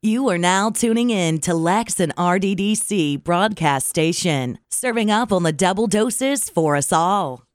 You 0.00 0.28
are 0.28 0.38
now 0.38 0.70
tuning 0.70 1.10
in 1.10 1.40
to 1.40 1.52
Lex 1.52 1.98
and 1.98 2.14
RDDC 2.14 3.24
broadcast 3.24 3.88
station, 3.88 4.60
serving 4.70 5.10
up 5.10 5.32
on 5.32 5.42
the 5.42 5.52
double 5.52 5.88
doses 5.88 6.48
for 6.48 6.76
us 6.76 6.92
all. 6.92 7.47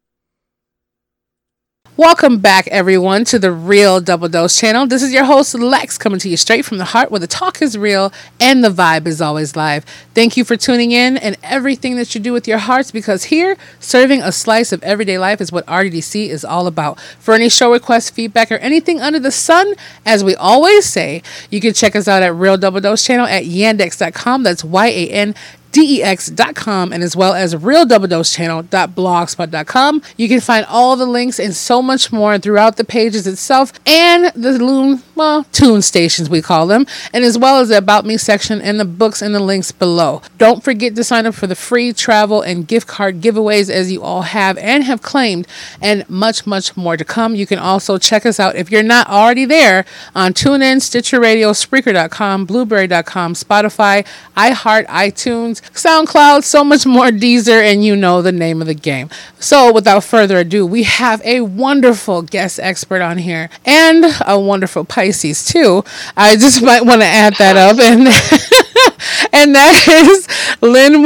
Welcome 1.96 2.40
back, 2.40 2.68
everyone, 2.70 3.24
to 3.26 3.38
the 3.38 3.52
Real 3.52 4.02
Double 4.02 4.28
Dose 4.28 4.60
channel. 4.60 4.88
This 4.88 5.04
is 5.04 5.14
your 5.14 5.26
host, 5.26 5.54
Lex, 5.54 5.96
coming 5.96 6.18
to 6.22 6.28
you 6.28 6.38
straight 6.38 6.66
from 6.66 6.80
the 6.80 6.86
heart 6.86 7.12
where 7.12 7.20
the 7.20 7.28
talk 7.28 7.62
is 7.62 7.78
real 7.78 8.12
and 8.40 8.64
the 8.64 8.70
vibe 8.70 9.06
is 9.06 9.22
always 9.22 9.56
live. 9.56 9.86
Thank 10.16 10.36
you 10.36 10.44
for 10.44 10.58
tuning 10.58 10.92
in 10.92 11.18
and 11.18 11.38
everything 11.44 11.96
that 11.98 12.16
you 12.16 12.20
do 12.20 12.34
with 12.34 12.48
your 12.48 12.58
hearts 12.58 12.90
because 12.90 13.26
here, 13.26 13.58
serving 13.80 14.24
a 14.24 14.32
slice 14.32 14.72
of 14.72 14.82
everyday 14.82 15.20
life 15.20 15.40
is 15.40 15.52
what 15.52 15.68
RDDC 15.68 16.30
is 16.30 16.44
all 16.44 16.66
about. 16.66 17.00
For 17.00 17.36
any 17.36 17.48
show 17.48 17.72
requests, 17.72 18.10
feedback, 18.10 18.52
or 18.52 18.56
anything 18.56 19.00
under 19.00 19.20
the 19.20 19.32
sun, 19.32 19.76
as 20.04 20.24
we 20.24 20.34
always 20.34 20.88
say, 20.88 21.22
you 21.52 21.62
can 21.62 21.76
check 21.76 21.96
us 21.96 22.08
out 22.08 22.24
at 22.24 22.34
Real 22.34 22.58
Double 22.58 22.82
Dose 22.82 23.06
channel 23.06 23.28
at 23.28 23.44
yandex.com. 23.44 24.42
That's 24.42 24.64
Y 24.64 24.88
A 24.88 25.10
N 25.10 25.36
dex.com 25.74 26.94
and 26.94 27.04
as 27.04 27.14
well 27.16 27.34
as 27.34 27.56
realdoubledosechannel.blogspot.com. 27.56 30.02
You 30.16 30.30
can 30.30 30.40
find 30.40 30.66
all 30.68 30.96
the 30.96 31.06
links 31.06 31.40
and 31.40 31.54
so 31.54 31.82
much 31.82 32.14
more 32.14 32.40
throughout 32.40 32.78
the 32.78 32.86
pages 32.86 33.28
itself 33.28 33.74
and 33.86 34.32
the 34.36 34.64
loom 34.64 35.04
well, 35.16 35.46
tune 35.52 35.82
stations 35.82 36.30
we 36.30 36.42
call 36.42 36.68
them, 36.68 36.86
and 37.14 37.24
as 37.24 37.38
well 37.38 37.60
as 37.60 37.70
the 37.70 37.78
About 37.78 38.06
Me 38.06 38.18
section 38.18 38.62
and 38.62 38.80
the 38.80 38.86
books 38.86 39.22
and 39.22 39.36
the 39.36 39.40
links 39.40 39.72
below. 39.72 40.22
Don't 40.38 40.64
forget 40.64 40.96
to 40.96 41.04
sign 41.04 41.26
up 41.26 41.36
for 41.36 41.48
the 41.48 41.56
free 41.56 41.94
travel 41.94 42.42
and 42.42 42.68
gift 42.68 42.88
card 42.88 43.22
giveaways 43.22 43.70
as 43.70 43.92
you 43.92 44.02
all 44.02 44.24
have 44.24 44.58
and 44.58 44.84
have 44.84 45.02
claimed, 45.02 45.48
and 45.82 46.08
much, 46.10 46.48
much 46.48 46.76
more 46.76 46.98
to 46.98 47.06
come. 47.06 47.36
You 47.36 47.46
can 47.46 47.60
also 47.60 47.98
check 47.98 48.26
us 48.26 48.40
out 48.40 48.56
if 48.56 48.72
you're 48.72 48.84
not 48.84 49.08
already 49.08 49.46
there 49.46 49.86
on 50.16 50.34
TuneIn, 50.34 50.82
Stitcher 50.82 51.20
Radio, 51.20 51.52
Spreaker.com, 51.52 52.46
Blubrry.com, 52.46 53.34
Spotify, 53.34 54.06
iHeart, 54.36 54.88
iTunes, 54.88 55.62
SoundCloud, 55.72 56.44
so 56.44 56.64
much 56.64 56.86
more 56.86 57.08
Deezer, 57.08 57.62
and 57.64 57.84
you 57.84 57.96
know 57.96 58.22
the 58.22 58.32
name 58.32 58.62
of 58.62 58.68
the 58.68 58.74
game. 58.74 59.10
So, 59.40 59.72
without 59.72 60.04
further 60.04 60.38
ado, 60.38 60.66
we 60.66 60.84
have 60.84 61.22
a 61.26 61.42
wonderful 61.42 62.22
guest 62.22 62.60
expert 62.60 63.02
on 63.02 63.18
here 63.18 63.50
and 63.66 64.06
a 64.26 64.40
wonderful 64.40 64.86
Pisces, 64.86 65.46
too. 65.46 65.84
I 66.16 66.36
just 66.36 66.62
might 66.62 66.86
want 66.86 67.02
to 67.02 67.08
add 67.08 67.36
that 67.36 67.58
up. 67.58 67.80
And 67.80 68.08
and 69.34 69.56
that 69.56 69.88
is 69.88 70.28
Lynn. 70.62 71.06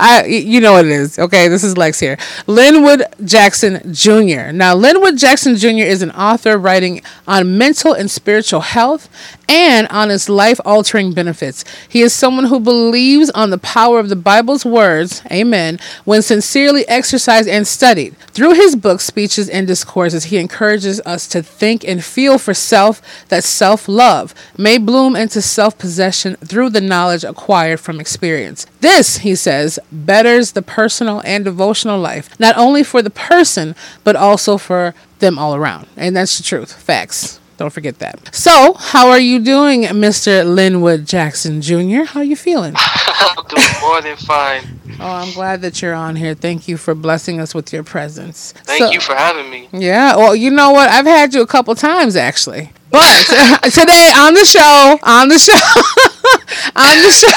I, 0.00 0.24
you 0.26 0.60
know 0.60 0.72
what 0.72 0.84
it 0.86 0.90
is. 0.90 1.18
Okay, 1.18 1.48
this 1.48 1.64
is 1.64 1.76
Lex 1.76 2.00
here. 2.00 2.18
Linwood 2.46 3.04
Jackson 3.24 3.92
Jr. 3.92 4.52
Now, 4.52 4.74
Linwood 4.74 5.16
Jackson 5.16 5.56
Jr. 5.56 5.84
is 5.86 6.02
an 6.02 6.10
author 6.12 6.58
writing 6.58 7.02
on 7.26 7.58
mental 7.58 7.92
and 7.92 8.10
spiritual 8.10 8.60
health 8.60 9.08
and 9.50 9.88
on 9.88 10.12
its 10.12 10.28
life 10.28 10.60
altering 10.64 11.12
benefits. 11.12 11.64
He 11.88 12.02
is 12.02 12.12
someone 12.12 12.44
who 12.44 12.60
believes 12.60 13.30
on 13.30 13.50
the 13.50 13.58
power 13.58 13.98
of 13.98 14.08
the 14.08 14.14
Bible's 14.14 14.64
words, 14.64 15.22
amen, 15.28 15.80
when 16.04 16.22
sincerely 16.22 16.86
exercised 16.86 17.48
and 17.48 17.66
studied. 17.66 18.16
Through 18.28 18.52
his 18.52 18.76
books, 18.76 19.04
speeches, 19.04 19.48
and 19.48 19.66
discourses, 19.66 20.26
he 20.26 20.38
encourages 20.38 21.00
us 21.00 21.26
to 21.28 21.42
think 21.42 21.82
and 21.82 22.04
feel 22.04 22.38
for 22.38 22.54
self 22.54 23.02
that 23.28 23.42
self 23.42 23.88
love 23.88 24.36
may 24.56 24.78
bloom 24.78 25.16
into 25.16 25.42
self 25.42 25.76
possession 25.76 26.36
through 26.36 26.70
the 26.70 26.80
knowledge 26.80 27.24
acquired 27.24 27.80
from 27.80 27.98
experience. 27.98 28.66
This, 28.80 29.18
he 29.18 29.34
says, 29.34 29.80
betters 29.90 30.52
the 30.52 30.62
personal 30.62 31.22
and 31.24 31.44
devotional 31.44 31.98
life, 31.98 32.38
not 32.38 32.56
only 32.56 32.84
for 32.84 33.02
the 33.02 33.10
person, 33.10 33.74
but 34.04 34.14
also 34.14 34.58
for 34.58 34.94
them 35.18 35.40
all 35.40 35.56
around. 35.56 35.88
And 35.96 36.14
that's 36.14 36.36
the 36.36 36.44
truth. 36.44 36.72
Facts. 36.72 37.39
Don't 37.60 37.68
forget 37.68 37.98
that. 37.98 38.34
So, 38.34 38.72
how 38.72 39.10
are 39.10 39.20
you 39.20 39.38
doing, 39.38 39.82
Mr. 39.82 40.46
Linwood 40.46 41.04
Jackson 41.04 41.60
Jr.? 41.60 42.04
How 42.04 42.20
are 42.20 42.24
you 42.24 42.34
feeling? 42.34 42.72
I'm 42.78 43.46
doing 43.48 43.66
more 43.82 44.00
than 44.00 44.16
fine. 44.16 44.62
Oh, 44.98 45.06
I'm 45.06 45.34
glad 45.34 45.60
that 45.60 45.82
you're 45.82 45.92
on 45.92 46.16
here. 46.16 46.34
Thank 46.34 46.68
you 46.68 46.78
for 46.78 46.94
blessing 46.94 47.38
us 47.38 47.54
with 47.54 47.70
your 47.70 47.84
presence. 47.84 48.52
Thank 48.64 48.84
so, 48.84 48.90
you 48.90 48.98
for 48.98 49.14
having 49.14 49.50
me. 49.50 49.68
Yeah. 49.74 50.16
Well, 50.16 50.34
you 50.34 50.50
know 50.50 50.70
what? 50.70 50.88
I've 50.88 51.04
had 51.04 51.34
you 51.34 51.42
a 51.42 51.46
couple 51.46 51.74
times 51.74 52.16
actually. 52.16 52.72
But 52.90 53.24
today 53.64 54.10
on 54.16 54.32
the 54.32 54.46
show, 54.46 54.98
on 55.02 55.28
the 55.28 55.38
show, 55.38 55.52
on 56.76 56.96
the 57.02 57.10
show. 57.10 57.28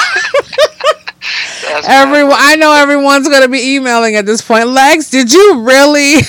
Everyone, 1.86 2.38
I 2.38 2.56
know 2.56 2.72
everyone's 2.72 3.28
gonna 3.28 3.50
be 3.50 3.76
emailing 3.76 4.16
at 4.16 4.26
this 4.26 4.42
point. 4.42 4.70
Lex, 4.70 5.09
did 5.09 5.34
you 5.34 5.64
really? 5.68 6.22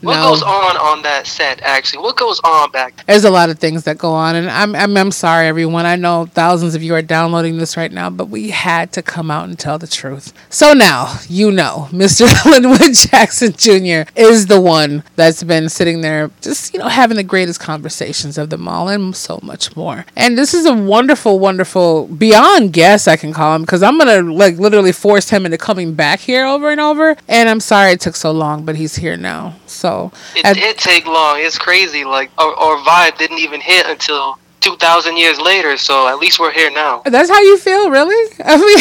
What 0.00 0.14
no. 0.14 0.28
goes 0.30 0.42
on 0.42 0.76
on 0.76 1.02
that 1.02 1.26
set? 1.26 1.60
Actually, 1.62 2.02
what 2.02 2.16
goes 2.16 2.40
on 2.44 2.70
back? 2.70 2.96
There? 2.96 3.04
There's 3.08 3.24
a 3.24 3.30
lot 3.30 3.50
of 3.50 3.58
things 3.58 3.84
that 3.84 3.98
go 3.98 4.12
on, 4.12 4.36
and 4.36 4.48
I'm, 4.48 4.76
I'm 4.76 4.96
I'm 4.96 5.10
sorry, 5.10 5.48
everyone. 5.48 5.86
I 5.86 5.96
know 5.96 6.26
thousands 6.26 6.74
of 6.76 6.82
you 6.82 6.94
are 6.94 7.02
downloading 7.02 7.58
this 7.58 7.76
right 7.76 7.90
now, 7.90 8.08
but 8.08 8.28
we 8.28 8.50
had 8.50 8.92
to 8.92 9.02
come 9.02 9.30
out 9.30 9.48
and 9.48 9.58
tell 9.58 9.78
the 9.78 9.88
truth. 9.88 10.32
So 10.50 10.72
now 10.72 11.18
you 11.28 11.50
know, 11.50 11.88
Mr. 11.90 12.28
Linwood 12.50 12.94
Jackson 12.94 13.52
Jr. 13.52 14.08
is 14.14 14.46
the 14.46 14.60
one 14.60 15.02
that's 15.16 15.42
been 15.42 15.68
sitting 15.68 16.00
there, 16.00 16.30
just 16.40 16.72
you 16.72 16.78
know, 16.78 16.88
having 16.88 17.16
the 17.16 17.24
greatest 17.24 17.60
conversations 17.60 18.38
of 18.38 18.50
them 18.50 18.68
all, 18.68 18.88
and 18.88 19.16
so 19.16 19.40
much 19.42 19.74
more. 19.76 20.06
And 20.16 20.38
this 20.38 20.54
is 20.54 20.64
a 20.64 20.74
wonderful, 20.74 21.38
wonderful 21.38 22.06
beyond 22.06 22.72
guest 22.72 23.08
I 23.08 23.16
can 23.16 23.32
call 23.32 23.56
him 23.56 23.62
because 23.62 23.82
I'm 23.82 23.98
gonna 23.98 24.22
like 24.22 24.58
literally 24.58 24.92
force 24.92 25.28
him 25.30 25.44
into 25.44 25.58
coming 25.58 25.94
back 25.94 26.20
here 26.20 26.46
over 26.46 26.70
and 26.70 26.80
over. 26.80 27.16
And 27.26 27.48
I'm 27.48 27.60
sorry 27.60 27.92
it 27.92 28.00
took 28.00 28.16
so 28.16 28.30
long, 28.30 28.64
but 28.64 28.76
he's 28.76 28.96
here 28.96 29.16
now. 29.16 29.56
So 29.66 29.87
so 29.88 30.12
it 30.36 30.44
at, 30.44 30.54
did 30.54 30.78
take 30.78 31.06
long. 31.06 31.40
It's 31.40 31.58
crazy. 31.58 32.04
Like 32.04 32.30
our, 32.38 32.54
our 32.54 32.76
vibe 32.84 33.18
didn't 33.18 33.38
even 33.38 33.60
hit 33.60 33.86
until 33.86 34.38
two 34.60 34.76
thousand 34.76 35.16
years 35.16 35.40
later. 35.40 35.76
So 35.76 36.08
at 36.08 36.18
least 36.18 36.38
we're 36.38 36.52
here 36.52 36.70
now. 36.70 37.02
That's 37.04 37.30
how 37.30 37.40
you 37.40 37.58
feel, 37.58 37.90
really? 37.90 38.34
I 38.44 38.56
mean, 38.56 38.78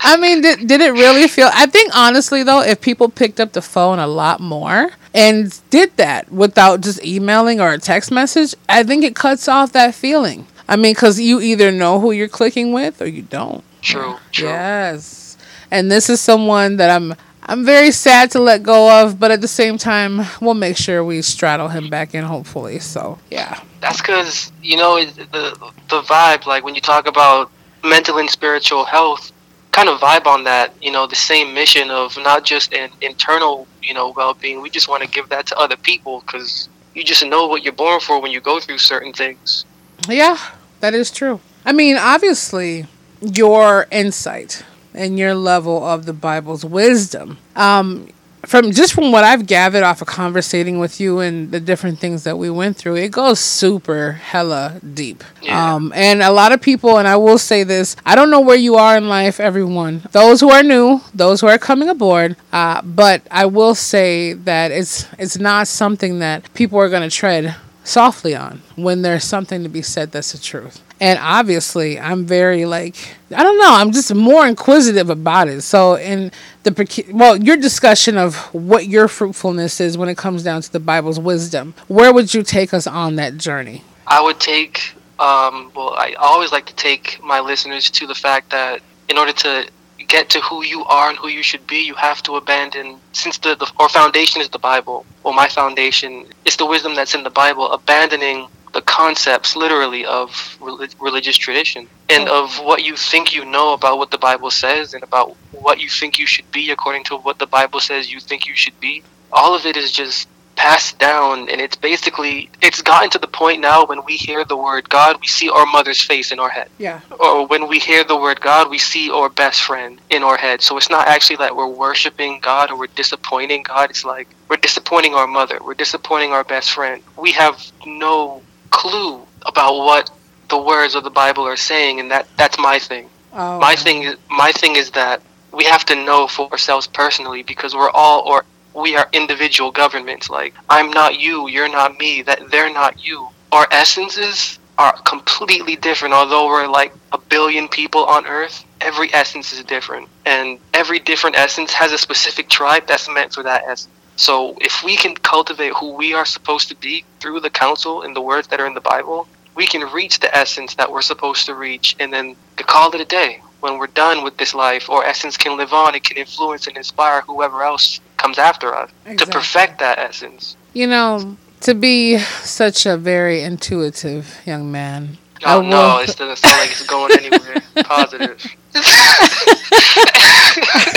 I 0.00 0.16
mean, 0.16 0.40
did 0.40 0.66
did 0.66 0.80
it 0.80 0.92
really 0.92 1.28
feel? 1.28 1.50
I 1.52 1.66
think 1.66 1.96
honestly 1.96 2.42
though, 2.42 2.62
if 2.62 2.80
people 2.80 3.08
picked 3.08 3.40
up 3.40 3.52
the 3.52 3.62
phone 3.62 3.98
a 3.98 4.06
lot 4.06 4.40
more 4.40 4.90
and 5.14 5.60
did 5.70 5.96
that 5.96 6.30
without 6.32 6.80
just 6.80 7.04
emailing 7.04 7.60
or 7.60 7.72
a 7.72 7.78
text 7.78 8.10
message, 8.10 8.54
I 8.68 8.82
think 8.82 9.04
it 9.04 9.14
cuts 9.14 9.48
off 9.48 9.72
that 9.72 9.94
feeling. 9.94 10.46
I 10.68 10.76
mean, 10.76 10.94
because 10.94 11.20
you 11.20 11.40
either 11.40 11.70
know 11.70 12.00
who 12.00 12.12
you're 12.12 12.28
clicking 12.28 12.72
with 12.72 13.02
or 13.02 13.06
you 13.06 13.22
don't. 13.22 13.62
True. 13.82 14.16
True. 14.32 14.48
Yes. 14.48 15.36
And 15.70 15.90
this 15.90 16.08
is 16.08 16.20
someone 16.20 16.76
that 16.78 16.90
I'm 16.90 17.14
I'm 17.46 17.64
very 17.64 17.90
sad 17.90 18.30
to 18.32 18.40
let 18.40 18.62
go 18.62 19.02
of, 19.02 19.20
but 19.20 19.30
at 19.30 19.40
the 19.40 19.48
same 19.48 19.76
time, 19.76 20.22
we'll 20.40 20.54
make 20.54 20.76
sure 20.76 21.04
we 21.04 21.20
straddle 21.22 21.68
him 21.68 21.90
back 21.90 22.14
in, 22.14 22.24
hopefully. 22.24 22.78
So, 22.78 23.18
yeah. 23.30 23.60
That's 23.80 24.00
because, 24.00 24.50
you 24.62 24.76
know, 24.76 25.04
the, 25.04 25.72
the 25.90 26.02
vibe, 26.02 26.46
like 26.46 26.64
when 26.64 26.74
you 26.74 26.80
talk 26.80 27.06
about 27.06 27.50
mental 27.82 28.18
and 28.18 28.30
spiritual 28.30 28.84
health, 28.84 29.30
kind 29.72 29.88
of 29.88 30.00
vibe 30.00 30.26
on 30.26 30.44
that, 30.44 30.72
you 30.80 30.90
know, 30.90 31.06
the 31.06 31.16
same 31.16 31.52
mission 31.52 31.90
of 31.90 32.16
not 32.16 32.44
just 32.44 32.72
an 32.72 32.90
internal, 33.02 33.66
you 33.82 33.92
know, 33.92 34.10
well 34.16 34.32
being. 34.32 34.62
We 34.62 34.70
just 34.70 34.88
want 34.88 35.02
to 35.02 35.08
give 35.08 35.28
that 35.28 35.46
to 35.48 35.58
other 35.58 35.76
people 35.76 36.20
because 36.20 36.68
you 36.94 37.04
just 37.04 37.26
know 37.26 37.46
what 37.46 37.62
you're 37.62 37.72
born 37.72 38.00
for 38.00 38.22
when 38.22 38.30
you 38.30 38.40
go 38.40 38.60
through 38.60 38.78
certain 38.78 39.12
things. 39.12 39.66
Yeah, 40.08 40.38
that 40.80 40.94
is 40.94 41.10
true. 41.10 41.40
I 41.66 41.72
mean, 41.72 41.96
obviously, 41.96 42.86
your 43.20 43.86
insight 43.90 44.64
and 44.94 45.18
your 45.18 45.34
level 45.34 45.84
of 45.84 46.06
the 46.06 46.12
Bible's 46.12 46.64
wisdom. 46.64 47.38
Um, 47.56 48.08
from 48.46 48.72
just 48.72 48.92
from 48.92 49.12
what 49.12 49.24
I've 49.24 49.46
gathered 49.46 49.82
off 49.82 50.02
of 50.02 50.08
conversating 50.08 50.78
with 50.78 51.00
you 51.00 51.20
and 51.20 51.50
the 51.50 51.60
different 51.60 51.98
things 51.98 52.24
that 52.24 52.38
we 52.38 52.50
went 52.50 52.76
through, 52.76 52.96
it 52.96 53.10
goes 53.10 53.40
super 53.40 54.12
hella 54.12 54.80
deep. 54.94 55.24
Yeah. 55.42 55.74
Um, 55.74 55.92
and 55.94 56.22
a 56.22 56.30
lot 56.30 56.52
of 56.52 56.60
people, 56.60 56.98
and 56.98 57.08
I 57.08 57.16
will 57.16 57.38
say 57.38 57.64
this, 57.64 57.96
I 58.04 58.14
don't 58.14 58.30
know 58.30 58.40
where 58.40 58.56
you 58.56 58.76
are 58.76 58.96
in 58.96 59.08
life, 59.08 59.40
everyone. 59.40 60.02
Those 60.12 60.40
who 60.40 60.50
are 60.50 60.62
new, 60.62 61.00
those 61.14 61.40
who 61.40 61.46
are 61.46 61.58
coming 61.58 61.88
aboard, 61.88 62.36
uh, 62.52 62.82
but 62.82 63.22
I 63.30 63.46
will 63.46 63.74
say 63.74 64.32
that 64.32 64.70
it's 64.70 65.06
it's 65.18 65.38
not 65.38 65.68
something 65.68 66.18
that 66.18 66.52
people 66.54 66.78
are 66.78 66.88
going 66.88 67.08
to 67.08 67.14
tread 67.14 67.56
softly 67.84 68.34
on 68.34 68.62
when 68.76 69.02
there's 69.02 69.24
something 69.24 69.62
to 69.62 69.68
be 69.68 69.82
said 69.82 70.12
that's 70.12 70.32
the 70.32 70.38
truth. 70.38 70.80
And 71.00 71.18
obviously, 71.20 71.98
I'm 71.98 72.24
very 72.24 72.66
like 72.66 72.96
I 73.34 73.42
don't 73.42 73.58
know. 73.58 73.74
I'm 73.74 73.92
just 73.92 74.14
more 74.14 74.46
inquisitive 74.46 75.10
about 75.10 75.48
it. 75.48 75.62
So 75.62 75.96
in 75.96 76.30
the 76.62 77.04
well, 77.12 77.36
your 77.36 77.56
discussion 77.56 78.16
of 78.16 78.36
what 78.54 78.86
your 78.86 79.08
fruitfulness 79.08 79.80
is 79.80 79.98
when 79.98 80.08
it 80.08 80.16
comes 80.16 80.42
down 80.42 80.62
to 80.62 80.72
the 80.72 80.80
Bible's 80.80 81.18
wisdom, 81.18 81.74
where 81.88 82.12
would 82.12 82.32
you 82.32 82.42
take 82.42 82.72
us 82.72 82.86
on 82.86 83.16
that 83.16 83.36
journey? 83.36 83.82
I 84.06 84.22
would 84.22 84.40
take. 84.40 84.94
Um, 85.18 85.70
well, 85.76 85.94
I 85.96 86.14
always 86.18 86.50
like 86.50 86.66
to 86.66 86.74
take 86.74 87.20
my 87.22 87.38
listeners 87.38 87.88
to 87.90 88.06
the 88.06 88.16
fact 88.16 88.50
that 88.50 88.80
in 89.08 89.16
order 89.16 89.32
to 89.32 89.68
get 90.08 90.28
to 90.30 90.40
who 90.40 90.64
you 90.64 90.84
are 90.84 91.10
and 91.10 91.18
who 91.18 91.28
you 91.28 91.42
should 91.42 91.66
be, 91.66 91.86
you 91.86 91.94
have 91.94 92.22
to 92.24 92.36
abandon, 92.36 92.98
since 93.12 93.38
the, 93.38 93.54
the 93.54 93.70
our 93.78 93.88
foundation 93.88 94.42
is 94.42 94.48
the 94.48 94.58
Bible, 94.58 95.06
or 95.22 95.32
my 95.32 95.48
foundation 95.48 96.26
is 96.44 96.56
the 96.56 96.66
wisdom 96.66 96.94
that's 96.94 97.14
in 97.14 97.22
the 97.22 97.30
Bible, 97.30 97.70
abandoning 97.72 98.48
the 98.74 98.82
concepts 98.82 99.54
literally 99.56 100.04
of 100.04 100.58
religious 101.00 101.36
tradition 101.36 101.86
and 102.10 102.28
of 102.28 102.56
what 102.58 102.84
you 102.84 102.96
think 102.96 103.32
you 103.34 103.44
know 103.44 103.72
about 103.72 103.98
what 103.98 104.10
the 104.10 104.18
Bible 104.18 104.50
says 104.50 104.94
and 104.94 105.02
about 105.02 105.36
what 105.52 105.80
you 105.80 105.88
think 105.88 106.18
you 106.18 106.26
should 106.26 106.50
be 106.50 106.70
according 106.70 107.04
to 107.04 107.16
what 107.16 107.38
the 107.38 107.46
Bible 107.46 107.80
says 107.80 108.12
you 108.12 108.18
think 108.20 108.46
you 108.46 108.54
should 108.54 108.78
be. 108.80 109.02
All 109.32 109.54
of 109.54 109.64
it 109.64 109.76
is 109.76 109.92
just 109.92 110.28
passed 110.56 110.98
down 110.98 111.48
and 111.50 111.60
it's 111.60 111.74
basically 111.76 112.48
it's 112.62 112.80
gotten 112.80 113.10
to 113.10 113.18
the 113.18 113.26
point 113.26 113.60
now 113.60 113.84
when 113.86 114.00
we 114.04 114.14
hear 114.14 114.44
the 114.44 114.56
word 114.56 114.88
god 114.88 115.16
we 115.20 115.26
see 115.26 115.48
our 115.50 115.66
mother's 115.66 116.00
face 116.00 116.30
in 116.30 116.38
our 116.38 116.48
head 116.48 116.68
Yeah. 116.78 117.00
or 117.18 117.44
when 117.48 117.66
we 117.66 117.80
hear 117.80 118.04
the 118.04 118.16
word 118.16 118.40
god 118.40 118.70
we 118.70 118.78
see 118.78 119.10
our 119.10 119.28
best 119.28 119.62
friend 119.62 120.00
in 120.10 120.22
our 120.22 120.36
head 120.36 120.62
so 120.62 120.76
it's 120.76 120.88
not 120.88 121.08
actually 121.08 121.38
that 121.38 121.56
we're 121.56 121.66
worshiping 121.66 122.38
god 122.40 122.70
or 122.70 122.78
we're 122.78 122.86
disappointing 122.94 123.64
god 123.64 123.90
it's 123.90 124.04
like 124.04 124.28
we're 124.48 124.56
disappointing 124.58 125.14
our 125.14 125.26
mother 125.26 125.58
we're 125.64 125.74
disappointing 125.74 126.30
our 126.30 126.44
best 126.44 126.70
friend 126.70 127.02
we 127.18 127.32
have 127.32 127.60
no 127.84 128.40
clue 128.74 129.24
about 129.46 129.78
what 129.78 130.10
the 130.50 130.58
words 130.58 130.94
of 130.94 131.04
the 131.04 131.10
bible 131.10 131.44
are 131.46 131.56
saying 131.56 132.00
and 132.00 132.10
that 132.10 132.26
that's 132.36 132.58
my 132.58 132.78
thing. 132.78 133.08
Oh. 133.32 133.58
my 133.58 133.74
thing 133.74 134.02
is 134.02 134.16
my 134.30 134.52
thing 134.52 134.76
is 134.76 134.90
that 134.90 135.22
we 135.52 135.64
have 135.64 135.84
to 135.86 135.94
know 135.94 136.26
for 136.26 136.50
ourselves 136.50 136.86
personally 136.86 137.42
because 137.42 137.74
we're 137.74 137.90
all 137.90 138.22
or 138.26 138.44
we 138.74 138.96
are 138.96 139.08
individual 139.12 139.70
governments. 139.70 140.28
Like 140.28 140.54
i'm 140.68 140.90
not 140.90 141.20
you 141.20 141.48
you're 141.48 141.74
not 141.80 141.98
me 141.98 142.22
that 142.22 142.50
they're 142.50 142.72
not 142.72 143.04
you. 143.06 143.28
Our 143.52 143.66
essences 143.70 144.58
are 144.76 144.94
completely 145.02 145.76
different. 145.76 146.12
Although 146.12 146.46
we're 146.46 146.66
like 146.66 146.92
a 147.12 147.18
billion 147.18 147.68
people 147.68 148.04
on 148.04 148.26
earth 148.26 148.64
every 148.80 149.08
essence 149.14 149.52
is 149.52 149.64
different. 149.64 150.08
And 150.26 150.58
every 150.74 150.98
different 150.98 151.36
essence 151.36 151.72
has 151.72 151.92
a 151.92 151.98
specific 151.98 152.48
tribe 152.50 152.86
that's 152.86 153.08
meant 153.08 153.32
for 153.32 153.42
that 153.44 153.62
essence 153.66 153.88
so 154.16 154.56
if 154.60 154.82
we 154.84 154.96
can 154.96 155.14
cultivate 155.16 155.72
who 155.74 155.94
we 155.94 156.14
are 156.14 156.24
supposed 156.24 156.68
to 156.68 156.76
be 156.76 157.04
through 157.20 157.40
the 157.40 157.50
counsel 157.50 158.02
and 158.02 158.14
the 158.14 158.20
words 158.20 158.48
that 158.48 158.60
are 158.60 158.66
in 158.66 158.74
the 158.74 158.80
bible 158.80 159.26
we 159.54 159.66
can 159.66 159.82
reach 159.92 160.20
the 160.20 160.34
essence 160.36 160.74
that 160.74 160.90
we're 160.90 161.02
supposed 161.02 161.46
to 161.46 161.54
reach 161.54 161.96
and 162.00 162.12
then 162.12 162.36
the 162.56 162.64
call 162.64 162.92
it 162.94 163.00
a 163.00 163.04
day 163.04 163.40
when 163.60 163.78
we're 163.78 163.86
done 163.86 164.22
with 164.22 164.36
this 164.36 164.54
life 164.54 164.90
or 164.90 165.04
essence 165.06 165.38
can 165.38 165.56
live 165.56 165.72
on 165.72 165.94
it 165.94 166.04
can 166.04 166.18
influence 166.18 166.66
and 166.66 166.76
inspire 166.76 167.22
whoever 167.22 167.62
else 167.62 167.98
comes 168.18 168.38
after 168.38 168.74
us 168.74 168.90
to 169.16 169.26
perfect 169.26 169.78
that 169.78 169.98
essence. 169.98 170.56
You 170.74 170.86
know, 170.86 171.36
to 171.60 171.74
be 171.74 172.18
such 172.42 172.84
a 172.84 172.96
very 172.98 173.40
intuitive 173.40 174.40
young 174.44 174.70
man. 174.70 175.16
oh 175.46 175.60
I 175.62 175.66
no 175.66 175.76
will- 175.76 175.98
it 176.00 176.16
doesn't 176.16 176.36
sound 176.36 176.58
like 176.60 176.70
it's 176.70 176.86
going 176.86 177.12
anywhere. 177.18 177.62
Positive 177.84 178.38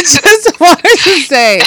just 0.08 0.60
wanted 0.60 0.98
to 1.04 1.22
say, 1.22 1.60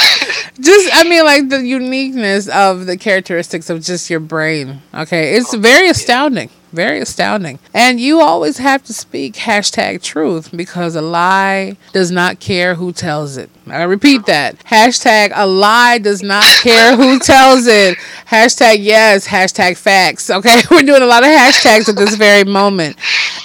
just 0.61 0.90
I 1.01 1.09
mean, 1.09 1.25
like 1.25 1.49
the 1.49 1.67
uniqueness 1.67 2.47
of 2.47 2.85
the 2.85 2.99
characteristics 2.99 3.71
of 3.71 3.81
just 3.83 4.11
your 4.11 4.21
brain. 4.21 4.83
Okay, 4.93 5.35
it's 5.35 5.55
very 5.55 5.89
astounding, 5.89 6.51
very 6.75 7.01
astounding. 7.01 7.59
And 7.73 7.99
you 7.99 8.21
always 8.21 8.59
have 8.59 8.85
to 8.85 8.93
speak 8.93 9.37
hashtag 9.37 10.03
truth 10.03 10.55
because 10.55 10.95
a 10.95 11.01
lie 11.01 11.79
does 11.95 12.11
not 12.11 12.39
care 12.39 12.75
who 12.75 12.93
tells 12.93 13.39
it. 13.39 13.49
I 13.67 13.85
repeat 13.85 14.27
that 14.27 14.59
hashtag 14.67 15.33
a 15.35 15.47
lie 15.47 15.97
does 15.97 16.23
not 16.23 16.45
care 16.45 16.95
who 16.95 17.19
tells 17.33 17.67
it. 17.67 17.97
Hashtag 18.27 18.77
yes. 18.81 19.27
Hashtag 19.27 19.79
facts. 19.79 20.29
Okay, 20.29 20.61
we're 20.71 20.83
doing 20.83 21.01
a 21.01 21.07
lot 21.07 21.23
of 21.23 21.31
hashtags 21.31 21.89
at 21.89 21.97
this 21.97 22.15
very 22.15 22.45
moment, 22.45 22.97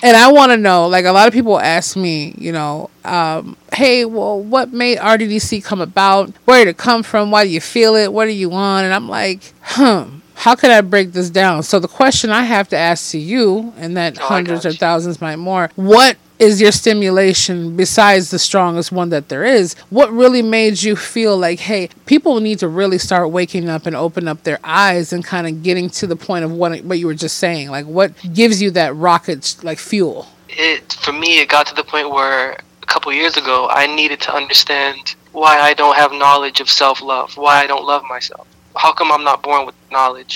and 0.03 0.17
I 0.17 0.29
want 0.29 0.51
to 0.51 0.57
know. 0.57 0.89
Like 0.89 1.05
a 1.05 1.13
lot 1.13 1.29
of 1.29 1.33
people 1.33 1.57
ask 1.57 1.95
me, 1.95 2.35
you 2.37 2.51
know, 2.51 2.89
um, 3.05 3.55
hey, 3.75 4.05
well, 4.05 4.39
what 4.39 4.73
made 4.73 4.97
RDDC 4.97 5.63
come 5.63 5.81
about? 5.81 6.31
Where 6.45 6.63
did 6.63 6.71
it 6.71 6.77
come 6.77 7.03
from? 7.03 7.31
Why 7.31 7.43
do 7.43 7.49
you 7.49 7.61
feel 7.61 7.95
it? 7.95 8.11
What 8.11 8.25
do 8.25 8.31
you 8.31 8.49
want? 8.49 8.85
And 8.85 8.93
I'm 8.93 9.09
like, 9.09 9.53
hmm. 9.61 10.19
How 10.37 10.53
can 10.53 10.69
I 10.69 10.81
break 10.81 11.13
this 11.13 11.29
down? 11.29 11.63
So 11.63 11.79
the 11.79 11.87
question 11.87 12.29
I 12.29 12.43
have 12.43 12.67
to 12.69 12.77
ask 12.77 13.11
to 13.11 13.17
you, 13.17 13.73
and 13.77 13.95
that 13.95 14.19
Oh, 14.19 14.25
hundreds 14.25 14.65
or 14.65 14.73
thousands 14.73 15.21
might 15.21 15.37
more, 15.37 15.71
what 15.75 16.17
is 16.39 16.59
your 16.59 16.73
stimulation 16.73 17.77
besides 17.77 18.31
the 18.31 18.37
strongest 18.37 18.91
one 18.91 19.09
that 19.09 19.29
there 19.29 19.45
is? 19.45 19.75
What 19.89 20.11
really 20.11 20.41
made 20.41 20.83
you 20.83 20.97
feel 20.97 21.37
like, 21.37 21.59
hey, 21.59 21.89
people 22.05 22.41
need 22.41 22.59
to 22.59 22.67
really 22.67 22.97
start 22.97 23.31
waking 23.31 23.69
up 23.69 23.85
and 23.85 23.95
open 23.95 24.27
up 24.27 24.43
their 24.43 24.59
eyes 24.61 25.13
and 25.13 25.23
kind 25.23 25.47
of 25.47 25.63
getting 25.63 25.89
to 25.91 26.05
the 26.05 26.17
point 26.17 26.43
of 26.43 26.51
what 26.51 26.83
what 26.83 26.99
you 26.99 27.07
were 27.07 27.13
just 27.13 27.37
saying? 27.37 27.69
Like, 27.69 27.85
what 27.85 28.11
gives 28.33 28.61
you 28.61 28.71
that 28.71 28.93
rocket 28.95 29.55
like 29.63 29.79
fuel? 29.79 30.27
it 30.57 30.93
for 30.93 31.11
me 31.11 31.39
it 31.39 31.49
got 31.49 31.65
to 31.67 31.75
the 31.75 31.83
point 31.83 32.09
where 32.09 32.57
a 32.85 32.87
couple 32.93 33.11
years 33.21 33.35
ago 33.43 33.57
i 33.81 33.83
needed 33.99 34.19
to 34.27 34.31
understand 34.41 35.15
why 35.41 35.53
i 35.69 35.71
don't 35.73 35.97
have 36.03 36.11
knowledge 36.23 36.59
of 36.63 36.69
self-love 36.69 37.29
why 37.43 37.55
i 37.63 37.67
don't 37.71 37.85
love 37.93 38.03
myself 38.15 38.45
how 38.83 38.91
come 38.97 39.09
i'm 39.11 39.23
not 39.31 39.39
born 39.47 39.65
with 39.67 39.75
knowledge 39.97 40.35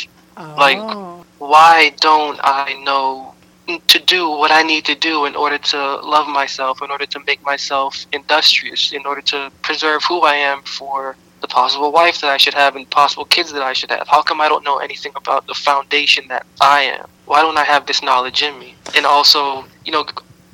Like- 0.63 0.77
Oh. 0.79 1.25
why 1.53 1.75
don't 2.07 2.39
I 2.43 2.73
know 2.87 3.33
to 3.93 3.99
do 4.15 4.21
what 4.41 4.51
I 4.59 4.61
need 4.71 4.83
to 4.91 4.95
do 4.95 5.25
in 5.29 5.35
order 5.35 5.57
to 5.73 5.79
love 6.15 6.27
myself, 6.27 6.81
in 6.81 6.89
order 6.95 7.05
to 7.15 7.19
make 7.27 7.41
myself 7.43 7.91
industrious, 8.19 8.81
in 8.99 9.03
order 9.05 9.21
to 9.33 9.51
preserve 9.67 10.01
who 10.09 10.17
I 10.21 10.35
am 10.51 10.59
for 10.79 11.15
the 11.41 11.47
possible 11.47 11.91
wife 11.91 12.17
that 12.21 12.31
I 12.31 12.37
should 12.37 12.55
have 12.63 12.75
and 12.77 12.89
possible 12.89 13.25
kids 13.25 13.49
that 13.53 13.61
I 13.61 13.73
should 13.73 13.91
have? 13.91 14.07
How 14.07 14.21
come 14.27 14.39
I 14.41 14.49
don't 14.51 14.65
know 14.69 14.79
anything 14.79 15.13
about 15.15 15.45
the 15.45 15.53
foundation 15.69 16.23
that 16.29 16.45
I 16.59 16.79
am? 16.97 17.05
Why 17.31 17.39
don't 17.43 17.57
I 17.63 17.63
have 17.73 17.85
this 17.85 18.01
knowledge 18.01 18.41
in 18.41 18.57
me? 18.63 18.69
And 18.95 19.05
also, 19.05 19.41
you 19.85 19.91
know, 19.91 20.03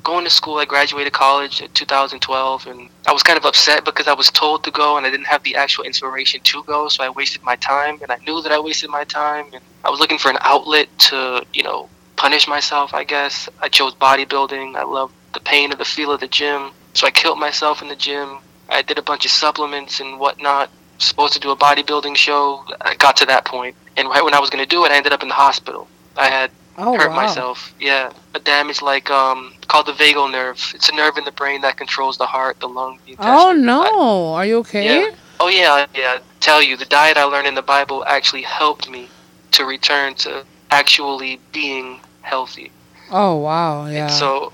going 0.06 0.24
to 0.24 0.30
school, 0.30 0.58
I 0.58 0.64
graduated 0.64 1.12
college 1.12 1.60
in 1.60 1.68
2012, 1.72 2.66
and 2.68 2.88
I 3.08 3.12
was 3.12 3.24
kind 3.24 3.36
of 3.36 3.44
upset 3.44 3.84
because 3.84 4.06
I 4.06 4.14
was 4.14 4.30
told 4.30 4.62
to 4.62 4.70
go 4.70 4.96
and 4.96 5.04
I 5.04 5.10
didn't 5.10 5.26
have 5.26 5.42
the 5.42 5.56
actual 5.56 5.82
inspiration 5.82 6.40
to 6.44 6.62
go, 6.62 6.86
so 6.88 7.02
I 7.02 7.08
wasted 7.10 7.42
my 7.42 7.56
time, 7.56 7.98
and 8.00 8.12
I 8.12 8.18
knew 8.18 8.40
that 8.42 8.52
I 8.52 8.60
wasted 8.60 8.88
my 8.88 9.02
time, 9.02 9.46
and 9.52 9.60
I 9.84 9.90
was 9.90 9.98
looking 9.98 10.16
for 10.16 10.30
an 10.30 10.38
outlet 10.42 10.86
to, 11.10 11.44
you 11.52 11.64
know, 11.64 11.88
punish 12.14 12.46
myself, 12.46 12.94
I 12.94 13.02
guess. 13.02 13.48
I 13.60 13.68
chose 13.68 13.94
bodybuilding. 13.96 14.76
I 14.76 14.84
loved 14.84 15.12
the 15.34 15.40
pain 15.40 15.72
of 15.72 15.78
the 15.78 15.84
feel 15.84 16.12
of 16.12 16.20
the 16.20 16.28
gym, 16.28 16.70
so 16.94 17.08
I 17.08 17.10
killed 17.10 17.40
myself 17.40 17.82
in 17.82 17.88
the 17.88 17.96
gym. 17.96 18.38
I 18.68 18.82
did 18.82 18.98
a 18.98 19.02
bunch 19.02 19.24
of 19.24 19.32
supplements 19.32 19.98
and 19.98 20.20
whatnot. 20.20 20.70
Supposed 20.98 21.34
to 21.34 21.40
do 21.40 21.50
a 21.50 21.56
bodybuilding 21.56 22.16
show. 22.16 22.64
I 22.80 22.94
got 22.94 23.16
to 23.16 23.26
that 23.26 23.44
point, 23.44 23.74
and 23.96 24.08
right 24.08 24.22
when 24.22 24.34
I 24.34 24.38
was 24.38 24.50
going 24.50 24.64
to 24.64 24.70
do 24.76 24.84
it, 24.84 24.92
I 24.92 24.96
ended 24.96 25.12
up 25.12 25.22
in 25.24 25.28
the 25.28 25.34
hospital. 25.34 25.88
I 26.16 26.28
had 26.28 26.52
Oh, 26.78 26.96
hurt 26.98 27.08
wow. 27.10 27.16
myself. 27.16 27.74
Yeah, 27.80 28.12
a 28.34 28.40
damage 28.40 28.82
like 28.82 29.10
um 29.10 29.52
called 29.68 29.86
the 29.86 29.92
vagal 29.92 30.30
nerve. 30.32 30.60
It's 30.74 30.88
a 30.88 30.94
nerve 30.94 31.16
in 31.18 31.24
the 31.24 31.32
brain 31.32 31.60
that 31.62 31.76
controls 31.76 32.18
the 32.18 32.26
heart, 32.26 32.60
the 32.60 32.68
lung, 32.68 32.98
the 33.06 33.12
Oh 33.18 33.52
intestine. 33.52 33.64
no, 33.66 34.34
are 34.34 34.46
you 34.46 34.58
okay? 34.58 34.84
Yeah. 34.86 35.10
Oh 35.40 35.48
yeah, 35.48 35.86
yeah. 35.94 36.18
Tell 36.40 36.62
you, 36.62 36.76
the 36.76 36.84
diet 36.86 37.16
I 37.16 37.24
learned 37.24 37.46
in 37.48 37.54
the 37.54 37.62
Bible 37.62 38.04
actually 38.06 38.42
helped 38.42 38.88
me 38.88 39.12
to 39.52 39.64
return 39.64 40.14
to 40.16 40.44
actually 40.70 41.40
being 41.52 42.00
healthy. 42.20 42.72
Oh 43.10 43.36
wow, 43.36 43.86
yeah. 43.86 44.02
And 44.02 44.10
so 44.10 44.52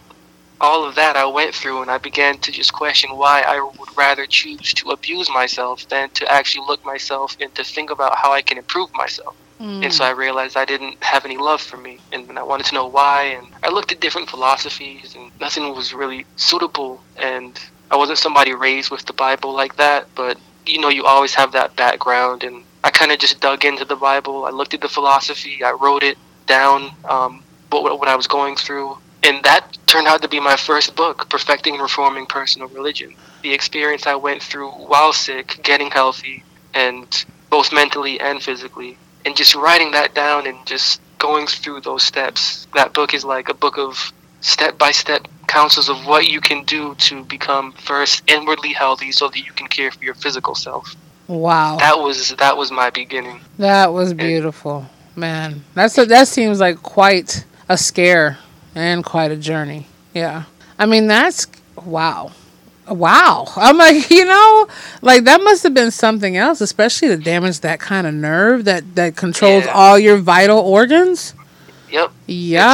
all 0.60 0.84
of 0.84 0.94
that 0.94 1.16
I 1.16 1.26
went 1.26 1.54
through 1.54 1.82
and 1.82 1.90
I 1.90 1.98
began 1.98 2.38
to 2.40 2.52
just 2.52 2.72
question 2.72 3.10
why 3.16 3.42
I 3.46 3.60
would 3.60 3.88
rather 3.96 4.26
choose 4.26 4.72
to 4.75 4.90
abuse 4.90 5.28
myself 5.32 5.86
than 5.88 6.10
to 6.10 6.30
actually 6.32 6.66
look 6.68 6.84
myself 6.84 7.36
and 7.40 7.54
to 7.56 7.64
think 7.64 7.90
about 7.90 8.16
how 8.16 8.32
I 8.32 8.42
can 8.42 8.58
improve 8.58 8.90
myself. 8.94 9.34
Mm. 9.62 9.85
And 9.85 9.94
so 9.94 10.05
I 10.05 10.11
realized 10.11 10.56
I 10.56 10.64
didn't 10.64 11.03
have 11.05 11.25
any 11.25 11.37
love 11.37 11.61
for 11.61 11.76
me, 11.76 11.99
and 12.12 12.37
I 12.37 12.43
wanted 12.43 12.67
to 12.67 12.75
know 12.75 12.87
why. 12.87 13.38
And 13.38 13.47
I 13.62 13.70
looked 13.70 13.93
at 13.93 14.00
different 14.00 14.29
philosophies, 14.29 15.14
and 15.14 15.31
nothing 15.40 15.73
was 15.73 15.95
really 15.95 16.26
suitable. 16.35 17.00
And 17.16 17.59
I 17.88 17.97
wasn't 17.97 18.19
somebody 18.19 18.54
raised 18.54 18.90
with 18.90 19.07
the 19.07 19.12
Bible 19.12 19.52
like 19.54 19.76
that, 19.76 20.09
but 20.16 20.37
you 20.66 20.81
know, 20.81 20.88
you 20.88 21.04
always 21.04 21.35
have 21.35 21.52
that 21.52 21.76
background. 21.76 22.42
And 22.42 22.64
I 22.83 22.90
kind 22.90 23.12
of 23.12 23.21
just 23.21 23.40
dug 23.40 23.64
into 23.64 23.85
the 23.85 23.95
Bible. 23.95 24.47
I 24.47 24.50
looked 24.50 24.75
at 24.75 24.81
the 24.81 24.88
philosophy. 24.88 25.62
I 25.62 25.71
wrote 25.73 26.02
it 26.02 26.19
down, 26.47 26.90
um, 27.04 27.45
what 27.71 28.00
what 28.00 28.09
I 28.09 28.16
was 28.16 28.26
going 28.26 28.57
through, 28.57 28.99
and 29.23 29.45
that 29.45 29.78
turned 29.87 30.09
out 30.09 30.23
to 30.23 30.28
be 30.28 30.40
my 30.40 30.57
first 30.57 30.97
book, 30.97 31.28
Perfecting 31.31 31.75
and 31.75 31.83
Reforming 31.83 32.26
Personal 32.26 32.66
Religion. 32.69 33.14
The 33.42 33.54
experience 33.54 34.09
I 34.09 34.16
went 34.16 34.42
through 34.42 34.71
while 34.71 35.12
sick, 35.12 35.61
getting 35.62 35.90
healthy, 35.90 36.42
and 36.75 37.07
both 37.49 37.73
mentally 37.73 38.19
and 38.19 38.42
physically 38.42 38.99
and 39.25 39.37
just 39.37 39.55
writing 39.55 39.93
that 39.93 40.14
down 40.14 40.47
and 40.47 40.64
just 40.67 41.00
going 41.19 41.47
through 41.47 41.81
those 41.81 42.02
steps. 42.02 42.67
That 42.75 42.93
book 42.93 43.14
is 43.14 43.25
like 43.25 43.49
a 43.49 43.55
book 43.55 43.79
of 43.79 44.12
step 44.41 44.76
by 44.76 44.91
step 44.91 45.29
counsels 45.47 45.88
of 45.88 46.07
what 46.07 46.26
you 46.26 46.41
can 46.41 46.64
do 46.64 46.95
to 46.97 47.25
become 47.25 47.73
first 47.73 48.23
inwardly 48.26 48.73
healthy 48.73 49.12
so 49.12 49.29
that 49.29 49.38
you 49.38 49.52
can 49.52 49.69
care 49.69 49.91
for 49.91 50.02
your 50.02 50.14
physical 50.14 50.55
self. 50.55 50.97
wow. 51.29 51.76
That 51.76 51.99
was 51.99 52.35
that 52.37 52.57
was 52.57 52.71
my 52.71 52.91
beginning. 52.91 53.41
That 53.59 53.93
was 53.93 54.14
beautiful, 54.14 54.87
man. 55.14 55.62
That's 55.75 55.97
a, 55.99 56.07
that 56.07 56.29
seems 56.29 56.59
like 56.59 56.83
quite 56.83 57.45
a 57.69 57.76
scare 57.76 58.38
and 58.75 59.05
quite 59.05 59.31
a 59.31 59.37
journey. 59.37 59.87
Yeah, 60.14 60.45
I 60.79 60.87
mean 60.87 61.07
that's 61.07 61.47
wow, 61.85 62.33
wow. 62.88 63.46
I'm 63.56 63.76
like 63.78 64.10
you 64.10 64.24
know, 64.24 64.68
like 65.02 65.24
that 65.24 65.40
must 65.42 65.62
have 65.64 65.74
been 65.74 65.90
something 65.90 66.36
else, 66.36 66.60
especially 66.60 67.08
to 67.08 67.16
damage 67.16 67.60
that 67.60 67.80
kind 67.80 68.06
of 68.06 68.14
nerve 68.14 68.64
that 68.64 68.94
that 68.96 69.16
controls 69.16 69.64
Yeah. 69.66 69.72
all 69.72 69.98
your 69.98 70.18
vital 70.18 70.58
organs. 70.58 71.34
Yep. 71.90 72.10
Yeah, 72.26 72.66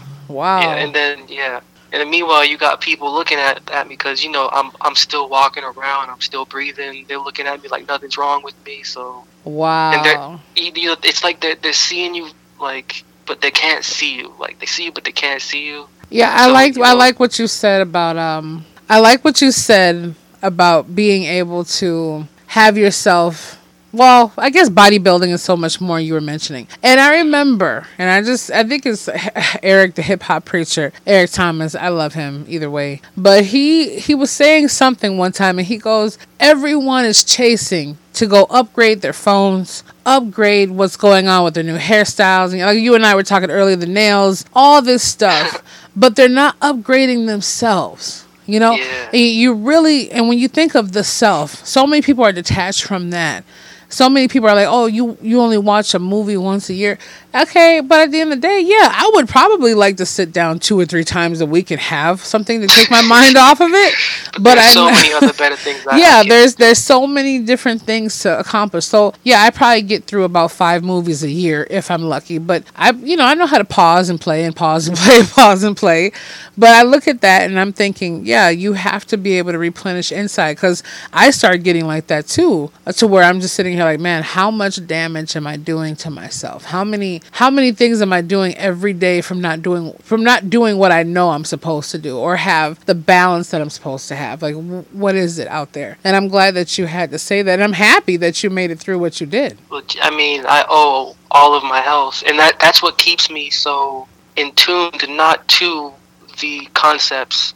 wow. 0.28 0.60
Yeah, 0.60 0.74
and 0.76 0.94
then 0.94 1.26
yeah. 1.28 1.60
And 1.92 2.00
then 2.00 2.08
meanwhile, 2.08 2.44
you 2.44 2.56
got 2.56 2.80
people 2.80 3.12
looking 3.12 3.38
at, 3.38 3.68
at 3.70 3.88
me 3.88 3.94
because 3.96 4.22
you 4.22 4.30
know 4.30 4.48
I'm 4.52 4.70
I'm 4.80 4.94
still 4.94 5.28
walking 5.28 5.64
around, 5.64 6.08
I'm 6.08 6.20
still 6.20 6.44
breathing. 6.44 7.04
They're 7.08 7.18
looking 7.18 7.46
at 7.48 7.60
me 7.62 7.68
like 7.68 7.88
nothing's 7.88 8.16
wrong 8.16 8.42
with 8.44 8.54
me. 8.64 8.84
So 8.84 9.24
wow. 9.44 10.40
And 10.56 10.66
you, 10.76 10.90
you- 10.90 10.96
it's 11.02 11.24
like 11.24 11.40
they're 11.40 11.56
they're 11.56 11.72
seeing 11.72 12.14
you 12.14 12.30
like, 12.60 13.02
but 13.26 13.40
they 13.40 13.50
can't 13.50 13.84
see 13.84 14.14
you. 14.18 14.32
Like 14.38 14.60
they 14.60 14.66
see 14.66 14.84
you, 14.84 14.92
but 14.92 15.02
they 15.02 15.10
can't 15.12 15.42
see 15.42 15.66
you. 15.66 15.88
Yeah, 16.10 16.32
I 16.32 16.46
So, 16.46 16.52
like 16.52 16.76
you 16.76 16.82
I 16.84 16.92
like 16.92 17.18
what 17.18 17.38
you 17.40 17.48
said 17.48 17.82
about 17.82 18.16
um 18.16 18.64
I 18.90 18.98
like 18.98 19.24
what 19.24 19.40
you 19.40 19.52
said 19.52 20.16
about 20.42 20.96
being 20.96 21.22
able 21.22 21.62
to 21.64 22.26
have 22.48 22.76
yourself 22.76 23.56
well, 23.92 24.32
I 24.38 24.50
guess 24.50 24.68
bodybuilding 24.68 25.30
is 25.32 25.42
so 25.42 25.56
much 25.56 25.80
more 25.80 25.98
you 25.98 26.14
were 26.14 26.20
mentioning. 26.20 26.68
And 26.80 27.00
I 27.00 27.18
remember, 27.18 27.88
and 27.98 28.08
I 28.08 28.22
just, 28.22 28.50
I 28.52 28.62
think 28.62 28.86
it's 28.86 29.08
Eric, 29.64 29.96
the 29.96 30.02
hip 30.02 30.22
hop 30.22 30.44
preacher, 30.44 30.92
Eric 31.06 31.32
Thomas. 31.32 31.74
I 31.74 31.88
love 31.88 32.14
him 32.14 32.44
either 32.48 32.70
way. 32.70 33.02
But 33.16 33.46
he, 33.46 33.98
he 33.98 34.14
was 34.14 34.30
saying 34.30 34.68
something 34.68 35.18
one 35.18 35.32
time 35.32 35.58
and 35.58 35.66
he 35.66 35.76
goes, 35.76 36.18
everyone 36.38 37.04
is 37.04 37.24
chasing 37.24 37.98
to 38.12 38.26
go 38.28 38.44
upgrade 38.48 39.00
their 39.00 39.12
phones, 39.12 39.82
upgrade 40.06 40.70
what's 40.70 40.96
going 40.96 41.26
on 41.26 41.42
with 41.42 41.54
their 41.54 41.64
new 41.64 41.78
hairstyles. 41.78 42.52
And 42.52 42.60
like 42.60 42.78
you 42.78 42.94
and 42.94 43.04
I 43.04 43.16
were 43.16 43.24
talking 43.24 43.50
earlier, 43.50 43.74
the 43.74 43.86
nails, 43.86 44.44
all 44.54 44.82
this 44.82 45.02
stuff, 45.02 45.64
but 45.96 46.14
they're 46.14 46.28
not 46.28 46.58
upgrading 46.60 47.26
themselves. 47.26 48.24
You 48.52 48.60
know, 48.60 48.72
Yeah. 48.74 49.12
you 49.16 49.54
really, 49.54 50.10
and 50.10 50.28
when 50.28 50.38
you 50.38 50.48
think 50.48 50.74
of 50.74 50.92
the 50.92 51.04
self, 51.04 51.64
so 51.66 51.86
many 51.86 52.02
people 52.02 52.24
are 52.24 52.32
detached 52.32 52.82
from 52.82 53.10
that. 53.10 53.44
So 53.90 54.08
many 54.08 54.28
people 54.28 54.48
are 54.48 54.54
like, 54.54 54.68
"Oh, 54.68 54.86
you 54.86 55.18
you 55.20 55.40
only 55.40 55.58
watch 55.58 55.94
a 55.94 55.98
movie 55.98 56.36
once 56.36 56.70
a 56.70 56.74
year." 56.74 56.98
Okay, 57.34 57.80
but 57.80 58.00
at 58.00 58.10
the 58.10 58.20
end 58.20 58.32
of 58.32 58.40
the 58.40 58.48
day, 58.48 58.60
yeah, 58.60 58.88
I 58.92 59.08
would 59.14 59.28
probably 59.28 59.74
like 59.74 59.96
to 59.98 60.06
sit 60.06 60.32
down 60.32 60.58
two 60.58 60.78
or 60.78 60.84
three 60.84 61.04
times 61.04 61.40
a 61.40 61.46
week 61.46 61.70
and 61.70 61.80
have 61.80 62.24
something 62.24 62.60
to 62.60 62.66
take 62.66 62.90
my 62.90 63.02
mind 63.02 63.36
off 63.36 63.60
of 63.60 63.70
it. 63.72 63.94
But 64.40 64.54
There's 64.56 64.70
I 64.70 64.72
so 64.72 64.84
many 64.90 65.12
other 65.12 65.32
better 65.32 65.56
things. 65.56 65.86
I- 65.86 65.98
yeah, 66.00 66.22
there's 66.24 66.56
there's 66.56 66.78
so 66.78 67.06
many 67.06 67.38
different 67.40 67.82
things 67.82 68.18
to 68.20 68.38
accomplish. 68.38 68.84
So 68.86 69.14
yeah, 69.22 69.42
I 69.42 69.50
probably 69.50 69.82
get 69.82 70.04
through 70.04 70.24
about 70.24 70.50
five 70.50 70.82
movies 70.82 71.22
a 71.22 71.30
year 71.30 71.66
if 71.70 71.90
I'm 71.90 72.02
lucky. 72.02 72.38
But 72.38 72.64
I, 72.76 72.90
you 72.92 73.16
know, 73.16 73.24
I 73.26 73.34
know 73.34 73.46
how 73.46 73.58
to 73.58 73.64
pause 73.64 74.08
and 74.08 74.20
play 74.20 74.44
and 74.44 74.54
pause 74.56 74.88
and 74.88 74.96
play 74.98 75.20
and 75.20 75.28
pause 75.28 75.62
and 75.62 75.76
play. 75.76 76.12
But 76.58 76.70
I 76.70 76.82
look 76.82 77.08
at 77.08 77.20
that 77.22 77.42
and 77.48 77.58
I'm 77.58 77.72
thinking, 77.72 78.26
yeah, 78.26 78.50
you 78.50 78.72
have 78.74 79.06
to 79.06 79.16
be 79.16 79.38
able 79.38 79.52
to 79.52 79.58
replenish 79.58 80.12
inside 80.12 80.54
because 80.54 80.82
I 81.12 81.30
started 81.30 81.64
getting 81.64 81.86
like 81.86 82.08
that 82.08 82.26
too, 82.26 82.70
uh, 82.86 82.92
to 82.92 83.06
where 83.06 83.22
I'm 83.22 83.40
just 83.40 83.54
sitting 83.54 83.79
like, 83.84 84.00
man, 84.00 84.22
how 84.22 84.50
much 84.50 84.86
damage 84.86 85.36
am 85.36 85.46
I 85.46 85.56
doing 85.56 85.96
to 85.96 86.10
myself? 86.10 86.64
How 86.64 86.84
many 86.84 87.22
how 87.32 87.50
many 87.50 87.72
things 87.72 88.00
am 88.02 88.12
I 88.12 88.20
doing 88.20 88.56
every 88.56 88.92
day 88.92 89.20
from 89.20 89.40
not 89.40 89.62
doing 89.62 89.92
from 90.02 90.24
not 90.24 90.50
doing 90.50 90.78
what 90.78 90.92
I 90.92 91.02
know 91.02 91.30
I'm 91.30 91.44
supposed 91.44 91.90
to 91.92 91.98
do 91.98 92.18
or 92.18 92.36
have 92.36 92.84
the 92.86 92.94
balance 92.94 93.50
that 93.50 93.60
I'm 93.60 93.70
supposed 93.70 94.08
to 94.08 94.16
have? 94.16 94.42
Like, 94.42 94.54
what 94.92 95.14
is 95.14 95.38
it 95.38 95.48
out 95.48 95.72
there? 95.72 95.98
And 96.04 96.16
I'm 96.16 96.28
glad 96.28 96.54
that 96.54 96.78
you 96.78 96.86
had 96.86 97.10
to 97.10 97.18
say 97.18 97.42
that. 97.42 97.54
And 97.54 97.64
I'm 97.64 97.72
happy 97.72 98.16
that 98.18 98.42
you 98.42 98.50
made 98.50 98.70
it 98.70 98.78
through 98.78 98.98
what 98.98 99.20
you 99.20 99.26
did. 99.26 99.58
I 100.00 100.10
mean, 100.10 100.44
I 100.46 100.64
owe 100.68 101.16
all 101.30 101.54
of 101.54 101.62
my 101.62 101.80
health, 101.80 102.22
and 102.26 102.38
that 102.38 102.58
that's 102.60 102.82
what 102.82 102.98
keeps 102.98 103.30
me 103.30 103.50
so 103.50 104.08
in 104.36 104.52
tune 104.54 104.92
not 105.08 105.46
to 105.48 105.92
the 106.40 106.66
concepts 106.74 107.54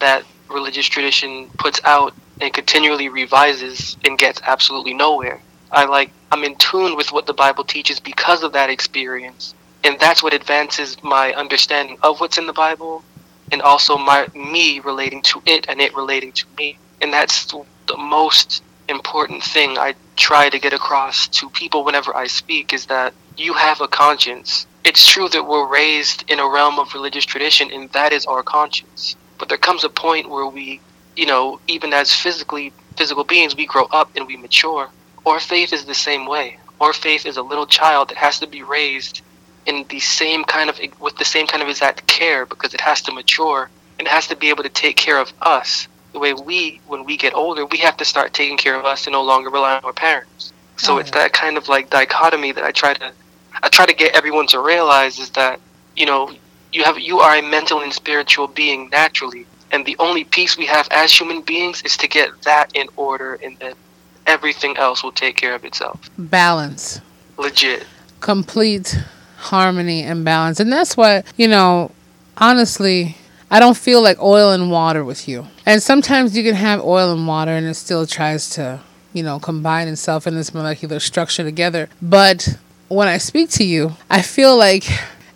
that 0.00 0.24
religious 0.48 0.86
tradition 0.86 1.48
puts 1.58 1.80
out 1.84 2.14
and 2.40 2.52
continually 2.52 3.08
revises 3.08 3.96
and 4.04 4.18
gets 4.18 4.40
absolutely 4.44 4.94
nowhere. 4.94 5.40
I 5.70 5.84
like 5.84 6.10
I'm 6.32 6.44
in 6.44 6.56
tune 6.56 6.96
with 6.96 7.12
what 7.12 7.26
the 7.26 7.34
Bible 7.34 7.64
teaches 7.64 8.00
because 8.00 8.42
of 8.42 8.52
that 8.52 8.70
experience, 8.70 9.54
and 9.84 9.98
that's 10.00 10.22
what 10.22 10.34
advances 10.34 11.02
my 11.02 11.32
understanding 11.34 11.98
of 12.02 12.20
what's 12.20 12.38
in 12.38 12.46
the 12.46 12.52
Bible, 12.52 13.04
and 13.52 13.62
also 13.62 13.96
my 13.96 14.28
me 14.34 14.80
relating 14.80 15.22
to 15.22 15.42
it 15.46 15.66
and 15.68 15.80
it 15.80 15.94
relating 15.94 16.32
to 16.32 16.46
me, 16.58 16.78
and 17.00 17.12
that's 17.12 17.46
the 17.46 17.96
most 17.96 18.62
important 18.88 19.42
thing 19.42 19.78
I 19.78 19.94
try 20.16 20.48
to 20.48 20.58
get 20.58 20.72
across 20.72 21.28
to 21.28 21.50
people 21.50 21.84
whenever 21.84 22.16
I 22.16 22.26
speak 22.26 22.72
is 22.72 22.86
that 22.86 23.14
you 23.36 23.54
have 23.54 23.80
a 23.80 23.88
conscience. 23.88 24.66
It's 24.84 25.10
true 25.10 25.28
that 25.30 25.46
we're 25.46 25.66
raised 25.66 26.24
in 26.30 26.38
a 26.38 26.48
realm 26.48 26.78
of 26.78 26.94
religious 26.94 27.24
tradition 27.24 27.70
and 27.72 27.90
that 27.92 28.12
is 28.12 28.26
our 28.26 28.42
conscience. 28.42 29.16
But 29.38 29.48
there 29.48 29.58
comes 29.58 29.84
a 29.84 29.88
point 29.88 30.30
where 30.30 30.46
we, 30.46 30.80
you 31.16 31.26
know, 31.26 31.60
even 31.66 31.92
as 31.92 32.14
physically 32.14 32.72
physical 32.96 33.24
beings, 33.24 33.56
we 33.56 33.66
grow 33.66 33.86
up 33.90 34.10
and 34.16 34.26
we 34.26 34.36
mature. 34.36 34.88
Our 35.26 35.40
faith 35.40 35.72
is 35.72 35.84
the 35.84 35.94
same 35.94 36.24
way. 36.24 36.56
Our 36.80 36.92
faith 36.92 37.26
is 37.26 37.36
a 37.36 37.42
little 37.42 37.66
child 37.66 38.10
that 38.10 38.16
has 38.16 38.38
to 38.38 38.46
be 38.46 38.62
raised 38.62 39.22
in 39.66 39.84
the 39.88 39.98
same 39.98 40.44
kind 40.44 40.70
of 40.70 40.78
with 41.00 41.16
the 41.16 41.24
same 41.24 41.48
kind 41.48 41.62
of 41.64 41.68
exact 41.68 42.06
care 42.06 42.46
because 42.46 42.74
it 42.74 42.80
has 42.80 43.02
to 43.02 43.12
mature 43.12 43.68
and 43.98 44.06
it 44.06 44.10
has 44.10 44.28
to 44.28 44.36
be 44.36 44.50
able 44.50 44.62
to 44.62 44.68
take 44.68 44.96
care 44.96 45.20
of 45.20 45.32
us. 45.42 45.88
The 46.12 46.20
way 46.20 46.32
we 46.32 46.80
when 46.86 47.04
we 47.04 47.16
get 47.16 47.34
older 47.34 47.66
we 47.66 47.78
have 47.78 47.96
to 47.96 48.04
start 48.04 48.32
taking 48.34 48.56
care 48.56 48.78
of 48.78 48.84
us 48.84 49.06
and 49.06 49.12
no 49.12 49.22
longer 49.22 49.50
rely 49.50 49.76
on 49.76 49.84
our 49.84 49.92
parents. 49.92 50.52
So 50.76 50.98
it's 50.98 51.10
that 51.10 51.32
kind 51.32 51.56
of 51.56 51.68
like 51.68 51.90
dichotomy 51.90 52.52
that 52.52 52.62
i 52.62 52.70
try 52.70 52.94
to 52.94 53.12
i 53.62 53.68
try 53.68 53.86
to 53.86 53.94
get 53.94 54.14
everyone 54.14 54.46
to 54.48 54.60
realize 54.60 55.18
is 55.18 55.30
that 55.30 55.58
you 55.96 56.06
know 56.06 56.30
you 56.72 56.84
have 56.84 57.00
you 57.00 57.18
are 57.18 57.36
a 57.36 57.42
mental 57.42 57.80
and 57.80 57.92
spiritual 57.92 58.46
being 58.46 58.88
naturally. 58.90 59.46
And 59.72 59.84
the 59.84 59.96
only 59.98 60.22
peace 60.22 60.56
we 60.56 60.66
have 60.66 60.86
as 60.92 61.10
human 61.12 61.42
beings 61.42 61.82
is 61.82 61.96
to 61.96 62.06
get 62.06 62.30
that 62.42 62.70
in 62.74 62.86
order 62.96 63.34
and 63.42 63.58
then 63.58 63.74
everything 64.26 64.76
else 64.76 65.02
will 65.02 65.12
take 65.12 65.36
care 65.36 65.54
of 65.54 65.64
itself 65.64 66.10
Balance. 66.18 67.00
legit 67.38 67.86
complete 68.20 68.98
harmony 69.36 70.02
and 70.02 70.24
balance. 70.24 70.60
And 70.60 70.72
that's 70.72 70.96
what, 70.96 71.24
you 71.36 71.48
know, 71.48 71.90
honestly, 72.36 73.16
I 73.50 73.60
don't 73.60 73.76
feel 73.76 74.02
like 74.02 74.20
oil 74.20 74.50
and 74.50 74.70
water 74.70 75.04
with 75.04 75.28
you. 75.28 75.46
And 75.64 75.82
sometimes 75.82 76.36
you 76.36 76.42
can 76.42 76.54
have 76.54 76.80
oil 76.82 77.12
and 77.12 77.26
water 77.26 77.52
and 77.52 77.66
it 77.66 77.74
still 77.74 78.06
tries 78.06 78.50
to, 78.50 78.80
you 79.12 79.22
know, 79.22 79.38
combine 79.38 79.88
itself 79.88 80.26
in 80.26 80.34
this 80.34 80.52
molecular 80.52 81.00
structure 81.00 81.44
together. 81.44 81.88
But 82.02 82.58
when 82.88 83.08
I 83.08 83.18
speak 83.18 83.50
to 83.50 83.64
you, 83.64 83.96
I 84.10 84.22
feel 84.22 84.56
like 84.56 84.84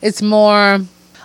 it's 0.02 0.23
more 0.23 0.80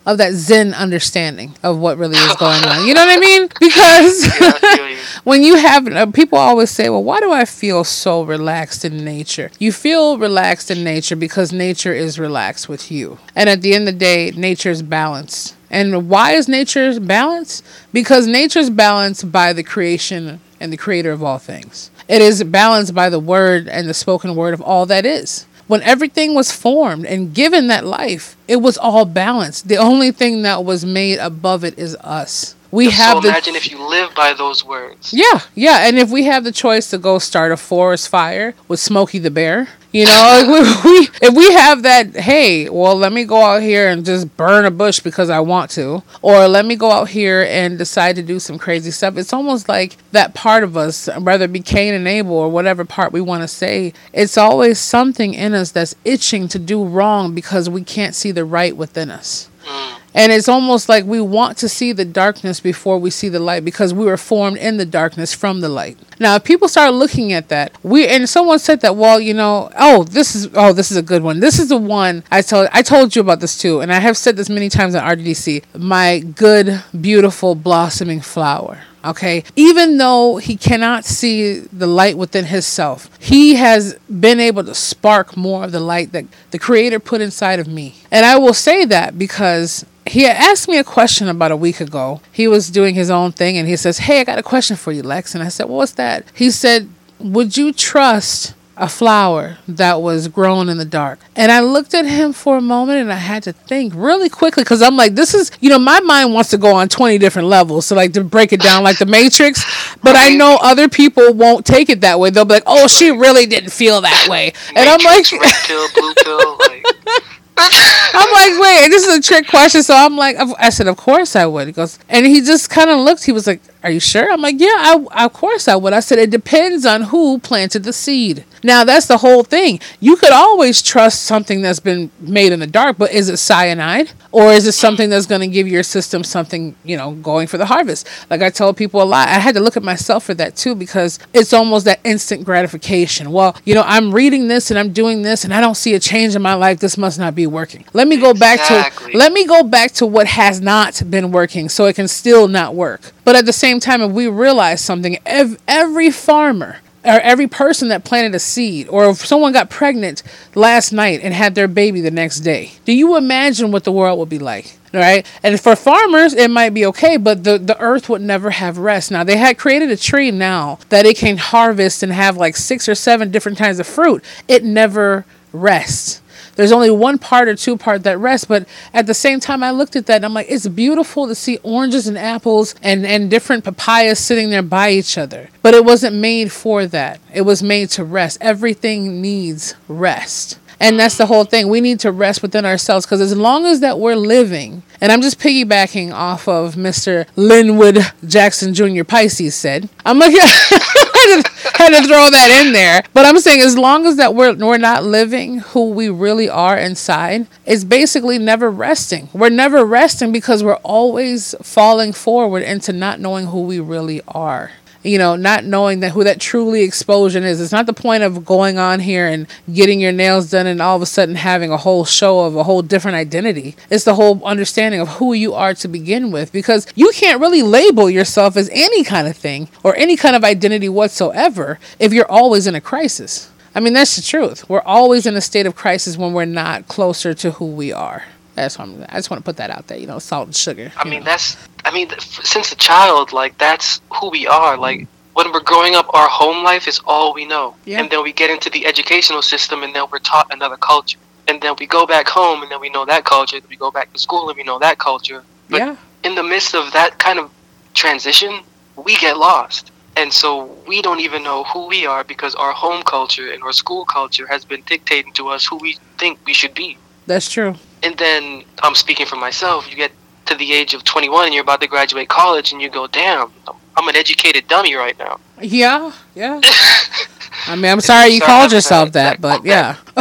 of 0.05 0.17
that 0.19 0.34
Zen 0.34 0.74
understanding 0.75 1.55
of 1.63 1.79
what 1.79 1.98
really 1.98 2.17
is 2.17 2.36
going 2.36 2.63
on. 2.63 2.86
You 2.86 2.93
know 2.93 3.03
what 3.05 3.17
I 3.17 3.19
mean? 3.19 3.50
Because 3.60 4.25
yeah, 4.27 4.51
I 4.53 4.75
feel 4.75 4.84
you. 4.84 4.84
When 5.24 5.43
you 5.43 5.55
have 5.55 5.88
uh, 5.88 6.05
people 6.07 6.38
always 6.38 6.69
say 6.69 6.89
well 6.89 7.03
why 7.03 7.19
do 7.19 7.31
i 7.31 7.45
feel 7.45 7.83
so 7.83 8.24
relaxed 8.24 8.85
in 8.85 9.03
nature? 9.03 9.50
You 9.59 9.71
feel 9.71 10.17
relaxed 10.17 10.69
in 10.69 10.83
nature 10.83 11.15
because 11.15 11.51
nature 11.51 11.93
is 11.93 12.19
relaxed 12.19 12.69
with 12.69 12.91
you. 12.91 13.17
And 13.35 13.50
at 13.50 13.62
the 13.62 13.74
end 13.74 13.88
of 13.88 13.95
the 13.95 14.00
day 14.00 14.31
nature 14.31 14.69
is 14.69 14.81
balanced. 14.81 15.55
And 15.69 16.09
why 16.09 16.31
is 16.31 16.47
nature 16.47 17.00
balanced? 17.00 17.65
Because 17.91 18.27
nature 18.27 18.59
is 18.59 18.69
balanced 18.69 19.31
by 19.31 19.53
the 19.53 19.63
creation 19.63 20.39
and 20.59 20.71
the 20.71 20.77
creator 20.77 21.12
of 21.12 21.24
all 21.24 21.39
things. 21.39 21.91
It 22.07 22.21
is 22.21 22.43
balanced 22.43 22.93
by 22.93 23.09
the 23.09 23.19
word 23.19 23.67
and 23.67 23.89
the 23.89 23.93
spoken 23.93 24.35
word 24.35 24.53
of 24.53 24.62
all 24.62 24.85
that 24.85 25.05
is. 25.05 25.47
When 25.67 25.81
everything 25.81 26.35
was 26.35 26.51
formed 26.51 27.07
and 27.07 27.33
given 27.33 27.67
that 27.67 27.85
life, 27.85 28.38
it 28.47 28.57
was 28.57 28.77
all 28.77 29.05
balanced. 29.05 29.67
The 29.67 29.77
only 29.77 30.12
thing 30.12 30.43
that 30.43 30.63
was 30.63 30.85
made 30.85 31.17
above 31.17 31.63
it 31.63 31.79
is 31.79 31.95
us. 32.01 32.55
We 32.75 32.89
have 32.89 33.15
so 33.15 33.22
the 33.22 33.29
imagine 33.29 33.55
if 33.55 33.72
you 33.72 33.82
live 33.88 34.13
by 34.15 34.34
those 34.34 34.63
words 34.63 35.13
yeah, 35.13 35.41
yeah, 35.55 35.88
and 35.88 35.98
if 35.98 36.10
we 36.10 36.24
have 36.24 36.44
the 36.44 36.51
choice 36.51 36.89
to 36.89 36.98
go 36.98 37.20
start 37.20 37.51
a 37.51 37.58
forest 37.58 38.10
fire 38.10 38.53
with 38.67 38.79
Smokey 38.79 39.20
the 39.20 39.32
Bear, 39.32 39.70
you 39.96 40.03
know, 40.03 40.12
like 40.46 40.84
we, 40.84 40.91
we 40.91 41.10
if 41.22 41.34
we 41.34 41.53
have 41.53 41.84
that, 41.84 42.13
hey, 42.15 42.70
well, 42.70 42.96
let 42.96 43.13
me 43.13 43.24
go 43.24 43.41
out 43.41 43.62
here 43.62 43.88
and 43.88 44.05
just 44.05 44.36
burn 44.36 44.65
a 44.65 44.72
bush 44.72 45.00
because 45.00 45.29
I 45.29 45.39
want 45.39 45.72
to, 45.72 46.03
or 46.22 46.50
let 46.50 46.65
me 46.65 46.75
go 46.75 46.91
out 46.91 47.10
here 47.10 47.46
and 47.50 47.77
decide 47.77 48.17
to 48.17 48.24
do 48.24 48.39
some 48.39 48.60
crazy 48.60 48.91
stuff. 48.91 49.15
It's 49.17 49.32
almost 49.32 49.70
like 49.70 49.96
that 50.12 50.34
part 50.34 50.63
of 50.65 50.75
us, 50.75 51.08
whether 51.20 51.46
it 51.46 51.53
be 51.53 51.62
Cain 51.62 51.94
and 51.94 52.08
Abel 52.08 52.34
or 52.34 52.50
whatever 52.50 52.84
part 52.84 53.13
we 53.13 53.22
want 53.22 53.44
to 53.44 53.48
say, 53.48 53.94
it's 54.12 54.38
always 54.38 54.79
something 54.79 55.34
in 55.34 55.53
us 55.53 55.72
that's 55.72 55.96
itching 56.03 56.50
to 56.50 56.60
do 56.60 56.84
wrong 56.84 57.34
because 57.34 57.70
we 57.70 57.82
can't 57.82 58.15
see 58.15 58.32
the 58.32 58.44
right 58.44 58.75
within 58.75 59.10
us. 59.10 59.50
Mm. 59.63 60.00
And 60.15 60.31
it's 60.31 60.48
almost 60.48 60.88
like 60.88 61.03
we 61.03 61.19
want 61.19 61.57
to 61.57 61.67
see 61.67 61.91
the 61.91 62.05
darkness 62.05 62.62
before 62.62 62.98
we 62.98 63.10
see 63.10 63.27
the 63.27 63.39
light 63.39 63.65
because 63.65 63.93
we 63.93 64.05
were 64.05 64.15
formed 64.15 64.57
in 64.57 64.77
the 64.77 64.86
darkness 64.86 65.34
from 65.34 65.60
the 65.60 65.67
light. 65.67 65.98
Now, 66.22 66.36
if 66.36 66.45
people 66.45 66.69
start 66.69 66.93
looking 66.93 67.34
at 67.34 67.50
that, 67.50 67.74
we 67.84 68.07
and 68.07 68.27
someone 68.29 68.60
said 68.60 68.79
that, 68.79 68.95
well, 68.95 69.19
you 69.19 69.34
know, 69.34 69.69
oh, 69.77 70.05
this 70.05 70.34
is 70.34 70.50
oh, 70.53 70.72
this 70.72 70.89
is 70.89 70.95
a 70.95 71.01
good 71.01 71.22
one. 71.22 71.41
This 71.41 71.60
is 71.60 71.67
the 71.67 71.77
one 71.77 72.24
I 72.31 72.41
told 72.41 72.69
I 72.72 72.81
told 72.81 73.13
you 73.13 73.22
about 73.22 73.41
this 73.41 73.57
too, 73.57 73.81
and 73.81 73.91
I 73.91 74.00
have 74.00 74.15
said 74.15 74.38
this 74.38 74.50
many 74.50 74.69
times 74.69 74.95
on 74.95 75.03
RDC. 75.03 75.63
My 75.77 76.19
good, 76.19 76.81
beautiful, 77.00 77.53
blossoming 77.53 78.22
flower. 78.22 78.79
Okay. 79.03 79.43
Even 79.55 79.98
though 79.98 80.38
he 80.38 80.55
cannot 80.55 81.05
see 81.05 81.60
the 81.60 81.86
light 81.86 82.17
within 82.17 82.45
himself, 82.45 83.10
he 83.19 83.55
has 83.55 83.93
been 84.10 84.39
able 84.39 84.63
to 84.63 84.74
spark 84.74 85.38
more 85.38 85.65
of 85.65 85.72
the 85.72 85.79
light 85.79 86.12
that 86.13 86.25
the 86.50 86.57
Creator 86.57 87.00
put 87.01 87.22
inside 87.22 87.60
of 87.60 87.67
me. 87.67 87.95
And 88.10 88.25
I 88.25 88.38
will 88.38 88.55
say 88.55 88.84
that 88.86 89.19
because 89.19 89.86
he 90.05 90.24
had 90.24 90.38
asked 90.38 90.67
me 90.67 90.77
a 90.77 90.83
question 90.83 91.27
about 91.27 91.51
a 91.51 91.57
week 91.57 91.81
ago. 91.81 92.21
He 92.31 92.47
was 92.47 92.69
doing 92.69 92.95
his 92.95 93.09
own 93.09 93.31
thing 93.31 93.57
and 93.57 93.67
he 93.67 93.75
says, 93.75 94.00
Hey, 94.00 94.21
I 94.21 94.24
got 94.24 94.39
a 94.39 94.43
question 94.43 94.77
for 94.77 94.91
you, 94.91 95.03
Lex. 95.03 95.33
And 95.33 95.43
I 95.43 95.50
said, 95.50 95.67
well, 95.67 95.77
What's 95.77 95.93
that? 95.93 96.25
He 96.33 96.51
said, 96.51 96.89
Would 97.19 97.57
you 97.57 97.74
trust 97.74 98.53
a 98.77 98.89
flower 98.89 99.57
that 99.67 100.01
was 100.01 100.27
grown 100.27 100.69
in 100.69 100.77
the 100.77 100.85
dark. 100.85 101.19
And 101.35 101.51
I 101.51 101.62
looked 101.62 101.93
at 101.93 102.05
him 102.05 102.33
for 102.33 102.57
a 102.57 102.62
moment 102.62 103.00
and 103.00 103.12
I 103.12 103.15
had 103.15 103.43
to 103.43 103.53
think 103.53 103.93
really 103.95 104.29
quickly 104.29 104.63
because 104.63 104.81
I'm 104.81 104.97
like, 104.97 105.15
this 105.15 105.33
is, 105.33 105.51
you 105.62 105.69
know, 105.69 105.79
my 105.79 106.00
mind 106.01 106.33
wants 106.33 106.50
to 106.50 106.57
go 106.57 106.75
on 106.75 106.89
20 106.89 107.17
different 107.17 107.47
levels. 107.47 107.85
So, 107.85 107.95
like, 107.95 108.13
to 108.13 108.24
break 108.24 108.53
it 108.53 108.62
down 108.62 108.83
like 108.83 108.97
the 108.97 109.05
Matrix. 109.05 109.63
But 110.03 110.15
I 110.17 110.29
know 110.29 110.57
other 110.62 110.89
people 110.89 111.33
won't 111.33 111.65
take 111.65 111.89
it 111.89 112.01
that 112.01 112.19
way. 112.19 112.29
They'll 112.29 112.45
be 112.45 112.55
like, 112.55 112.63
oh, 112.65 112.88
she 112.88 113.12
really 113.12 113.45
didn't 113.45 113.71
feel 113.71 114.01
that 114.01 114.27
way. 114.29 114.53
And 114.75 114.89
I'm 114.89 115.03
like, 115.03 115.25
I'm 117.57 118.31
like, 118.33 118.62
wait, 118.62 118.89
this 118.89 119.05
is 119.05 119.17
a 119.17 119.21
trick 119.21 119.47
question. 119.47 119.81
So 119.83 119.95
I'm 119.95 120.15
like, 120.17 120.35
I 120.57 120.69
said, 120.69 120.88
of 120.88 120.97
course 120.97 121.35
I 121.35 121.45
would. 121.45 121.67
He 121.67 121.74
goes, 121.74 122.00
and 122.09 122.25
he 122.25 122.41
just 122.41 122.69
kind 122.69 122.89
of 122.89 123.00
looked. 123.00 123.24
He 123.24 123.31
was 123.31 123.47
like, 123.47 123.62
are 123.83 123.91
you 123.91 124.00
sure? 124.00 124.31
I'm 124.31 124.41
like, 124.41 124.59
yeah, 124.59 124.67
I, 125.12 125.25
of 125.25 125.33
course 125.33 125.67
I 125.67 125.75
would. 125.75 125.93
I 125.93 126.00
said, 126.01 126.19
it 126.19 126.29
depends 126.29 126.85
on 126.85 127.03
who 127.03 127.39
planted 127.39 127.83
the 127.83 127.93
seed. 127.93 128.43
Now 128.65 128.84
that's 128.84 129.05
the 129.05 129.17
whole 129.17 129.43
thing. 129.43 129.79
You 130.00 130.15
could 130.17 130.31
always 130.34 130.81
trust 130.81 131.24
something 131.24 131.62
that's 131.62 131.79
been 131.79 132.10
made 132.19 132.51
in 132.51 132.60
the 132.60 132.67
dark, 132.67 132.98
but 132.98 133.12
is 133.12 133.29
it 133.29 133.38
cyanide 133.38 134.12
or 134.31 134.51
is 134.51 134.65
it 134.65 134.72
something 134.74 135.10
that's 135.10 135.27
going 135.27 135.41
to 135.41 135.48
give 135.48 135.67
your 135.67 135.84
system 135.84 136.24
something, 136.24 136.75
you 136.84 136.98
know, 136.98 137.12
going 137.12 137.45
for 137.48 137.57
the 137.57 137.67
harvest? 137.67 138.07
Like 138.29 138.41
I 138.41 138.50
tell 138.50 138.74
people 138.74 139.01
a 139.01 139.05
lot, 139.05 139.27
I 139.27 139.34
had 139.39 139.53
to 139.55 139.62
look 139.62 139.77
at 139.77 139.84
myself 139.84 140.24
for 140.25 140.34
that 140.34 140.55
too 140.55 140.74
because 140.75 141.19
it's 141.34 141.53
almost 141.53 141.86
that 141.86 142.00
instant 142.03 142.43
gratification. 142.43 143.31
Well, 143.31 143.55
you 143.65 143.75
know, 143.75 143.84
I'm 143.86 144.12
reading 144.12 144.48
this 144.48 144.72
and 144.72 144.79
I'm 144.79 144.91
doing 144.91 145.22
this 145.22 145.43
and 145.45 145.53
I 145.53 145.62
don't 145.62 145.75
see 145.75 145.93
a 145.93 146.00
change 146.00 146.36
in 146.36 146.41
my 146.41 146.55
life. 146.55 146.79
This 146.79 146.98
must 146.98 147.19
not 147.19 147.36
be 147.36 147.45
working. 147.45 147.86
Let 147.93 148.07
me 148.07 148.17
go 148.17 148.34
back 148.34 148.60
Exactly. 148.62 149.12
to 149.12 149.17
let 149.17 149.31
me 149.31 149.45
go 149.45 149.62
back 149.63 149.91
to 149.93 150.05
what 150.07 150.25
has 150.27 150.60
not 150.60 151.03
been 151.10 151.31
working 151.31 151.69
so 151.69 151.86
it 151.86 151.95
can 151.95 152.07
still 152.07 152.48
not 152.48 152.74
work. 152.74 153.12
But 153.24 153.36
at 153.36 153.45
the 153.45 153.53
same 153.53 153.79
time, 153.79 154.01
if 154.01 154.12
we 154.12 154.27
realize 154.27 154.81
something, 154.81 155.17
ev- 155.25 155.60
every 155.67 156.10
farmer 156.10 156.77
or 157.05 157.19
every 157.21 157.47
person 157.47 157.89
that 157.89 158.03
planted 158.03 158.35
a 158.35 158.39
seed, 158.39 158.88
or 158.89 159.09
if 159.09 159.25
someone 159.25 159.53
got 159.53 159.69
pregnant 159.69 160.24
last 160.55 160.91
night 160.91 161.21
and 161.21 161.33
had 161.33 161.55
their 161.55 161.67
baby 161.67 162.01
the 162.01 162.12
next 162.12 162.41
day, 162.41 162.74
do 162.85 162.93
you 162.93 163.15
imagine 163.15 163.71
what 163.71 163.83
the 163.83 163.91
world 163.91 164.19
would 164.19 164.29
be 164.29 164.39
like? 164.39 164.77
Right? 164.93 165.25
And 165.43 165.59
for 165.59 165.75
farmers, 165.75 166.33
it 166.33 166.50
might 166.50 166.69
be 166.69 166.85
okay, 166.85 167.17
but 167.17 167.43
the, 167.43 167.57
the 167.57 167.77
earth 167.79 168.07
would 168.07 168.21
never 168.21 168.50
have 168.50 168.77
rest. 168.77 169.12
Now, 169.12 169.25
they 169.25 169.38
had 169.38 169.57
created 169.57 169.91
a 169.91 169.97
tree 169.97 170.31
now 170.31 170.79
that 170.88 171.05
it 171.05 171.17
can 171.17 171.38
harvest 171.38 172.01
and 172.01 172.13
have 172.13 172.38
like 172.38 172.55
six 172.55 172.88
or 172.88 172.95
seven 172.95 173.29
different 173.29 173.57
kinds 173.57 173.79
of 173.79 173.88
fruit. 173.88 174.24
It 174.47 174.63
never 174.63 175.25
rests 175.51 176.21
there's 176.55 176.71
only 176.71 176.89
one 176.89 177.17
part 177.17 177.47
or 177.47 177.55
two 177.55 177.77
part 177.77 178.03
that 178.03 178.17
rests 178.17 178.45
but 178.45 178.67
at 178.93 179.05
the 179.05 179.13
same 179.13 179.39
time 179.39 179.63
i 179.63 179.71
looked 179.71 179.95
at 179.95 180.05
that 180.05 180.17
and 180.17 180.25
i'm 180.25 180.33
like 180.33 180.47
it's 180.50 180.67
beautiful 180.67 181.27
to 181.27 181.35
see 181.35 181.57
oranges 181.63 182.07
and 182.07 182.17
apples 182.17 182.75
and, 182.81 183.05
and 183.05 183.29
different 183.29 183.63
papayas 183.63 184.19
sitting 184.19 184.50
there 184.50 184.62
by 184.62 184.91
each 184.91 185.17
other. 185.17 185.50
But 185.62 185.74
it 185.74 185.85
wasn't 185.85 186.15
made 186.15 186.51
for 186.51 186.85
that. 186.88 187.19
It 187.33 187.41
was 187.41 187.63
made 187.63 187.89
to 187.91 188.03
rest. 188.03 188.38
Everything 188.41 189.21
needs 189.21 189.75
rest. 189.88 190.59
And 190.79 191.00
that's 191.00 191.17
the 191.17 191.25
whole 191.25 191.45
thing. 191.45 191.69
We 191.69 191.79
need 191.79 192.01
to 192.01 192.12
rest 192.12 192.41
within 192.41 192.65
ourselves 192.65 193.05
because 193.05 193.21
as 193.21 193.35
long 193.35 193.65
as 193.65 193.79
that 193.79 194.00
we're 194.00 194.15
living 194.15 194.83
and 195.01 195.12
i'm 195.12 195.21
just 195.21 195.39
piggybacking 195.39 196.13
off 196.13 196.47
of 196.47 196.75
mr 196.75 197.27
linwood 197.35 198.00
jackson 198.25 198.74
jr 198.74 199.03
pisces 199.03 199.55
said 199.55 199.89
i'm 200.05 200.19
like 200.19 200.31
had 201.29 201.46
to, 201.46 201.51
had 201.77 201.89
to 202.01 202.08
throw 202.08 202.29
that 202.29 202.63
in 202.65 202.74
there. 202.74 203.03
But 203.13 203.25
I'm 203.25 203.39
saying 203.39 203.62
as 203.62 203.77
long 203.77 204.05
as 204.05 204.17
that 204.17 204.36
we're 204.36 204.55
we're 204.55 204.77
not 204.77 205.03
living 205.03 205.60
who 205.60 205.89
we 205.91 206.10
really 206.10 206.50
are 206.50 206.77
inside, 206.77 207.48
it's 207.65 207.84
basically 207.84 208.38
never 208.39 208.70
resting. 208.70 209.29
We're 209.34 209.50
never 209.50 209.86
resting 209.86 210.32
because 210.32 210.63
we're 210.63 210.75
always 210.77 211.55
falling 211.62 212.13
forward 212.13 212.63
into 212.63 212.94
not 212.94 213.20
knowing 213.20 213.48
who 213.48 213.62
we 213.62 213.79
really 213.79 214.22
are. 214.27 214.72
You 215.05 215.19
know, 215.19 215.35
not 215.35 215.63
knowing 215.63 216.00
that 216.00 216.13
who 216.13 216.24
that 216.24 216.41
truly 216.41 216.81
explosion 216.81 217.43
is. 217.43 217.62
It's 217.62 217.71
not 217.71 217.85
the 217.85 217.93
point 217.93 218.24
of 218.24 218.43
going 218.43 218.79
on 218.79 219.00
here 219.00 219.27
and 219.27 219.45
getting 219.71 220.00
your 220.00 220.12
nails 220.12 220.50
done 220.50 220.65
and 220.65 220.81
all 220.81 220.95
of 220.95 221.01
a 221.03 221.05
sudden 221.05 221.35
having 221.35 221.69
a 221.69 221.77
whole 221.77 222.05
show 222.05 222.39
of 222.39 222.55
a 222.55 222.63
whole 222.63 222.81
different 222.81 223.15
identity. 223.15 223.75
It's 223.91 224.03
the 224.03 224.15
whole 224.15 224.43
understanding 224.43 225.00
of 225.00 225.07
who 225.07 225.33
you 225.33 225.53
are 225.53 225.75
to 225.75 225.88
begin 225.88 226.31
with 226.31 226.51
because 226.51 226.88
you 226.95 227.12
can't 227.13 227.39
really 227.39 227.62
label 227.62 228.09
yourself 228.09 228.57
as 228.57 228.67
any 228.74 229.03
kind 229.03 229.27
of 229.27 229.38
thing 229.38 229.69
or 229.83 229.95
any 229.95 230.17
kind 230.17 230.35
of 230.35 230.43
identity 230.43 230.89
whatsoever 230.89 231.79
if 232.00 232.12
you're 232.12 232.31
always 232.31 232.65
in 232.65 232.74
a 232.74 232.81
crisis. 232.81 233.51
I 233.75 233.81
mean, 233.81 233.93
that's 233.93 234.15
the 234.15 234.21
truth. 234.24 234.67
We're 234.69 234.81
always 234.81 235.25
in 235.25 235.35
a 235.35 235.41
state 235.41 235.67
of 235.67 235.75
crisis 235.75 236.17
when 236.17 236.33
we're 236.33 236.45
not 236.45 236.88
closer 236.88 237.33
to 237.35 237.51
who 237.51 237.65
we 237.65 237.91
are. 237.93 238.24
That's 238.55 238.79
what 238.79 238.88
I'm, 238.88 239.05
I 239.09 239.17
just 239.17 239.29
want 239.29 239.43
to 239.43 239.45
put 239.45 239.57
that 239.57 239.69
out 239.69 239.88
there. 239.88 239.97
You 239.97 240.07
know, 240.07 240.17
salt 240.17 240.47
and 240.47 240.55
sugar. 240.55 240.91
I 240.97 241.07
mean, 241.07 241.19
know. 241.19 241.25
that's. 241.25 241.57
I 241.85 241.91
mean, 241.91 242.09
since 242.19 242.71
a 242.71 242.75
child, 242.75 243.31
like 243.31 243.57
that's 243.57 244.01
who 244.15 244.29
we 244.31 244.47
are. 244.47 244.75
Like 244.77 245.07
when 245.33 245.51
we're 245.53 245.61
growing 245.61 245.95
up, 245.95 246.07
our 246.13 246.27
home 246.27 246.63
life 246.63 246.87
is 246.87 246.99
all 247.05 247.33
we 247.33 247.45
know, 247.45 247.75
Yeah. 247.85 247.99
and 247.99 248.09
then 248.09 248.23
we 248.23 248.33
get 248.33 248.49
into 248.49 248.69
the 248.69 248.85
educational 248.85 249.41
system, 249.41 249.83
and 249.83 249.93
then 249.95 250.05
we're 250.11 250.19
taught 250.19 250.47
another 250.51 250.77
culture, 250.77 251.19
and 251.47 251.61
then 251.61 251.75
we 251.79 251.85
go 251.85 252.05
back 252.05 252.27
home, 252.27 252.63
and 252.63 252.71
then 252.71 252.81
we 252.81 252.89
know 252.89 253.05
that 253.05 253.23
culture. 253.23 253.59
Then 253.59 253.69
we 253.69 253.77
go 253.77 253.91
back 253.91 254.11
to 254.13 254.19
school, 254.19 254.49
and 254.49 254.57
we 254.57 254.63
know 254.63 254.79
that 254.79 254.97
culture. 254.97 255.43
But 255.69 255.77
yeah. 255.77 255.95
in 256.23 256.35
the 256.35 256.43
midst 256.43 256.73
of 256.75 256.91
that 256.93 257.19
kind 257.19 257.37
of 257.39 257.51
transition, 257.93 258.61
we 258.95 259.15
get 259.17 259.37
lost. 259.37 259.91
And 260.17 260.31
so 260.31 260.50
we 260.87 261.01
don't 261.01 261.19
even 261.19 261.43
know 261.43 261.65
who 261.65 261.87
we 261.87 262.05
are 262.05 262.24
because 262.24 262.55
our 262.55 262.71
home 262.71 263.03
culture 263.03 263.51
and 263.51 263.61
our 263.63 263.74
school 263.74 264.05
culture 264.05 264.48
has 264.48 264.63
been 264.63 264.81
dictating 264.85 265.33
to 265.33 265.50
us 265.50 265.65
who 265.65 265.75
we 265.77 265.98
think 266.17 266.39
we 266.45 266.53
should 266.53 266.74
be. 266.74 266.98
That's 267.27 267.50
true. 267.51 267.75
And 268.01 268.17
then 268.17 268.63
I'm 268.81 268.95
speaking 268.95 269.25
for 269.25 269.35
myself. 269.35 269.89
You 269.89 269.98
get 269.98 270.11
to 270.46 270.55
the 270.55 270.74
age 270.74 270.94
of 270.94 271.03
21 271.03 271.46
and 271.46 271.53
you're 271.53 271.64
about 271.64 271.81
to 271.81 271.88
graduate 271.88 272.29
college, 272.29 272.72
and 272.72 272.81
you 272.81 272.90
go, 272.90 273.08
"Damn, 273.08 273.51
I'm 273.96 274.08
an 274.08 274.16
educated 274.16 274.68
dummy 274.68 274.96
right 274.96 275.18
now." 275.18 275.40
Yeah, 275.62 276.12
yeah. 276.36 276.62
I 277.68 277.75
mean, 277.75 277.92
I'm 277.92 278.01
sorry 278.01 278.29
you 278.29 278.40
Sorry 278.40 278.51
called 278.51 278.72
yourself 278.72 279.12
that. 279.14 279.42
but 279.42 279.66
yeah. 279.66 279.96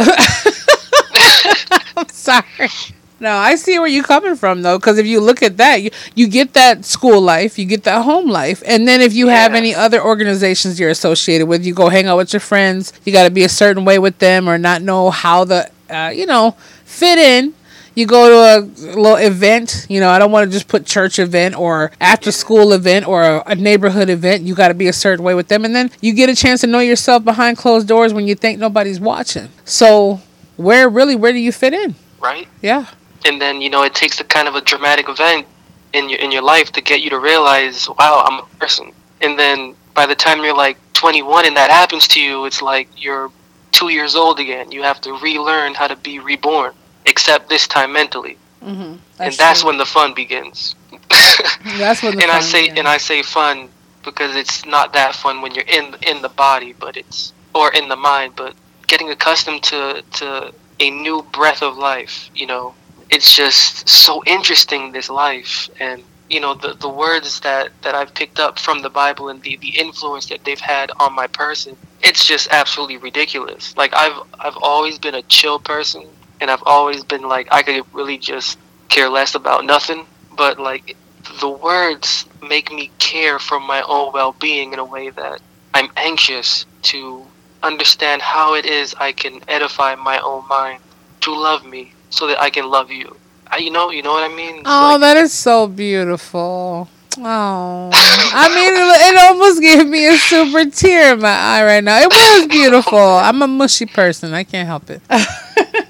I'm 1.97 2.09
sorry. 2.09 2.69
No, 3.19 3.31
I 3.31 3.55
see 3.55 3.79
where 3.79 3.87
you're 3.87 4.03
coming 4.03 4.35
from 4.35 4.61
though, 4.61 4.77
because 4.77 4.97
if 4.97 5.05
you 5.05 5.21
look 5.21 5.41
at 5.41 5.57
that, 5.57 5.81
you, 5.81 5.89
you 6.15 6.27
get 6.27 6.53
that 6.53 6.83
school 6.83 7.21
life, 7.21 7.57
you 7.57 7.65
get 7.65 7.83
that 7.83 8.03
home 8.03 8.29
life, 8.29 8.61
and 8.65 8.87
then 8.87 9.01
if 9.01 9.13
you 9.13 9.27
have 9.27 9.53
any 9.53 9.73
other 9.73 10.03
organizations 10.03 10.79
you're 10.79 10.89
associated 10.89 11.47
with, 11.47 11.65
you 11.65 11.73
go 11.73 11.87
hang 11.89 12.07
out 12.07 12.17
with 12.17 12.33
your 12.33 12.41
friends. 12.41 12.91
You 13.05 13.13
got 13.13 13.23
to 13.23 13.29
be 13.31 13.43
a 13.43 13.49
certain 13.49 13.85
way 13.85 13.99
with 13.99 14.19
them, 14.19 14.49
or 14.49 14.57
not 14.57 14.81
know 14.81 15.11
how 15.11 15.45
the, 15.45 15.71
uh, 15.89 16.11
you 16.13 16.25
know, 16.25 16.57
fit 16.83 17.17
in. 17.17 17.53
You 17.95 18.05
go 18.05 18.29
to 18.29 18.35
a 18.35 18.95
little 18.95 19.15
event, 19.15 19.87
you 19.89 19.99
know, 19.99 20.09
I 20.09 20.19
don't 20.19 20.31
want 20.31 20.49
to 20.49 20.55
just 20.55 20.67
put 20.67 20.85
church 20.85 21.17
event 21.17 21.57
or 21.57 21.91
after 21.99 22.31
school 22.31 22.73
event 22.73 23.07
or 23.07 23.23
a, 23.23 23.43
a 23.47 23.55
neighborhood 23.55 24.09
event. 24.09 24.43
You 24.43 24.53
got 24.53 24.67
to 24.67 24.73
be 24.73 24.87
a 24.87 24.93
certain 24.93 25.23
way 25.23 25.33
with 25.33 25.47
them. 25.47 25.65
And 25.65 25.75
then 25.75 25.89
you 26.01 26.13
get 26.13 26.29
a 26.29 26.35
chance 26.35 26.61
to 26.61 26.67
know 26.67 26.79
yourself 26.79 27.23
behind 27.23 27.57
closed 27.57 27.87
doors 27.87 28.13
when 28.13 28.27
you 28.27 28.35
think 28.35 28.59
nobody's 28.59 28.99
watching. 28.99 29.49
So, 29.63 30.21
where 30.57 30.87
really, 30.87 31.15
where 31.15 31.31
do 31.31 31.39
you 31.39 31.51
fit 31.51 31.73
in? 31.73 31.95
right? 32.25 32.47
Yeah. 32.61 32.87
And 33.25 33.41
then 33.41 33.61
you 33.61 33.69
know 33.69 33.83
it 33.83 33.93
takes 33.95 34.19
a 34.19 34.23
kind 34.23 34.47
of 34.47 34.55
a 34.55 34.61
dramatic 34.61 35.07
event 35.09 35.47
in 35.93 36.09
your 36.09 36.19
in 36.19 36.31
your 36.31 36.41
life 36.41 36.71
to 36.73 36.81
get 36.81 37.01
you 37.01 37.09
to 37.11 37.19
realize, 37.19 37.87
wow, 37.99 38.23
I'm 38.27 38.39
a 38.39 38.45
person. 38.59 38.91
And 39.21 39.37
then 39.39 39.75
by 39.93 40.05
the 40.05 40.15
time 40.15 40.43
you're 40.43 40.55
like 40.55 40.77
21 40.93 41.45
and 41.45 41.55
that 41.55 41.69
happens 41.69 42.07
to 42.09 42.21
you, 42.21 42.45
it's 42.45 42.61
like 42.61 42.87
you're 42.97 43.31
two 43.71 43.89
years 43.89 44.15
old 44.15 44.39
again. 44.39 44.71
You 44.71 44.83
have 44.83 44.99
to 45.01 45.13
relearn 45.13 45.73
how 45.73 45.87
to 45.87 45.95
be 45.95 46.19
reborn, 46.19 46.73
except 47.05 47.49
this 47.49 47.67
time 47.67 47.93
mentally. 47.93 48.37
Mm-hmm. 48.61 48.95
and 49.19 49.33
that's 49.35 49.63
when 49.63 49.77
the 49.77 49.85
fun 49.85 50.15
begins. 50.15 50.73
That's 51.77 52.01
when 52.01 52.15
the 52.15 52.23
and 52.23 52.31
I 52.31 52.39
say 52.39 52.61
begins. 52.63 52.79
and 52.79 52.87
I 52.87 52.97
say 52.97 53.21
fun 53.21 53.69
because 54.03 54.35
it's 54.35 54.65
not 54.65 54.93
that 54.93 55.13
fun 55.13 55.41
when 55.41 55.53
you're 55.53 55.65
in 55.67 55.95
in 56.07 56.23
the 56.23 56.29
body, 56.29 56.73
but 56.73 56.97
it's 56.97 57.31
or 57.53 57.71
in 57.73 57.89
the 57.89 57.95
mind, 57.95 58.33
but 58.35 58.55
getting 58.87 59.09
accustomed 59.11 59.61
to 59.63 60.03
to 60.13 60.51
a 60.79 60.89
new 60.89 61.21
breath 61.31 61.61
of 61.61 61.77
life, 61.77 62.29
you 62.33 62.47
know. 62.47 62.73
It's 63.11 63.35
just 63.35 63.87
so 63.87 64.23
interesting 64.25 64.91
this 64.91 65.09
life 65.11 65.69
and 65.79 66.03
you 66.29 66.39
know 66.39 66.55
the 66.55 66.73
the 66.73 66.89
words 66.89 67.39
that 67.41 67.69
that 67.83 67.93
I've 67.93 68.13
picked 68.15 68.39
up 68.39 68.57
from 68.57 68.81
the 68.81 68.89
Bible 68.89 69.29
and 69.29 69.41
the 69.43 69.57
the 69.57 69.77
influence 69.77 70.25
that 70.27 70.43
they've 70.43 70.59
had 70.59 70.91
on 70.99 71.13
my 71.13 71.27
person. 71.27 71.77
It's 72.01 72.25
just 72.25 72.47
absolutely 72.49 72.97
ridiculous. 72.97 73.77
Like 73.77 73.93
I've 73.93 74.17
I've 74.39 74.57
always 74.61 74.97
been 74.97 75.15
a 75.15 75.21
chill 75.23 75.59
person 75.59 76.07
and 76.41 76.49
I've 76.51 76.63
always 76.65 77.03
been 77.03 77.23
like 77.23 77.47
I 77.51 77.63
could 77.63 77.83
really 77.93 78.17
just 78.17 78.57
care 78.89 79.09
less 79.09 79.35
about 79.35 79.65
nothing, 79.65 80.05
but 80.37 80.59
like 80.59 80.95
the 81.41 81.49
words 81.49 82.25
make 82.47 82.71
me 82.71 82.91
care 82.99 83.39
for 83.39 83.59
my 83.59 83.81
own 83.81 84.13
well-being 84.13 84.73
in 84.73 84.79
a 84.79 84.85
way 84.85 85.09
that 85.09 85.41
I'm 85.73 85.89
anxious 85.97 86.65
to 86.83 87.25
understand 87.63 88.21
how 88.21 88.53
it 88.55 88.65
is 88.65 88.93
I 88.99 89.11
can 89.11 89.41
edify 89.47 89.95
my 89.95 90.19
own 90.19 90.47
mind 90.47 90.81
to 91.21 91.33
love 91.33 91.65
me 91.65 91.93
so 92.11 92.27
that 92.27 92.39
I 92.39 92.49
can 92.49 92.69
love 92.69 92.91
you. 92.91 93.15
I, 93.47 93.57
you 93.57 93.71
know, 93.71 93.89
you 93.89 94.03
know 94.03 94.11
what 94.11 94.29
I 94.29 94.33
mean? 94.33 94.61
Oh, 94.65 94.91
like- 94.93 95.01
that 95.01 95.17
is 95.17 95.33
so 95.33 95.67
beautiful. 95.67 96.89
Oh, 97.17 97.89
I 97.93 98.49
mean, 98.49 98.73
it, 98.73 99.13
it 99.13 99.17
almost 99.17 99.61
gave 99.61 99.87
me 99.87 100.05
a 100.07 100.17
super 100.17 100.69
tear 100.69 101.13
in 101.13 101.21
my 101.21 101.29
eye 101.29 101.63
right 101.63 101.83
now. 101.83 101.99
It 102.01 102.09
was 102.09 102.47
beautiful. 102.47 102.97
I'm 102.99 103.41
a 103.41 103.47
mushy 103.47 103.85
person. 103.85 104.33
I 104.33 104.43
can't 104.43 104.67
help 104.67 104.89
it. 104.89 105.01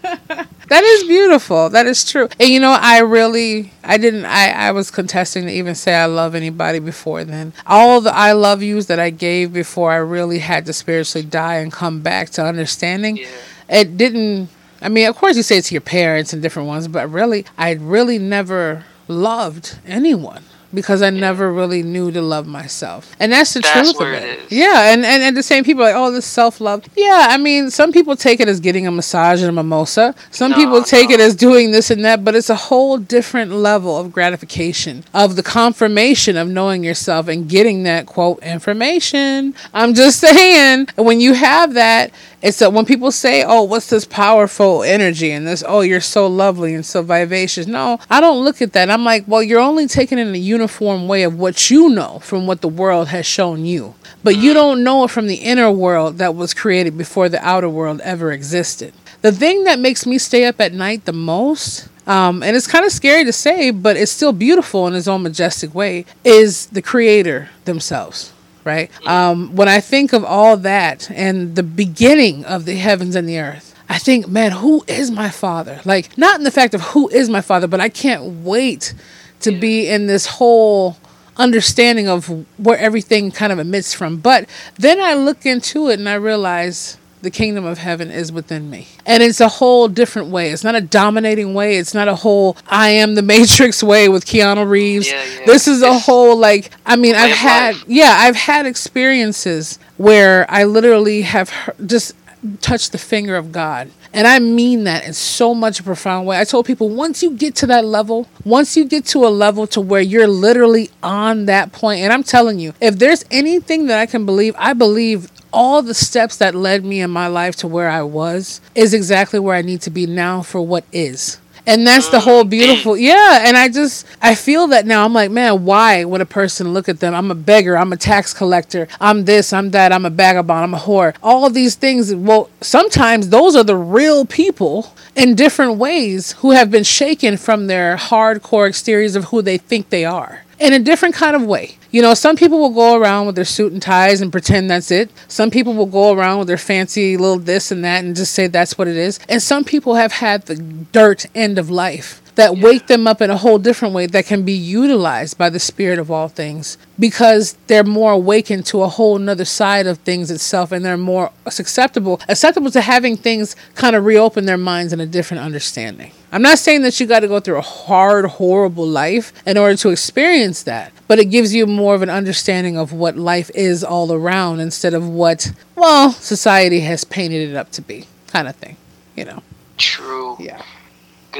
that 0.69 0.83
is 0.83 1.03
beautiful. 1.03 1.69
That 1.69 1.85
is 1.85 2.09
true. 2.09 2.27
And 2.39 2.49
you 2.49 2.59
know, 2.59 2.77
I 2.79 2.99
really, 2.99 3.71
I 3.83 3.97
didn't, 3.97 4.25
I, 4.25 4.49
I 4.49 4.71
was 4.71 4.91
contesting 4.91 5.45
to 5.45 5.51
even 5.51 5.75
say 5.75 5.95
I 5.95 6.05
love 6.05 6.35
anybody 6.35 6.79
before 6.79 7.23
then. 7.23 7.53
All 7.65 8.01
the 8.01 8.13
I 8.13 8.31
love 8.33 8.61
yous 8.61 8.85
that 8.87 8.99
I 8.99 9.09
gave 9.09 9.53
before 9.53 9.91
I 9.91 9.97
really 9.97 10.39
had 10.39 10.65
to 10.65 10.73
spiritually 10.73 11.25
die 11.25 11.55
and 11.55 11.71
come 11.71 12.01
back 12.01 12.29
to 12.31 12.45
understanding 12.45 13.17
yeah. 13.17 13.27
it 13.69 13.97
didn't 13.97 14.49
i 14.81 14.89
mean 14.89 15.07
of 15.07 15.15
course 15.15 15.35
you 15.35 15.43
say 15.43 15.57
it 15.57 15.63
to 15.65 15.73
your 15.73 15.81
parents 15.81 16.33
and 16.33 16.41
different 16.41 16.67
ones 16.67 16.87
but 16.87 17.09
really 17.09 17.45
i 17.57 17.71
really 17.71 18.17
never 18.17 18.83
loved 19.07 19.79
anyone 19.85 20.43
because 20.73 21.01
I 21.01 21.09
never 21.09 21.51
really 21.51 21.83
knew 21.83 22.11
to 22.11 22.21
love 22.21 22.47
myself. 22.47 23.15
And 23.19 23.31
that's 23.31 23.53
the 23.53 23.61
That's 23.61 23.93
truth 23.93 24.01
of 24.01 24.13
it. 24.13 24.39
Yeah, 24.51 24.93
and, 24.93 25.05
and, 25.05 25.23
and 25.23 25.37
the 25.37 25.43
same 25.43 25.63
people 25.63 25.83
are 25.83 25.87
like, 25.87 25.95
oh, 25.95 26.11
this 26.11 26.25
self 26.25 26.59
love. 26.59 26.85
Yeah, 26.95 27.27
I 27.29 27.37
mean, 27.37 27.69
some 27.71 27.91
people 27.91 28.15
take 28.15 28.39
it 28.39 28.47
as 28.47 28.59
getting 28.59 28.87
a 28.87 28.91
massage 28.91 29.41
and 29.41 29.49
a 29.49 29.51
mimosa. 29.53 30.15
Some 30.31 30.51
No, 30.51 30.57
people 30.57 30.83
take 30.83 31.09
it 31.09 31.19
as 31.19 31.35
doing 31.35 31.71
this 31.71 31.89
and 31.91 32.03
that, 32.05 32.23
but 32.23 32.35
it's 32.35 32.49
a 32.49 32.55
whole 32.55 32.97
different 32.97 33.51
level 33.51 33.97
of 33.97 34.11
gratification, 34.11 35.03
of 35.13 35.35
the 35.35 35.43
confirmation 35.43 36.37
of 36.37 36.47
knowing 36.49 36.83
yourself 36.83 37.27
and 37.27 37.47
getting 37.49 37.83
that 37.83 38.05
quote 38.05 38.41
information. 38.43 39.53
I'm 39.73 39.93
just 39.93 40.19
saying, 40.25 40.87
when 40.95 41.19
you 41.19 41.33
have 41.33 41.73
that, 41.75 42.11
It's 42.45 42.59
that 42.59 42.73
when 42.73 42.85
people 42.85 43.11
say, 43.11 43.43
"Oh, 43.43 43.63
what's 43.63 43.87
this 43.87 44.05
powerful 44.05 44.83
energy?" 44.83 45.31
and 45.31 45.47
this, 45.47 45.63
"Oh, 45.67 45.81
you're 45.81 45.99
so 45.99 46.27
lovely 46.27 46.75
and 46.75 46.85
so 46.85 47.01
vivacious." 47.01 47.65
No, 47.65 47.99
I 48.07 48.21
don't 48.21 48.45
look 48.45 48.61
at 48.61 48.73
that. 48.73 48.91
I'm 48.91 49.03
like, 49.03 49.23
well, 49.25 49.41
you're 49.41 49.59
only 49.59 49.87
taking 49.87 50.19
in 50.19 50.35
a 50.35 50.37
uniform 50.37 51.07
way 51.07 51.23
of 51.23 51.39
what 51.39 51.71
you 51.71 51.89
know 51.89 52.19
from 52.21 52.45
what 52.45 52.61
the 52.61 52.67
world 52.67 53.07
has 53.07 53.25
shown 53.25 53.65
you, 53.65 53.95
but 54.23 54.37
you 54.37 54.53
don't 54.53 54.83
know 54.83 55.05
it 55.05 55.09
from 55.09 55.25
the 55.25 55.41
inner 55.51 55.71
world 55.71 56.19
that 56.19 56.35
was 56.35 56.53
created 56.53 56.95
before 56.95 57.29
the 57.29 57.43
outer 57.43 57.67
world 57.67 57.99
ever 58.03 58.31
existed. 58.31 58.93
The 59.23 59.31
thing 59.31 59.63
that 59.63 59.79
makes 59.79 60.05
me 60.05 60.19
stay 60.19 60.45
up 60.45 60.61
at 60.61 60.71
night 60.71 61.05
the 61.05 61.13
most 61.13 61.89
um, 62.07 62.43
and 62.43 62.55
it's 62.55 62.67
kind 62.67 62.85
of 62.85 62.91
scary 62.91 63.25
to 63.25 63.33
say, 63.33 63.71
but 63.71 63.97
it's 63.97 64.11
still 64.11 64.33
beautiful 64.33 64.85
in 64.87 64.93
its 64.93 65.07
own 65.07 65.23
majestic 65.23 65.73
way, 65.73 66.05
is 66.23 66.67
the 66.67 66.81
creator 66.81 67.49
themselves, 67.65 68.31
right? 68.65 68.91
Um, 69.07 69.55
when 69.55 69.69
I 69.69 69.79
think 69.79 70.11
of 70.11 70.25
all 70.25 70.57
that 70.57 71.09
and 71.11 71.55
the 71.55 71.63
beginning 71.63 72.43
of 72.43 72.65
the 72.65 72.75
heavens 72.75 73.15
and 73.15 73.29
the 73.29 73.39
earth, 73.39 73.73
I 73.87 73.99
think, 73.99 74.27
man, 74.27 74.51
who 74.51 74.83
is 74.87 75.11
my 75.11 75.29
father? 75.29 75.79
Like, 75.85 76.17
not 76.17 76.39
in 76.39 76.43
the 76.43 76.51
fact 76.51 76.73
of 76.73 76.81
who 76.81 77.07
is 77.09 77.29
my 77.29 77.41
father, 77.41 77.67
but 77.67 77.79
I 77.79 77.87
can't 77.87 78.43
wait 78.43 78.93
to 79.41 79.51
be 79.51 79.87
in 79.87 80.07
this 80.07 80.25
whole 80.25 80.97
understanding 81.37 82.07
of 82.07 82.27
where 82.57 82.77
everything 82.77 83.31
kind 83.31 83.53
of 83.53 83.59
emits 83.59 83.93
from. 83.93 84.17
But 84.17 84.49
then 84.77 84.99
I 84.99 85.13
look 85.13 85.45
into 85.45 85.89
it 85.89 85.99
and 85.99 86.09
I 86.09 86.15
realize 86.15 86.97
the 87.25 87.31
kingdom 87.31 87.65
of 87.65 87.77
heaven 87.79 88.09
is 88.09 88.31
within 88.31 88.69
me. 88.69 88.87
And 89.05 89.21
it's 89.21 89.41
a 89.41 89.49
whole 89.49 89.89
different 89.89 90.29
way. 90.29 90.51
It's 90.51 90.63
not 90.63 90.75
a 90.75 90.79
dominating 90.81 91.53
way. 91.53 91.77
It's 91.77 91.93
not 91.93 92.07
a 92.07 92.15
whole 92.15 92.55
I 92.69 92.89
am 92.91 93.15
the 93.15 93.21
Matrix 93.21 93.83
way 93.91 94.07
with 94.07 94.25
Keanu 94.25 94.65
Reeves. 94.69 95.09
Yeah, 95.09 95.21
yeah. 95.23 95.45
This 95.45 95.67
is 95.67 95.81
a 95.81 95.87
It's- 95.87 96.05
whole 96.05 96.37
like 96.37 96.71
I 96.85 96.95
mean 96.95 97.15
I've 97.15 97.31
had 97.35 97.73
life. 97.75 97.83
yeah, 97.87 98.15
I've 98.19 98.35
had 98.37 98.65
experiences 98.65 99.77
where 99.97 100.45
I 100.49 100.63
literally 100.65 101.23
have 101.23 101.51
just 101.85 102.13
touched 102.61 102.91
the 102.91 102.97
finger 102.97 103.35
of 103.35 103.51
God. 103.51 103.89
And 104.13 104.27
I 104.27 104.39
mean 104.39 104.85
that 104.85 105.05
in 105.05 105.13
so 105.13 105.53
much 105.53 105.79
a 105.79 105.83
profound 105.83 106.25
way. 106.25 106.39
I 106.39 106.45
told 106.45 106.65
people 106.65 106.89
once 106.89 107.21
you 107.21 107.31
get 107.31 107.55
to 107.55 107.67
that 107.67 107.85
level, 107.85 108.27
once 108.43 108.77
you 108.77 108.85
get 108.85 109.05
to 109.07 109.25
a 109.25 109.29
level 109.29 109.67
to 109.67 109.81
where 109.81 110.01
you're 110.01 110.27
literally 110.27 110.89
on 111.03 111.45
that 111.45 111.71
point, 111.71 112.01
and 112.01 112.13
I'm 112.13 112.23
telling 112.23 112.59
you, 112.59 112.73
if 112.79 112.97
there's 112.97 113.25
anything 113.29 113.87
that 113.87 113.99
I 113.99 114.05
can 114.05 114.25
believe, 114.25 114.55
I 114.57 114.73
believe 114.73 115.29
all 115.51 115.81
the 115.81 115.93
steps 115.93 116.37
that 116.37 116.53
led 116.53 116.83
me 116.83 117.01
in 117.01 117.09
my 117.09 117.27
life 117.27 117.55
to 117.57 117.67
where 117.67 117.89
I 117.89 118.01
was 118.01 118.61
is 118.75 118.93
exactly 118.93 119.39
where 119.39 119.55
I 119.55 119.61
need 119.61 119.81
to 119.81 119.89
be 119.89 120.05
now 120.05 120.41
for 120.41 120.61
what 120.61 120.83
is. 120.91 121.39
And 121.67 121.85
that's 121.85 122.09
the 122.09 122.19
whole 122.19 122.43
beautiful, 122.43 122.93
mm. 122.93 123.01
yeah. 123.01 123.47
And 123.47 123.57
I 123.57 123.69
just, 123.69 124.05
I 124.21 124.35
feel 124.35 124.67
that 124.67 124.85
now. 124.85 125.03
I'm 125.03 125.13
like, 125.13 125.31
man, 125.31 125.65
why 125.65 126.03
would 126.03 126.21
a 126.21 126.25
person 126.25 126.73
look 126.73 126.87
at 126.87 126.99
them? 126.99 127.13
I'm 127.13 127.31
a 127.31 127.35
beggar. 127.35 127.77
I'm 127.77 127.91
a 127.91 127.97
tax 127.97 128.33
collector. 128.33 128.87
I'm 128.99 129.25
this. 129.25 129.51
I'm 129.51 129.71
that. 129.71 129.91
I'm 129.91 130.05
a 130.05 130.09
vagabond. 130.09 130.63
I'm 130.63 130.73
a 130.73 130.77
whore. 130.77 131.15
All 131.23 131.49
these 131.49 131.75
things. 131.75 132.13
Well, 132.13 132.49
sometimes 132.61 133.29
those 133.29 133.55
are 133.55 133.63
the 133.63 133.75
real 133.75 134.25
people 134.25 134.93
in 135.15 135.35
different 135.35 135.77
ways 135.77 136.33
who 136.33 136.51
have 136.51 136.69
been 136.69 136.83
shaken 136.83 137.37
from 137.37 137.67
their 137.67 137.97
hardcore 137.97 138.67
exteriors 138.67 139.15
of 139.15 139.25
who 139.25 139.41
they 139.41 139.57
think 139.57 139.89
they 139.89 140.05
are 140.05 140.44
in 140.59 140.73
a 140.73 140.79
different 140.79 141.15
kind 141.15 141.35
of 141.35 141.43
way. 141.43 141.77
You 141.91 142.01
know, 142.01 142.13
some 142.13 142.35
people 142.35 142.59
will 142.59 142.71
go 142.71 142.95
around 142.95 143.25
with 143.25 143.35
their 143.35 143.45
suit 143.45 143.71
and 143.71 143.81
ties 143.81 144.21
and 144.21 144.31
pretend 144.31 144.69
that's 144.69 144.91
it. 144.91 145.09
Some 145.27 145.49
people 145.49 145.73
will 145.73 145.85
go 145.85 146.13
around 146.13 146.39
with 146.39 146.47
their 146.47 146.57
fancy 146.57 147.15
little 147.17 147.39
this 147.39 147.71
and 147.71 147.83
that 147.85 148.03
and 148.03 148.15
just 148.15 148.33
say 148.33 148.47
that's 148.47 148.77
what 148.77 148.87
it 148.87 148.97
is. 148.97 149.19
And 149.29 149.41
some 149.41 149.63
people 149.63 149.95
have 149.95 150.11
had 150.11 150.43
the 150.43 150.55
dirt 150.55 151.25
end 151.33 151.57
of 151.57 151.69
life 151.69 152.21
that 152.35 152.57
wake 152.57 152.87
them 152.87 153.07
up 153.07 153.21
in 153.21 153.29
a 153.29 153.37
whole 153.37 153.57
different 153.57 153.93
way 153.93 154.05
that 154.07 154.25
can 154.25 154.43
be 154.43 154.51
utilized 154.53 155.37
by 155.37 155.49
the 155.49 155.59
spirit 155.59 155.99
of 155.99 156.11
all 156.11 156.27
things 156.27 156.77
because 156.99 157.53
they're 157.67 157.83
more 157.83 158.11
awakened 158.11 158.65
to 158.65 158.81
a 158.81 158.87
whole 158.87 159.17
nother 159.17 159.45
side 159.45 159.87
of 159.87 159.97
things 159.99 160.29
itself 160.29 160.71
and 160.71 160.83
they're 160.83 160.97
more 160.97 161.31
susceptible 161.49 162.19
acceptable 162.27 162.69
to 162.69 162.81
having 162.81 163.15
things 163.17 163.55
kind 163.73 163.95
of 163.95 164.05
reopen 164.05 164.45
their 164.45 164.57
minds 164.57 164.93
in 164.93 164.99
a 164.99 165.05
different 165.05 165.41
understanding 165.41 166.11
i'm 166.31 166.41
not 166.41 166.57
saying 166.57 166.81
that 166.81 166.99
you 166.99 167.05
got 167.05 167.21
to 167.21 167.27
go 167.27 167.39
through 167.39 167.57
a 167.57 167.61
hard 167.61 168.25
horrible 168.25 168.87
life 168.87 169.33
in 169.45 169.57
order 169.57 169.75
to 169.75 169.89
experience 169.89 170.63
that 170.63 170.91
but 171.07 171.19
it 171.19 171.25
gives 171.25 171.53
you 171.53 171.65
more 171.67 171.95
of 171.95 172.01
an 172.01 172.09
understanding 172.09 172.77
of 172.77 172.91
what 172.91 173.15
life 173.15 173.51
is 173.53 173.83
all 173.83 174.11
around 174.11 174.59
instead 174.59 174.93
of 174.93 175.07
what 175.07 175.51
well 175.75 176.11
society 176.11 176.81
has 176.81 177.03
painted 177.03 177.49
it 177.49 177.55
up 177.55 177.71
to 177.71 177.81
be 177.81 178.05
kind 178.27 178.47
of 178.47 178.55
thing 178.55 178.77
you 179.15 179.25
know 179.25 179.41
True. 179.77 180.37
yeah 180.39 180.61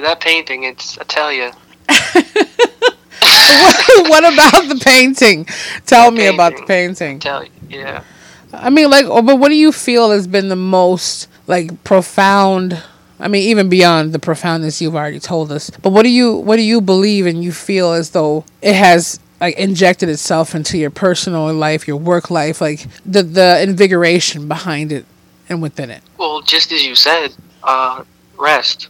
that 0.01 0.19
painting, 0.19 0.63
it's 0.63 0.97
I 0.97 1.03
tell 1.03 1.31
you, 1.31 1.45
what 4.09 4.33
about 4.33 4.67
the 4.69 4.81
painting? 4.83 5.45
Tell 5.85 6.11
me 6.11 6.27
about 6.27 6.55
the 6.55 6.63
painting. 6.63 7.19
tell 7.19 7.43
you, 7.43 7.51
yeah. 7.69 8.03
I 8.53 8.69
mean, 8.69 8.89
like, 8.89 9.05
oh, 9.05 9.21
but 9.21 9.37
what 9.37 9.49
do 9.49 9.55
you 9.55 9.71
feel 9.71 10.11
has 10.11 10.27
been 10.27 10.49
the 10.49 10.55
most 10.55 11.27
like 11.47 11.83
profound? 11.83 12.81
I 13.19 13.27
mean, 13.27 13.43
even 13.49 13.69
beyond 13.69 14.13
the 14.13 14.19
profoundness 14.19 14.81
you've 14.81 14.95
already 14.95 15.19
told 15.19 15.51
us. 15.51 15.69
But 15.69 15.91
what 15.91 16.03
do 16.03 16.09
you 16.09 16.35
what 16.35 16.57
do 16.57 16.61
you 16.61 16.81
believe 16.81 17.25
and 17.25 17.43
you 17.43 17.51
feel 17.51 17.91
as 17.93 18.11
though 18.11 18.45
it 18.61 18.75
has 18.75 19.19
like 19.39 19.57
injected 19.57 20.09
itself 20.09 20.55
into 20.55 20.77
your 20.77 20.89
personal 20.89 21.53
life, 21.53 21.87
your 21.87 21.97
work 21.97 22.29
life, 22.29 22.61
like 22.61 22.87
the 23.05 23.23
the 23.23 23.61
invigoration 23.61 24.47
behind 24.47 24.91
it 24.91 25.05
and 25.49 25.61
within 25.61 25.89
it? 25.89 26.01
Well, 26.17 26.41
just 26.41 26.71
as 26.71 26.83
you 26.83 26.95
said, 26.95 27.33
uh, 27.63 28.03
rest 28.37 28.89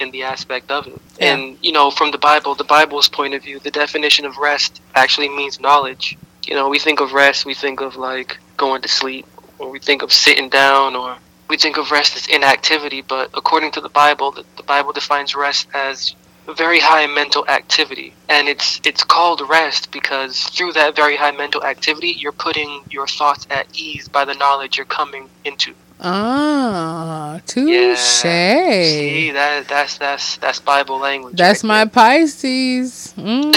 in 0.00 0.10
the 0.10 0.22
aspect 0.22 0.70
of 0.70 0.86
it. 0.86 1.00
Yeah. 1.18 1.34
And, 1.34 1.58
you 1.62 1.72
know, 1.72 1.90
from 1.90 2.10
the 2.10 2.18
Bible, 2.18 2.54
the 2.54 2.64
Bible's 2.64 3.08
point 3.08 3.34
of 3.34 3.42
view, 3.42 3.58
the 3.58 3.70
definition 3.70 4.24
of 4.24 4.36
rest 4.36 4.80
actually 4.94 5.28
means 5.28 5.60
knowledge. 5.60 6.16
You 6.46 6.54
know, 6.54 6.68
we 6.68 6.78
think 6.78 7.00
of 7.00 7.12
rest, 7.12 7.46
we 7.46 7.54
think 7.54 7.80
of 7.80 7.96
like 7.96 8.38
going 8.56 8.82
to 8.82 8.88
sleep, 8.88 9.26
or 9.58 9.70
we 9.70 9.78
think 9.78 10.02
of 10.02 10.12
sitting 10.12 10.48
down, 10.48 10.94
or 10.94 11.16
we 11.48 11.56
think 11.56 11.76
of 11.76 11.90
rest 11.90 12.16
as 12.16 12.26
inactivity. 12.26 13.02
But 13.02 13.30
according 13.34 13.72
to 13.72 13.80
the 13.80 13.88
Bible, 13.88 14.30
the, 14.32 14.44
the 14.56 14.62
Bible 14.62 14.92
defines 14.92 15.34
rest 15.34 15.68
as 15.74 16.14
very 16.54 16.78
high 16.78 17.06
mental 17.06 17.46
activity. 17.48 18.14
And 18.28 18.48
it's 18.48 18.80
it's 18.84 19.02
called 19.02 19.42
rest 19.48 19.90
because 19.90 20.42
through 20.44 20.72
that 20.72 20.94
very 20.94 21.16
high 21.16 21.32
mental 21.32 21.64
activity, 21.64 22.16
you're 22.18 22.32
putting 22.32 22.82
your 22.90 23.06
thoughts 23.06 23.46
at 23.50 23.66
ease 23.74 24.08
by 24.08 24.24
the 24.24 24.34
knowledge 24.34 24.76
you're 24.76 24.86
coming 24.86 25.28
into. 25.44 25.74
Ah, 25.98 27.40
touche. 27.46 28.24
Yeah. 28.24 28.84
See, 28.84 29.30
that 29.32 29.66
that's 29.66 29.96
that's 29.98 30.36
that's 30.36 30.60
Bible 30.60 30.98
language. 30.98 31.36
That's 31.36 31.64
right 31.64 31.68
my 31.68 31.84
there. 31.84 31.90
Pisces. 31.90 33.14
Mm. 33.16 33.54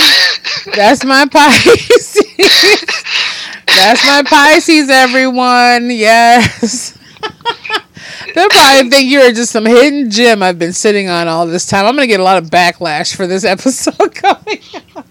That's 0.75 1.03
my 1.03 1.25
Pisces. 1.25 2.17
That's 3.67 4.05
my 4.05 4.23
Pisces, 4.25 4.89
everyone. 4.89 5.89
Yes. 5.89 6.97
They'll 8.33 8.49
probably 8.49 8.89
think 8.89 9.09
you're 9.11 9.31
just 9.31 9.51
some 9.51 9.65
hidden 9.65 10.09
gem 10.09 10.41
I've 10.43 10.59
been 10.59 10.73
sitting 10.73 11.09
on 11.09 11.27
all 11.27 11.45
this 11.45 11.65
time. 11.65 11.85
I'm 11.85 11.95
gonna 11.95 12.07
get 12.07 12.19
a 12.19 12.23
lot 12.23 12.41
of 12.41 12.49
backlash 12.49 13.15
for 13.15 13.27
this 13.27 13.43
episode 13.55 14.13
coming. 14.15 14.59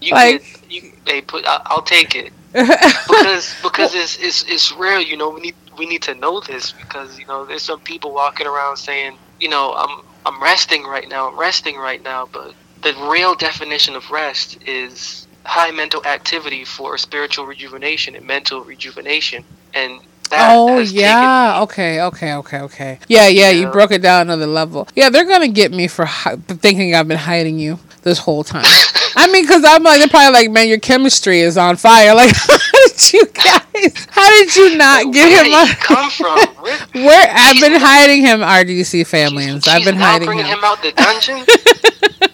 You 0.00 0.12
like- 0.12 0.42
can, 0.42 0.62
you, 0.70 0.92
they 1.06 1.20
put. 1.20 1.44
I, 1.46 1.62
I'll 1.66 1.82
take 1.82 2.14
it 2.14 2.32
because 2.52 3.54
because 3.62 3.94
it's, 3.94 4.18
it's 4.18 4.42
it's 4.44 4.72
real. 4.72 5.00
You 5.00 5.16
know, 5.16 5.30
we 5.30 5.40
need 5.40 5.54
we 5.78 5.86
need 5.86 6.02
to 6.02 6.14
know 6.14 6.40
this 6.40 6.72
because 6.72 7.18
you 7.18 7.26
know 7.26 7.44
there's 7.44 7.62
some 7.62 7.80
people 7.80 8.12
walking 8.12 8.46
around 8.46 8.76
saying, 8.76 9.16
you 9.40 9.48
know, 9.48 9.74
I'm 9.76 10.04
I'm 10.26 10.42
resting 10.42 10.84
right 10.84 11.08
now. 11.08 11.28
I'm 11.30 11.38
resting 11.38 11.76
right 11.76 12.02
now, 12.02 12.28
but 12.32 12.54
the 12.82 12.94
real 13.10 13.34
definition 13.34 13.94
of 13.96 14.10
rest 14.10 14.58
is 14.66 15.26
high 15.44 15.70
mental 15.70 16.04
activity 16.04 16.64
for 16.64 16.98
spiritual 16.98 17.46
rejuvenation 17.46 18.14
and 18.14 18.26
mental 18.26 18.62
rejuvenation, 18.62 19.44
and 19.74 20.00
that 20.28 20.50
oh 20.54 20.78
yeah. 20.78 21.60
Okay. 21.62 22.00
Okay. 22.02 22.34
Okay. 22.34 22.60
Okay. 22.60 22.98
Yeah. 23.08 23.28
Yeah. 23.28 23.50
You 23.50 23.62
Yeah. 23.62 23.70
broke 23.70 23.90
it 23.92 24.02
down 24.02 24.22
another 24.22 24.46
level. 24.46 24.88
Yeah. 24.94 25.10
They're 25.10 25.24
gonna 25.26 25.48
get 25.48 25.72
me 25.72 25.88
for 25.88 26.04
hi- 26.04 26.36
thinking 26.36 26.94
I've 26.94 27.08
been 27.08 27.18
hiding 27.18 27.58
you 27.58 27.78
this 28.02 28.18
whole 28.18 28.44
time. 28.44 28.64
I 29.16 29.26
mean, 29.32 29.42
because 29.44 29.64
I'm 29.66 29.82
like, 29.82 29.98
they're 29.98 30.08
probably 30.08 30.32
like, 30.32 30.50
man, 30.50 30.68
your 30.68 30.78
chemistry 30.78 31.40
is 31.40 31.56
on 31.58 31.76
fire. 31.76 32.14
Like, 32.18 32.34
how 32.34 32.88
did 32.88 33.12
you 33.12 33.26
guys? 33.26 34.06
How 34.10 34.28
did 34.28 34.56
you 34.56 34.76
not 34.76 35.04
Where 35.06 35.12
did 35.12 35.46
him? 35.46 35.66
he 35.68 35.74
come 35.76 36.10
from? 36.10 36.38
Where, 36.62 36.78
where 37.06 37.28
I've 37.34 37.60
been 37.60 37.80
hiding 37.80 38.22
him, 38.22 38.40
RDC 38.40 39.06
families. 39.06 39.66
I've 39.68 39.84
been 39.84 39.96
hiding 39.96 40.26
bringing 40.26 40.44
him. 40.46 40.58
him 40.58 40.64
out 40.64 40.82
the 40.82 40.92
dungeon. 40.92 41.44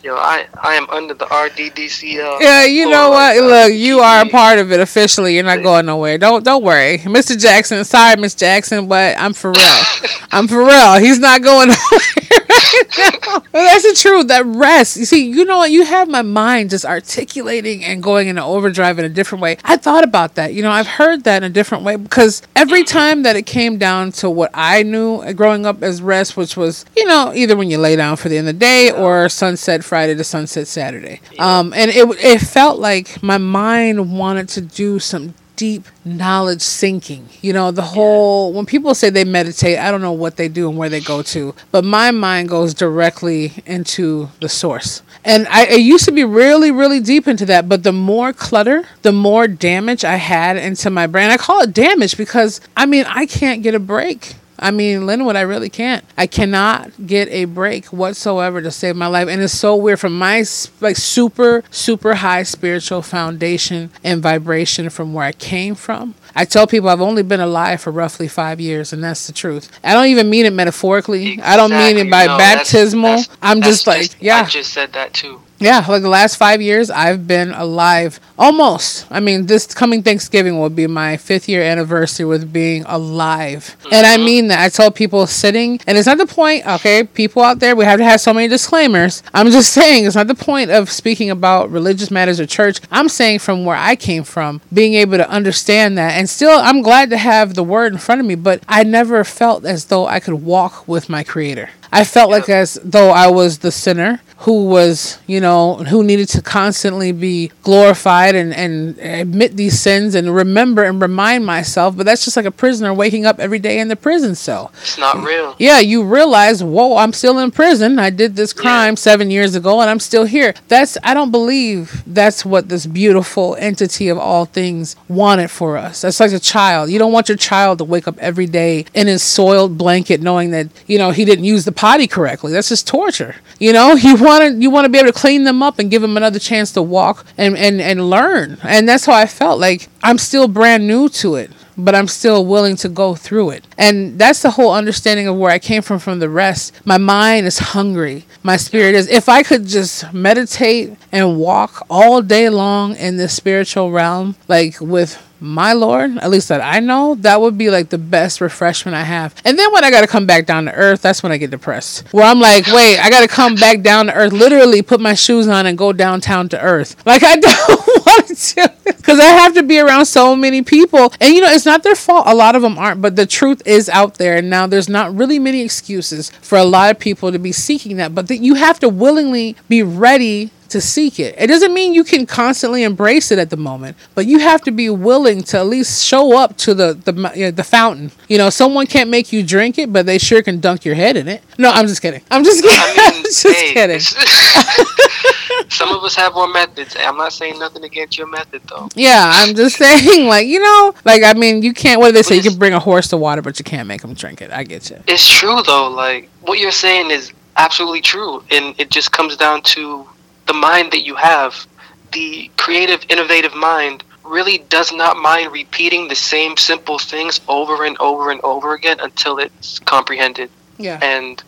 Yo, 0.03 0.14
I 0.16 0.46
I 0.62 0.74
am 0.74 0.88
under 0.90 1.14
the 1.14 1.24
RDDC. 1.27 2.18
Uh, 2.18 2.38
Yeah, 2.40 2.64
you 2.64 2.88
know 2.90 3.11
what? 3.11 3.37
Look, 3.37 3.72
you 3.72 4.00
are 4.00 4.22
a 4.24 4.29
part 4.29 4.59
of 4.59 4.70
it 4.72 4.81
officially. 4.81 5.35
You're 5.35 5.44
not 5.44 5.62
going 5.62 5.87
nowhere. 5.87 6.18
Don't 6.18 6.44
don't 6.44 6.62
worry, 6.62 6.98
Mr. 6.98 7.38
Jackson. 7.40 7.83
Sorry, 7.85 8.16
Miss 8.16 8.35
Jackson, 8.35 8.87
but 8.88 9.16
I'm 9.18 9.33
for 9.33 9.50
real. 9.53 9.83
I'm 10.33 10.46
for 10.48 10.64
real. 10.64 10.94
He's 10.98 11.18
not 11.18 11.42
going 11.42 11.68
nowhere 11.90 12.24
right. 12.99 13.49
That's 13.53 13.83
the 13.83 13.97
truth. 13.97 14.29
That 14.29 14.44
rest. 14.47 14.97
You 14.97 15.05
see, 15.05 15.29
you 15.29 15.44
know 15.44 15.59
what? 15.59 15.70
You 15.70 15.85
have 15.85 16.09
my 16.09 16.23
mind 16.23 16.70
just 16.70 16.85
articulating 16.85 17.85
and 17.85 18.03
going 18.03 18.29
into 18.29 18.42
overdrive 18.42 18.99
in 18.99 19.05
a 19.05 19.09
different 19.09 19.42
way. 19.42 19.57
I 19.64 19.77
thought 19.77 20.05
about 20.05 20.35
that. 20.35 20.55
You 20.55 20.62
know, 20.62 20.70
I've 20.70 20.87
heard 20.87 21.25
that 21.25 21.42
in 21.42 21.51
a 21.51 21.53
different 21.53 21.85
way 21.85 21.97
because 21.97 22.42
every 22.57 22.85
time 22.85 23.23
that 23.23 23.37
it 23.37 23.47
came 23.47 23.79
down 23.79 24.12
to 24.12 24.31
what 24.31 24.51
I 24.55 24.83
knew 24.83 25.33
growing 25.35 25.66
up 25.66 25.83
as 25.83 26.03
rest, 26.03 26.37
which 26.37 26.57
was, 26.57 26.85
you 26.97 27.05
know, 27.07 27.33
either 27.35 27.57
when 27.57 27.70
you 27.70 27.79
lay 27.79 27.97
down 27.97 28.16
for 28.16 28.29
the 28.29 28.38
end 28.38 28.49
of 28.49 28.55
the 28.55 28.61
day 28.61 28.90
or 28.90 29.29
sunset 29.29 29.85
Friday 29.85 30.14
to 30.14 30.25
sunset 30.25 30.66
Saturday. 30.66 31.20
Um, 31.38 31.73
and 31.75 31.90
it 31.90 32.09
it 32.23 32.40
felt 32.40 32.79
like 32.79 33.23
my 33.23 33.38
mind 33.38 34.18
wanted 34.18 34.49
to 34.51 34.61
do 34.61 34.99
some 34.99 35.35
deep 35.57 35.87
knowledge 36.05 36.62
sinking. 36.62 37.29
You 37.43 37.53
know, 37.53 37.71
the 37.71 37.83
whole 37.83 38.53
when 38.53 38.67
people 38.67 38.95
say 38.95 39.11
they 39.11 39.25
meditate, 39.25 39.79
I 39.79 39.90
don't 39.90 40.01
know 40.01 40.12
what 40.12 40.37
they 40.37 40.49
do 40.49 40.69
and 40.69 40.79
where 40.79 40.88
they 40.88 41.01
go 41.01 41.23
to, 41.23 41.55
but 41.71 41.85
my 41.85 42.11
mind 42.11 42.49
goes 42.49 42.75
directly 42.75 43.53
into 43.67 44.29
the 44.40 44.49
source. 44.49 45.03
And 45.25 45.47
I, 45.49 45.67
I 45.67 45.75
used 45.75 46.05
to 46.05 46.12
be 46.12 46.25
really, 46.25 46.71
really 46.71 47.01
deep 47.01 47.27
into 47.27 47.47
that, 47.47 47.69
but 47.69 47.83
the 47.83 47.93
more 47.93 48.33
clutter, 48.33 48.85
the 49.03 49.12
more 49.12 49.49
damage 49.49 50.05
I 50.05 50.17
had 50.17 50.57
into 50.57 50.90
my 50.90 51.07
brain. 51.07 51.31
I 51.31 51.37
call 51.37 51.62
it 51.62 51.73
damage 51.73 52.17
because 52.17 52.61
I 52.77 52.87
mean 52.87 53.05
I 53.09 53.27
can't 53.27 53.62
get 53.62 53.75
a 53.75 53.81
break. 53.81 54.35
I 54.64 54.70
mean, 54.70 55.05
Linwood, 55.05 55.37
I 55.37 55.42
really 55.42 55.68
can't. 55.68 56.03
I 56.16 56.27
cannot 56.27 57.07
get 57.07 57.29
a 57.29 57.44
break 57.44 57.87
whatsoever 57.87 58.62
to 58.62 58.70
save 58.70 58.96
my 58.96 59.07
life. 59.09 59.29
And 59.29 59.42
it's 59.42 59.53
so 59.53 59.77
weird 59.77 60.00
from 60.00 60.16
my 60.18 60.42
like 60.81 60.96
super, 60.96 61.62
super 61.70 62.14
high 62.14 62.44
spiritual 62.44 63.03
foundation 63.03 63.90
and 64.03 64.22
vibration 64.22 64.88
from 64.88 65.12
where 65.12 65.27
I 65.27 65.33
came 65.33 65.74
from. 65.74 66.14
I 66.35 66.46
tell 66.46 66.66
people 66.66 66.88
I've 66.88 67.03
only 67.03 67.22
been 67.22 67.40
alive 67.40 67.83
for 67.83 67.90
roughly 67.92 68.27
five 68.27 68.59
years, 68.59 68.92
and 68.92 69.05
that's 69.05 69.27
the 69.27 69.33
truth. 69.35 69.70
I 69.85 69.92
don't 69.92 70.07
even 70.07 70.31
mean 70.31 70.46
it 70.46 70.53
metaphorically. 70.55 71.40
I 71.42 71.57
don't 71.57 71.70
mean 71.70 71.98
it 71.98 72.11
by 72.11 72.24
No, 72.27 72.38
that's- 72.38 72.72
baptismal. 72.72 73.11
that's- 73.11 73.29
I'm 73.42 73.61
that's 73.61 73.70
just 73.70 73.87
like, 73.87 74.16
yeah. 74.20 74.38
I 74.38 74.44
just 74.44 74.72
said 74.72 74.94
that 74.94 75.12
too. 75.12 75.40
Yeah, 75.61 75.85
like 75.88 76.03
the 76.03 76.09
last 76.09 76.37
five 76.37 76.61
years, 76.61 76.90
I've 76.90 77.27
been 77.27 77.53
alive 77.53 78.19
almost. 78.38 79.07
I 79.11 79.21
mean, 79.21 79.47
this 79.47 79.73
coming 79.73 80.03
Thanksgiving 80.03 80.59
will 80.59 80.71
be 80.71 80.87
my 80.87 81.17
fifth 81.17 81.49
year 81.49 81.62
anniversary 81.62 82.27
with 82.27 82.53
being 82.53 82.85
alive. 82.87 83.77
And 83.93 84.07
I 84.07 84.17
mm-hmm. 84.17 84.25
mean 84.25 84.49
that. 84.49 84.61
I 84.61 84.69
tell 84.69 84.90
people 84.90 85.27
sitting, 85.27 85.81
and 85.87 85.97
it's 85.97 86.07
not 86.07 86.19
the 86.19 86.27
point, 86.27 86.67
okay, 86.67 87.05
people 87.05 87.43
out 87.43 87.61
there, 87.61 87.77
we 87.77 87.85
have 87.85 87.99
to 87.99 88.05
have 88.05 88.21
so 88.21 88.35
many 88.35 88.49
disclaimers. 88.49 89.23
I'm 89.33 89.51
just 89.51 89.73
saying, 89.79 90.07
it's 90.07 90.17
not 90.17 90.27
the 90.27 90.35
point 90.35 90.71
of 90.71 90.90
speaking 90.90 91.31
about 91.31 91.71
religious 91.71 92.11
matters 92.11 92.40
or 92.40 92.47
church. 92.47 92.81
I'm 92.90 93.09
saying 93.09 93.38
from 93.38 93.64
where 93.64 93.77
I 93.77 93.97
came 93.97 94.25
from, 94.25 94.61
being 94.73 94.95
able 94.95 95.19
to 95.19 95.29
understand 95.29 95.97
that. 95.99 96.14
And 96.14 96.29
still, 96.29 96.59
I'm 96.59 96.83
glad 96.83 97.11
to 97.11 97.17
have 97.17 97.55
the 97.55 97.64
word 97.64 97.93
in 97.93 97.99
front 97.99 98.21
of 98.21 98.27
me, 98.27 98.35
but 98.35 98.62
I 98.69 98.83
never 98.83 99.23
felt 99.23 99.64
as 99.64 99.87
though 99.87 100.07
I 100.07 100.21
could 100.21 100.35
walk 100.35 100.88
with 100.88 101.09
my 101.09 101.23
creator. 101.23 101.71
I 101.93 102.03
felt 102.03 102.29
like 102.29 102.49
as 102.49 102.77
though 102.83 103.11
I 103.11 103.29
was 103.29 103.59
the 103.59 103.71
sinner 103.71 104.21
who 104.38 104.66
was, 104.66 105.18
you 105.27 105.40
know, 105.40 105.77
who 105.77 106.03
needed 106.03 106.29
to 106.29 106.42
constantly 106.42 107.12
be 107.12 107.51
glorified 107.62 108.35
and, 108.35 108.53
and 108.53 108.99
admit 108.99 109.57
these 109.57 109.81
sins 109.81 110.14
and 110.14 110.35
remember 110.35 110.83
and 110.83 111.01
remind 111.01 111.47
myself. 111.47 111.97
But 111.97 112.05
that's 112.05 112.25
just 112.25 112.37
like 112.37 112.44
a 112.44 112.51
prisoner 112.51 112.92
waking 112.92 113.27
up 113.27 113.38
every 113.38 113.59
day 113.59 113.79
in 113.79 113.88
the 113.88 113.97
prison 113.97 114.35
cell. 114.35 114.73
It's 114.83 114.99
not 114.99 115.23
real. 115.23 115.55
Yeah, 115.59 115.81
you 115.81 116.03
realize, 116.03 116.62
whoa, 116.62 116.97
I'm 116.97 117.12
still 117.12 117.38
in 117.38 117.53
prison. 117.53 117.99
I 117.99 118.11
did 118.11 118.37
this 118.37 118.53
crime 118.53 118.97
seven 118.97 119.31
years 119.31 119.55
ago 119.55 119.81
and 119.81 119.88
I'm 119.88 120.01
still 120.01 120.25
here. 120.25 120.55
That's, 120.68 120.99
I 121.03 121.14
don't 121.14 121.31
believe 121.31 122.03
that's 122.07 122.44
what 122.44 122.68
this 122.68 122.87
beautiful 122.87 123.57
entity 123.59 124.09
of 124.09 124.18
all 124.18 124.44
things 124.44 124.97
wanted 125.09 125.51
for 125.51 125.79
us. 125.79 126.03
That's 126.03 126.20
like 126.20 126.33
a 126.33 126.40
child. 126.40 126.90
You 126.90 126.99
don't 126.99 127.12
want 127.12 127.29
your 127.29 127.38
child 127.38 127.79
to 127.79 127.85
wake 127.85 128.09
up 128.09 128.18
every 128.18 128.47
day 128.47 128.85
in 128.94 129.07
his 129.07 129.23
soiled 129.23 129.79
blanket 129.79 130.20
knowing 130.20 130.51
that, 130.51 130.68
you 130.87 130.99
know, 130.99 131.12
he 131.12 131.25
didn't 131.25 131.44
use 131.44 131.64
the 131.64 131.73
potty 131.73 132.07
correctly. 132.07 132.53
That's 132.53 132.68
just 132.68 132.87
torture. 132.87 133.37
You 133.59 133.73
know, 133.73 133.92
you 133.94 134.16
want 134.25 134.45
to, 134.45 134.61
you 134.61 134.71
want 134.71 134.85
to 134.87 134.89
be 134.89 134.99
able 134.99 135.13
to 135.13 135.19
clean 135.19 135.45
them 135.45 135.63
up 135.63 135.79
and 135.79 135.91
give 135.91 136.03
them 136.03 136.17
another 136.17 136.39
chance 136.39 136.73
to 136.73 136.83
walk 136.83 137.27
and, 137.37 137.57
and, 137.57 137.81
and 137.81 138.11
learn. 138.11 138.59
And 138.63 138.89
that's 138.89 139.07
how 139.07 139.15
I 139.15 139.27
felt 139.27 139.61
like 139.61 139.89
I'm 140.03 140.19
still 140.19 140.49
brand 140.49 140.87
new 140.87 141.09
to 141.11 141.37
it 141.37 141.51
but 141.77 141.95
I'm 141.95 142.09
still 142.09 142.47
willing 142.47 142.77
to 142.77 142.89
go 142.89 143.15
through 143.15 143.51
it. 143.51 143.67
And 143.79 144.19
that's 144.19 144.43
the 144.43 144.53
whole 144.53 144.73
understanding 144.73 145.27
of 145.27 145.37
where 145.37 145.51
I 145.51 145.59
came 145.59 145.83
from 145.83 145.99
from 145.99 146.19
the 146.19 146.29
rest. 146.29 146.73
My 146.85 146.99
mind 146.99 147.47
is 147.47 147.59
hungry. 147.59 148.25
My 148.43 148.57
spirit 148.57 148.95
is. 148.95 149.09
If 149.09 149.29
I 149.29 149.43
could 149.43 149.67
just 149.67 150.13
meditate 150.13 150.97
and 151.13 151.39
walk 151.39 151.87
all 151.91 152.23
day 152.23 152.49
long 152.49 152.97
in 152.97 153.17
this 153.17 153.35
spiritual 153.35 153.91
realm, 153.91 154.37
like 154.49 154.81
with 154.81 155.21
my 155.45 155.73
Lord, 155.75 156.17
at 156.19 156.31
least 156.31 156.49
that 156.49 156.61
I 156.61 156.81
know, 156.81 157.15
that 157.17 157.41
would 157.41 157.59
be 157.59 157.71
like 157.71 157.91
the 157.91 157.99
best 157.99 158.41
refreshment 158.41 158.97
I 158.97 159.03
have. 159.03 159.35
And 159.45 159.59
then 159.59 159.73
when 159.73 159.85
I 159.85 159.91
got 159.91 160.01
to 160.01 160.07
come 160.07 160.27
back 160.27 160.47
down 160.47 160.65
to 160.65 160.73
earth, 160.73 161.03
that's 161.03 161.23
when 161.23 161.33
I 161.33 161.37
get 161.37 161.51
depressed. 161.51 162.07
Where 162.13 162.25
I'm 162.25 162.41
like, 162.41 162.67
wait, 162.67 162.99
I 162.99 163.11
got 163.11 163.21
to 163.21 163.29
come 163.29 163.55
back 163.55 163.83
down 163.83 164.07
to 164.07 164.15
earth, 164.15 164.33
literally 164.33 164.83
put 164.83 165.01
my 165.01 165.15
shoes 165.15 165.47
on 165.47 165.67
and 165.67 165.77
go 165.77 165.93
downtown 165.93 166.49
to 166.51 166.61
earth. 166.61 166.97
Like, 167.15 167.23
I 167.23 167.37
don't 167.37 167.87
want 168.07 168.37
to 168.37 168.73
because 168.85 169.21
I 169.21 169.27
have 169.27 169.55
to 169.55 169.63
be 169.63 169.79
around 169.79 170.07
so 170.07 170.35
many 170.35 170.63
people. 170.63 171.13
And 171.21 171.35
you 171.35 171.43
know, 171.43 171.51
it's 171.51 171.67
not 171.67 171.83
their 171.83 171.95
fault. 171.95 172.27
A 172.27 172.35
lot 172.35 172.57
of 172.57 172.63
them 172.63 172.79
aren't, 172.79 173.03
but 173.03 173.15
the 173.15 173.27
truth 173.27 173.63
is 173.67 173.89
out 173.89 174.15
there. 174.15 174.39
And 174.39 174.51
now 174.51 174.67
there's 174.67 174.89
not 174.89 175.15
really 175.15 175.39
many 175.39 175.61
excuses 175.61 176.31
for 176.41 176.57
a 176.57 176.65
lot 176.65 176.91
of 176.91 176.99
people 176.99 177.31
to 177.31 177.39
be 177.39 177.53
seeking 177.53 177.99
that, 177.99 178.15
but 178.15 178.29
that 178.29 178.39
you 178.39 178.55
have 178.55 178.81
to 178.81 178.89
willingly 178.89 179.57
be 179.69 179.83
ready 179.83 180.51
to 180.75 180.81
seek 180.81 181.21
it. 181.21 181.37
It 181.39 181.47
doesn't 181.47 181.73
mean 181.73 181.95
you 181.95 182.03
can 182.03 182.27
constantly 182.27 182.83
embrace 182.83 183.31
it 183.31 183.39
at 183.39 183.49
the 183.49 183.57
moment, 183.57 183.97
but 184.17 184.27
you 184.27 184.41
have 184.41 184.61
to 184.63 184.73
be 184.73 184.91
willing 184.91 185.45
to 185.45 185.59
at 185.59 185.67
least 185.67 186.05
show 186.05 186.37
up 186.37 186.57
to 186.59 186.75
the 186.75 186.95
the 186.95 187.13
you 187.37 187.45
know, 187.45 187.51
the 187.53 187.63
fountain. 187.63 188.11
You 188.29 188.39
know, 188.39 188.51
someone 188.51 188.87
can't 188.87 189.09
make 189.09 189.33
you 189.33 189.45
drink 189.45 189.79
it, 189.79 189.93
but 189.93 190.05
they 190.05 190.19
sure 190.19 190.43
can 190.43 190.59
dunk 190.59 190.85
your 190.85 190.97
head 190.97 191.17
in 191.17 191.29
it. 191.29 191.45
No, 191.59 191.71
I'm 191.71 191.87
just 191.87 192.03
kidding. 192.03 192.23
I'm 192.29 192.43
just 192.43 192.65
kidding. 192.65 192.77
I 192.77 193.13
I'm 193.15 193.23
just 193.23 193.47
hey, 193.47 193.73
kidding. 193.73 194.01
some 195.69 195.91
of 195.91 196.03
us 196.03 196.17
have 196.17 196.35
more 196.35 196.49
methods. 196.49 196.97
I'm 196.99 197.17
not 197.17 197.33
saying 197.33 197.61
nothing 197.61 197.85
against 197.85 198.19
your 198.19 198.27
method 198.27 198.63
though. 198.69 198.89
Yeah, 198.97 199.31
I'm 199.33 199.55
just 199.55 199.77
saying, 199.85 200.27
like 200.27 200.49
you 200.49 200.59
know, 200.59 200.93
like 201.05 201.23
I 201.23 201.35
mean, 201.35 201.63
you 201.63 201.73
can't. 201.73 202.01
What 202.01 202.09
do 202.09 202.13
they 202.15 202.23
say? 202.23 202.35
You 202.35 202.43
can 202.43 202.59
bring 202.59 202.73
a 202.73 202.81
horse 202.81 203.07
to 203.09 203.17
water, 203.17 203.43
but 203.43 203.61
you 203.61 203.65
can't 203.65 203.87
make 203.87 204.03
him 204.03 204.15
drink 204.15 204.43
it. 204.43 204.51
I 204.51 204.65
get 204.65 204.91
you. 204.91 205.01
It's 205.07 205.39
true 205.39 205.63
though. 205.65 205.89
Like 205.89 206.29
what 206.41 206.59
you're 206.59 206.73
saying 206.73 207.13
is 207.13 207.33
absolutely 207.57 208.01
true, 208.01 208.43
and 208.51 208.75
it 208.79 208.91
just 208.91 209.13
comes 209.13 209.37
down 209.37 209.63
to 209.63 210.07
the 210.47 210.55
mind 210.55 210.93
that 210.93 211.05
you 211.05 211.15
have. 211.15 211.67
The 212.13 212.51
creative, 212.57 213.05
innovative 213.09 213.55
mind 213.55 214.05
really 214.25 214.59
does 214.69 214.93
not 214.93 215.17
mind 215.17 215.53
repeating 215.53 216.09
the 216.09 216.15
same 216.15 216.57
simple 216.57 216.99
things 216.99 217.41
over 217.49 217.85
and 217.85 217.97
over 217.99 218.31
and 218.31 218.41
over 218.43 218.75
again 218.75 218.99
until 219.01 219.39
it's 219.39 219.79
comprehended. 219.81 220.51
Yeah. 220.79 220.99
And 221.03 221.43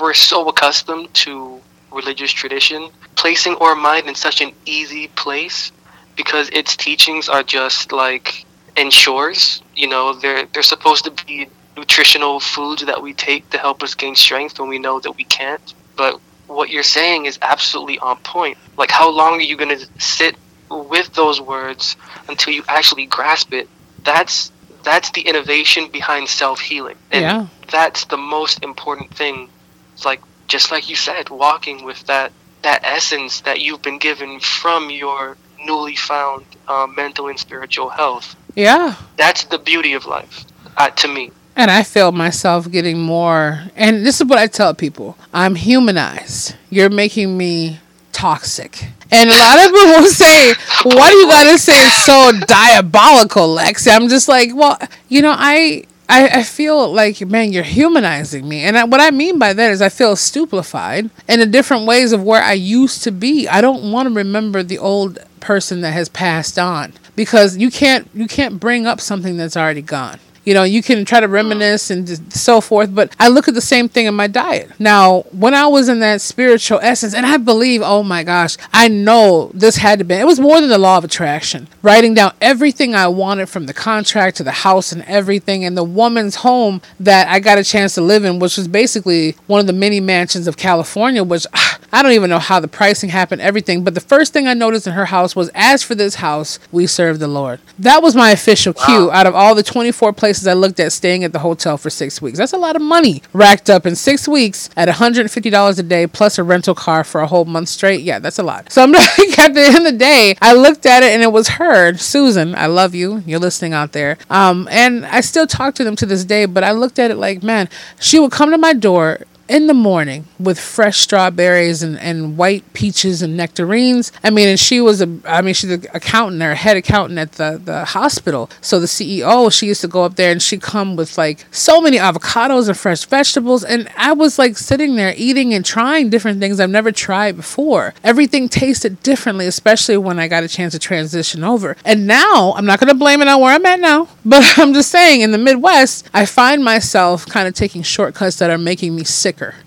we're 0.00 0.14
so 0.14 0.48
accustomed 0.48 1.12
to 1.14 1.60
religious 1.92 2.30
tradition 2.30 2.88
placing 3.16 3.56
our 3.56 3.74
mind 3.74 4.08
in 4.08 4.14
such 4.14 4.40
an 4.40 4.52
easy 4.64 5.08
place 5.08 5.72
because 6.16 6.48
its 6.50 6.76
teachings 6.76 7.28
are 7.28 7.42
just 7.42 7.92
like 7.92 8.44
ensures 8.76 9.62
you 9.74 9.88
know 9.88 10.14
they're 10.14 10.46
they're 10.46 10.62
supposed 10.62 11.04
to 11.04 11.10
be 11.26 11.48
nutritional 11.76 12.38
foods 12.38 12.84
that 12.86 13.02
we 13.02 13.12
take 13.12 13.48
to 13.50 13.58
help 13.58 13.82
us 13.82 13.94
gain 13.94 14.14
strength 14.14 14.58
when 14.60 14.68
we 14.68 14.78
know 14.78 15.00
that 15.00 15.12
we 15.16 15.24
can't 15.24 15.74
but 15.96 16.20
what 16.50 16.68
you're 16.70 16.82
saying 16.82 17.26
is 17.26 17.38
absolutely 17.42 17.98
on 18.00 18.16
point. 18.18 18.58
Like 18.76 18.90
how 18.90 19.10
long 19.10 19.34
are 19.34 19.42
you 19.42 19.56
going 19.56 19.76
to 19.78 19.86
sit 19.98 20.36
with 20.70 21.12
those 21.14 21.40
words 21.40 21.96
until 22.28 22.52
you 22.52 22.62
actually 22.68 23.06
grasp 23.06 23.52
it? 23.52 23.68
That's 24.04 24.50
that's 24.82 25.10
the 25.10 25.20
innovation 25.22 25.90
behind 25.90 26.28
self-healing. 26.28 26.96
And 27.12 27.22
Yeah. 27.22 27.46
that's 27.70 28.06
the 28.06 28.16
most 28.16 28.62
important 28.64 29.14
thing. 29.14 29.48
It's 29.94 30.04
like 30.04 30.20
just 30.48 30.70
like 30.70 30.88
you 30.88 30.96
said 30.96 31.28
walking 31.30 31.84
with 31.84 32.04
that 32.06 32.32
that 32.62 32.80
essence 32.84 33.40
that 33.42 33.60
you've 33.60 33.82
been 33.82 33.98
given 33.98 34.40
from 34.40 34.90
your 34.90 35.36
newly 35.64 35.96
found 35.96 36.44
uh, 36.68 36.86
mental 36.96 37.28
and 37.28 37.38
spiritual 37.38 37.88
health. 37.90 38.34
Yeah. 38.56 38.96
that's 39.16 39.44
the 39.44 39.58
beauty 39.58 39.92
of 39.92 40.04
life 40.06 40.44
uh, 40.76 40.90
to 40.90 41.06
me 41.08 41.30
And 41.60 41.70
I 41.70 41.82
feel 41.82 42.10
myself 42.10 42.70
getting 42.70 43.02
more, 43.02 43.64
and 43.76 44.06
this 44.06 44.18
is 44.18 44.26
what 44.26 44.38
I 44.38 44.46
tell 44.46 44.72
people 44.72 45.18
I'm 45.34 45.54
humanized. 45.54 46.54
You're 46.70 46.88
making 46.88 47.36
me 47.36 47.80
toxic. 48.12 48.82
And 49.10 49.28
a 49.28 49.32
lot 49.34 49.66
of 49.66 49.70
people 49.70 50.04
say, 50.06 50.54
Why 50.84 51.10
do 51.10 51.16
you 51.18 51.26
gotta 51.26 51.58
say 51.58 51.74
it's 51.74 52.06
so 52.06 52.32
diabolical, 52.46 53.54
Lexi? 53.54 53.94
I'm 53.94 54.08
just 54.08 54.26
like, 54.26 54.54
Well, 54.54 54.78
you 55.10 55.20
know, 55.20 55.34
I. 55.36 55.84
I, 56.12 56.40
I 56.40 56.42
feel 56.42 56.92
like, 56.92 57.20
man, 57.20 57.52
you're 57.52 57.62
humanizing 57.62 58.48
me. 58.48 58.62
And 58.62 58.76
I, 58.76 58.82
what 58.82 59.00
I 59.00 59.12
mean 59.12 59.38
by 59.38 59.52
that 59.52 59.70
is 59.70 59.80
I 59.80 59.90
feel 59.90 60.16
stupefied 60.16 61.08
in 61.28 61.38
the 61.38 61.46
different 61.46 61.86
ways 61.86 62.10
of 62.10 62.24
where 62.24 62.42
I 62.42 62.54
used 62.54 63.04
to 63.04 63.12
be. 63.12 63.46
I 63.46 63.60
don't 63.60 63.92
want 63.92 64.08
to 64.08 64.14
remember 64.16 64.64
the 64.64 64.78
old 64.78 65.20
person 65.38 65.82
that 65.82 65.92
has 65.92 66.08
passed 66.08 66.58
on 66.58 66.94
because 67.14 67.58
you 67.58 67.70
can't 67.70 68.08
you 68.12 68.26
can't 68.26 68.58
bring 68.58 68.88
up 68.88 69.00
something 69.00 69.36
that's 69.36 69.56
already 69.56 69.82
gone. 69.82 70.18
You 70.44 70.54
know, 70.54 70.62
you 70.62 70.82
can 70.82 71.04
try 71.04 71.20
to 71.20 71.28
reminisce 71.28 71.90
and 71.90 72.08
so 72.32 72.60
forth, 72.60 72.94
but 72.94 73.14
I 73.20 73.28
look 73.28 73.48
at 73.48 73.54
the 73.54 73.60
same 73.60 73.88
thing 73.88 74.06
in 74.06 74.14
my 74.14 74.26
diet. 74.26 74.70
Now, 74.78 75.22
when 75.32 75.54
I 75.54 75.66
was 75.66 75.88
in 75.88 76.00
that 76.00 76.20
spiritual 76.20 76.80
essence, 76.82 77.14
and 77.14 77.26
I 77.26 77.36
believe, 77.36 77.82
oh 77.82 78.02
my 78.02 78.24
gosh, 78.24 78.56
I 78.72 78.88
know 78.88 79.50
this 79.52 79.76
had 79.76 79.98
to 79.98 80.04
be, 80.04 80.14
it 80.14 80.26
was 80.26 80.40
more 80.40 80.60
than 80.60 80.70
the 80.70 80.78
law 80.78 80.98
of 80.98 81.04
attraction. 81.04 81.68
Writing 81.82 82.14
down 82.14 82.32
everything 82.40 82.94
I 82.94 83.08
wanted 83.08 83.48
from 83.48 83.66
the 83.66 83.74
contract 83.74 84.38
to 84.38 84.42
the 84.42 84.50
house 84.50 84.92
and 84.92 85.02
everything, 85.02 85.64
and 85.64 85.76
the 85.76 85.84
woman's 85.84 86.36
home 86.36 86.80
that 86.98 87.28
I 87.28 87.40
got 87.40 87.58
a 87.58 87.64
chance 87.64 87.94
to 87.96 88.00
live 88.00 88.24
in, 88.24 88.38
which 88.38 88.56
was 88.56 88.68
basically 88.68 89.36
one 89.46 89.60
of 89.60 89.66
the 89.66 89.72
many 89.72 90.00
mansions 90.00 90.46
of 90.46 90.56
California, 90.56 91.22
which 91.22 91.46
ah, 91.52 91.78
I 91.92 92.02
don't 92.02 92.12
even 92.12 92.30
know 92.30 92.38
how 92.38 92.60
the 92.60 92.68
pricing 92.68 93.10
happened, 93.10 93.42
everything. 93.42 93.84
But 93.84 93.94
the 93.94 94.00
first 94.00 94.32
thing 94.32 94.46
I 94.46 94.54
noticed 94.54 94.86
in 94.86 94.92
her 94.92 95.06
house 95.06 95.34
was, 95.34 95.50
as 95.54 95.82
for 95.82 95.94
this 95.94 96.16
house, 96.16 96.58
we 96.70 96.86
serve 96.86 97.18
the 97.18 97.28
Lord. 97.28 97.60
That 97.78 98.02
was 98.02 98.14
my 98.14 98.30
official 98.30 98.72
cue 98.72 99.10
out 99.10 99.26
of 99.26 99.34
all 99.34 99.54
the 99.54 99.62
24 99.62 100.12
places 100.12 100.46
I 100.46 100.54
looked 100.54 100.80
at 100.80 100.92
staying 100.92 101.24
at 101.24 101.32
the 101.32 101.40
hotel 101.40 101.76
for 101.76 101.90
six 101.90 102.22
weeks. 102.22 102.38
That's 102.38 102.52
a 102.52 102.58
lot 102.58 102.76
of 102.76 102.82
money 102.82 103.22
racked 103.32 103.68
up 103.68 103.86
in 103.86 103.96
six 103.96 104.28
weeks 104.28 104.70
at 104.76 104.88
$150 104.88 105.78
a 105.78 105.82
day 105.82 106.06
plus 106.06 106.38
a 106.38 106.44
rental 106.44 106.74
car 106.74 107.04
for 107.04 107.20
a 107.20 107.26
whole 107.26 107.44
month 107.44 107.68
straight. 107.68 108.02
Yeah, 108.02 108.18
that's 108.18 108.38
a 108.38 108.42
lot. 108.42 108.70
So 108.70 108.82
I'm 108.82 108.92
like, 109.18 109.38
at 109.38 109.54
the 109.54 109.62
end 109.62 109.78
of 109.78 109.84
the 109.84 109.98
day, 109.98 110.36
I 110.40 110.54
looked 110.54 110.86
at 110.86 111.02
it 111.02 111.12
and 111.12 111.22
it 111.22 111.32
was 111.32 111.48
her, 111.48 111.94
Susan. 111.96 112.54
I 112.54 112.66
love 112.66 112.94
you. 112.94 113.22
You're 113.26 113.40
listening 113.40 113.72
out 113.72 113.92
there. 113.92 114.18
Um, 114.28 114.68
and 114.70 115.04
I 115.06 115.20
still 115.20 115.46
talk 115.46 115.74
to 115.76 115.84
them 115.84 115.96
to 115.96 116.06
this 116.06 116.24
day, 116.24 116.46
but 116.46 116.62
I 116.62 116.72
looked 116.72 116.98
at 116.98 117.10
it 117.10 117.16
like, 117.16 117.42
man, 117.42 117.68
she 117.98 118.18
would 118.18 118.32
come 118.32 118.50
to 118.50 118.58
my 118.58 118.72
door 118.72 119.20
in 119.50 119.66
the 119.66 119.74
morning 119.74 120.26
with 120.38 120.60
fresh 120.60 121.00
strawberries 121.00 121.82
and, 121.82 121.98
and 121.98 122.38
white 122.38 122.72
peaches 122.72 123.20
and 123.20 123.36
nectarines. 123.36 124.12
I 124.22 124.30
mean, 124.30 124.48
and 124.48 124.60
she 124.60 124.80
was 124.80 125.02
a, 125.02 125.18
I 125.24 125.42
mean, 125.42 125.54
she's 125.54 125.72
an 125.72 125.86
accountant 125.92 126.40
or 126.40 126.54
head 126.54 126.76
accountant 126.76 127.18
at 127.18 127.32
the, 127.32 127.60
the 127.62 127.84
hospital. 127.84 128.48
So 128.60 128.78
the 128.78 128.86
CEO, 128.86 129.52
she 129.52 129.66
used 129.66 129.80
to 129.80 129.88
go 129.88 130.04
up 130.04 130.14
there 130.14 130.30
and 130.30 130.40
she'd 130.40 130.62
come 130.62 130.94
with 130.94 131.18
like 131.18 131.44
so 131.50 131.80
many 131.80 131.98
avocados 131.98 132.68
and 132.68 132.78
fresh 132.78 133.04
vegetables. 133.04 133.64
And 133.64 133.90
I 133.96 134.12
was 134.12 134.38
like 134.38 134.56
sitting 134.56 134.94
there 134.94 135.14
eating 135.16 135.52
and 135.52 135.64
trying 135.64 136.10
different 136.10 136.38
things 136.38 136.60
I've 136.60 136.70
never 136.70 136.92
tried 136.92 137.34
before. 137.34 137.92
Everything 138.04 138.48
tasted 138.48 139.02
differently, 139.02 139.46
especially 139.46 139.96
when 139.96 140.20
I 140.20 140.28
got 140.28 140.44
a 140.44 140.48
chance 140.48 140.74
to 140.74 140.78
transition 140.78 141.42
over. 141.42 141.76
And 141.84 142.06
now 142.06 142.54
I'm 142.56 142.66
not 142.66 142.78
going 142.78 142.88
to 142.88 142.94
blame 142.94 143.20
it 143.20 143.26
on 143.26 143.40
where 143.40 143.52
I'm 143.52 143.66
at 143.66 143.80
now, 143.80 144.06
but 144.24 144.44
I'm 144.58 144.72
just 144.74 144.92
saying 144.92 145.22
in 145.22 145.32
the 145.32 145.38
Midwest, 145.38 146.08
I 146.14 146.24
find 146.24 146.62
myself 146.62 147.26
kind 147.26 147.48
of 147.48 147.54
taking 147.54 147.82
shortcuts 147.82 148.36
that 148.36 148.48
are 148.48 148.58
making 148.58 148.94
me 148.94 149.02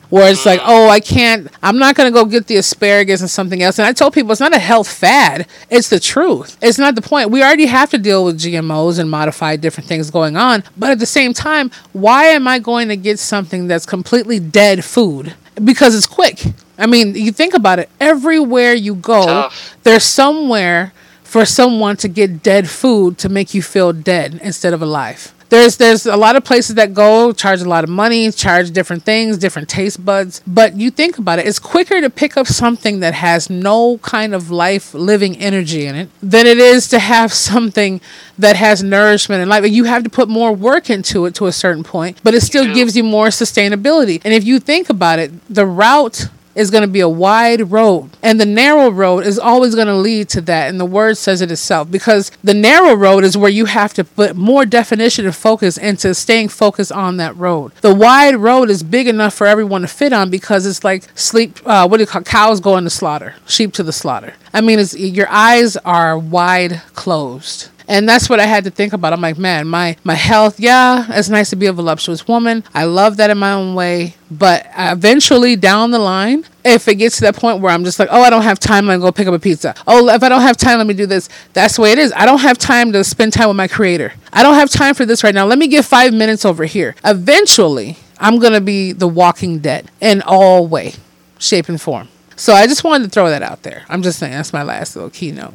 Where 0.09 0.31
it's 0.31 0.45
like, 0.45 0.59
oh, 0.63 0.87
I 0.89 0.99
can't, 0.99 1.47
I'm 1.61 1.77
not 1.77 1.95
going 1.95 2.11
to 2.11 2.13
go 2.13 2.25
get 2.25 2.47
the 2.47 2.57
asparagus 2.57 3.21
and 3.21 3.29
something 3.29 3.61
else. 3.61 3.79
And 3.79 3.87
I 3.87 3.93
told 3.93 4.13
people 4.13 4.31
it's 4.31 4.39
not 4.39 4.55
a 4.55 4.59
health 4.59 4.87
fad, 4.87 5.47
it's 5.69 5.89
the 5.89 5.99
truth. 5.99 6.57
It's 6.61 6.77
not 6.77 6.95
the 6.95 7.01
point. 7.01 7.31
We 7.31 7.41
already 7.41 7.65
have 7.65 7.89
to 7.91 7.97
deal 7.97 8.25
with 8.25 8.39
GMOs 8.39 8.99
and 8.99 9.09
modified 9.09 9.61
different 9.61 9.87
things 9.87 10.11
going 10.11 10.37
on. 10.37 10.63
But 10.77 10.91
at 10.91 10.99
the 10.99 11.05
same 11.05 11.33
time, 11.33 11.71
why 11.93 12.25
am 12.25 12.47
I 12.47 12.59
going 12.59 12.89
to 12.89 12.97
get 12.97 13.19
something 13.19 13.67
that's 13.67 13.85
completely 13.85 14.39
dead 14.39 14.85
food? 14.85 15.33
Because 15.63 15.95
it's 15.95 16.07
quick. 16.07 16.43
I 16.77 16.87
mean, 16.87 17.15
you 17.15 17.31
think 17.31 17.53
about 17.53 17.79
it, 17.79 17.89
everywhere 17.99 18.73
you 18.73 18.95
go, 18.95 19.25
Tough. 19.25 19.77
there's 19.83 20.03
somewhere 20.03 20.93
for 21.23 21.45
someone 21.45 21.97
to 21.97 22.07
get 22.07 22.43
dead 22.43 22.69
food 22.69 23.17
to 23.19 23.29
make 23.29 23.53
you 23.53 23.61
feel 23.61 23.93
dead 23.93 24.39
instead 24.43 24.73
of 24.73 24.81
alive. 24.81 25.33
There's 25.49 25.77
there's 25.77 26.05
a 26.05 26.17
lot 26.17 26.35
of 26.35 26.43
places 26.43 26.75
that 26.75 26.93
go 26.93 27.31
charge 27.31 27.61
a 27.61 27.69
lot 27.69 27.83
of 27.83 27.89
money, 27.89 28.31
charge 28.31 28.71
different 28.71 29.03
things, 29.03 29.37
different 29.37 29.69
taste 29.69 30.03
buds. 30.03 30.41
But 30.47 30.75
you 30.75 30.89
think 30.89 31.17
about 31.17 31.39
it, 31.39 31.47
it's 31.47 31.59
quicker 31.59 32.01
to 32.01 32.09
pick 32.09 32.37
up 32.37 32.47
something 32.47 32.99
that 33.01 33.13
has 33.13 33.49
no 33.49 33.97
kind 33.99 34.33
of 34.33 34.49
life 34.51 34.93
living 34.93 35.37
energy 35.37 35.85
in 35.85 35.95
it 35.95 36.09
than 36.21 36.45
it 36.47 36.57
is 36.57 36.87
to 36.89 36.99
have 36.99 37.31
something 37.51 38.01
that 38.37 38.55
has 38.55 38.83
nourishment 38.83 39.41
and 39.41 39.49
life. 39.49 39.65
You 39.69 39.83
have 39.85 40.03
to 40.03 40.09
put 40.09 40.29
more 40.29 40.53
work 40.53 40.89
into 40.89 41.25
it 41.25 41.35
to 41.35 41.45
a 41.45 41.51
certain 41.51 41.83
point, 41.83 42.19
but 42.23 42.33
it 42.33 42.41
still 42.41 42.65
do. 42.65 42.73
gives 42.73 42.95
you 42.95 43.03
more 43.03 43.27
sustainability. 43.27 44.21
And 44.23 44.33
if 44.33 44.43
you 44.43 44.59
think 44.59 44.89
about 44.89 45.19
it, 45.19 45.31
the 45.49 45.65
route 45.65 46.29
is 46.55 46.69
going 46.69 46.83
to 46.83 46.87
be 46.87 46.99
a 46.99 47.09
wide 47.09 47.71
road. 47.71 48.09
And 48.21 48.39
the 48.39 48.45
narrow 48.45 48.89
road 48.89 49.25
is 49.25 49.39
always 49.39 49.75
going 49.75 49.87
to 49.87 49.95
lead 49.95 50.29
to 50.29 50.41
that. 50.41 50.69
And 50.69 50.79
the 50.79 50.85
word 50.85 51.17
says 51.17 51.41
it 51.41 51.51
itself. 51.51 51.89
Because 51.89 52.31
the 52.43 52.53
narrow 52.53 52.93
road 52.93 53.23
is 53.23 53.37
where 53.37 53.49
you 53.49 53.65
have 53.65 53.93
to 53.95 54.03
put 54.03 54.35
more 54.35 54.65
definition 54.65 55.25
and 55.25 55.35
focus 55.35 55.77
into 55.77 56.13
staying 56.13 56.49
focused 56.49 56.91
on 56.91 57.17
that 57.17 57.35
road. 57.37 57.73
The 57.81 57.93
wide 57.93 58.35
road 58.35 58.69
is 58.69 58.83
big 58.83 59.07
enough 59.07 59.33
for 59.33 59.47
everyone 59.47 59.81
to 59.81 59.87
fit 59.87 60.13
on 60.13 60.29
because 60.29 60.65
it's 60.65 60.83
like 60.83 61.03
sleep 61.15 61.59
uh, 61.65 61.87
what 61.87 61.97
do 61.97 62.03
you 62.03 62.07
call 62.07 62.21
cows 62.21 62.59
going 62.59 62.83
to 62.83 62.89
slaughter 62.89 63.35
sheep 63.47 63.73
to 63.73 63.83
the 63.83 63.93
slaughter. 63.93 64.33
I 64.53 64.61
mean 64.61 64.79
it's 64.79 64.97
your 64.97 65.29
eyes 65.29 65.77
are 65.77 66.17
wide 66.17 66.81
closed 66.93 67.69
and 67.93 68.09
that's 68.09 68.27
what 68.27 68.39
I 68.39 68.47
had 68.47 68.63
to 68.63 68.71
think 68.71 68.91
about. 68.91 69.13
I'm 69.13 69.21
like, 69.21 69.37
man, 69.37 69.67
my 69.67 69.95
my 70.03 70.15
health, 70.15 70.59
yeah, 70.59 71.05
it's 71.11 71.29
nice 71.29 71.51
to 71.51 71.55
be 71.55 71.67
a 71.67 71.73
voluptuous 71.73 72.27
woman. 72.27 72.63
I 72.73 72.85
love 72.85 73.17
that 73.17 73.29
in 73.29 73.37
my 73.37 73.53
own 73.53 73.75
way. 73.75 74.15
But 74.31 74.65
eventually 74.75 75.55
down 75.55 75.91
the 75.91 75.99
line, 75.99 76.43
if 76.65 76.87
it 76.87 76.95
gets 76.95 77.17
to 77.17 77.21
that 77.21 77.35
point 77.35 77.61
where 77.61 77.71
I'm 77.71 77.83
just 77.83 77.99
like, 77.99 78.09
oh, 78.11 78.23
I 78.23 78.31
don't 78.31 78.41
have 78.41 78.59
time, 78.59 78.87
let 78.87 78.97
me 78.97 79.01
go 79.01 79.11
pick 79.11 79.27
up 79.27 79.35
a 79.35 79.39
pizza. 79.39 79.75
Oh, 79.85 80.09
if 80.09 80.23
I 80.23 80.29
don't 80.29 80.41
have 80.41 80.57
time, 80.57 80.79
let 80.79 80.87
me 80.87 80.95
do 80.95 81.05
this. 81.05 81.29
That's 81.53 81.75
the 81.75 81.83
way 81.83 81.91
it 81.91 81.99
is. 81.99 82.11
I 82.15 82.25
don't 82.25 82.39
have 82.39 82.57
time 82.57 82.91
to 82.93 83.03
spend 83.03 83.31
time 83.31 83.47
with 83.49 83.57
my 83.57 83.67
creator. 83.67 84.13
I 84.31 84.41
don't 84.41 84.55
have 84.55 84.71
time 84.71 84.95
for 84.95 85.05
this 85.05 85.23
right 85.23 85.35
now. 85.35 85.45
Let 85.45 85.59
me 85.59 85.67
get 85.67 85.85
five 85.85 86.13
minutes 86.13 86.45
over 86.45 86.65
here. 86.65 86.95
Eventually, 87.05 87.97
I'm 88.17 88.39
gonna 88.39 88.61
be 88.61 88.91
the 88.91 89.07
walking 89.07 89.59
dead 89.59 89.91
in 90.01 90.23
all 90.23 90.65
way, 90.65 90.95
shape, 91.37 91.69
and 91.69 91.79
form. 91.79 92.07
So 92.35 92.53
I 92.53 92.65
just 92.65 92.83
wanted 92.83 93.03
to 93.03 93.09
throw 93.11 93.29
that 93.29 93.43
out 93.43 93.61
there. 93.61 93.85
I'm 93.87 94.01
just 94.01 94.17
saying 94.17 94.33
that's 94.33 94.51
my 94.51 94.63
last 94.63 94.95
little 94.95 95.11
keynote. 95.11 95.53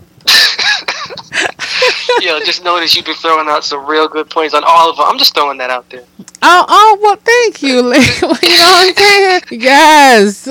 Yo, 2.20 2.40
just 2.40 2.64
notice 2.64 2.94
you've 2.96 3.05
been 3.05 3.14
throwing 3.14 3.48
out 3.48 3.64
some 3.64 3.87
real 3.87 4.09
good 4.09 4.29
points 4.31 4.55
on 4.55 4.62
all 4.66 4.90
of 4.90 4.96
them. 4.96 5.07
I'm 5.09 5.18
just 5.18 5.35
throwing 5.35 5.59
that 5.59 5.70
out 5.70 5.88
there. 5.90 6.05
Oh, 6.42 6.64
oh, 6.68 6.98
well, 7.01 7.16
thank 7.16 7.62
you. 7.62 7.79
Like, 7.88 8.03
you 8.20 8.59
know 8.59 8.64
what 8.64 8.88
I'm 8.88 8.94
saying? 8.94 9.42
Yes. 9.61 10.48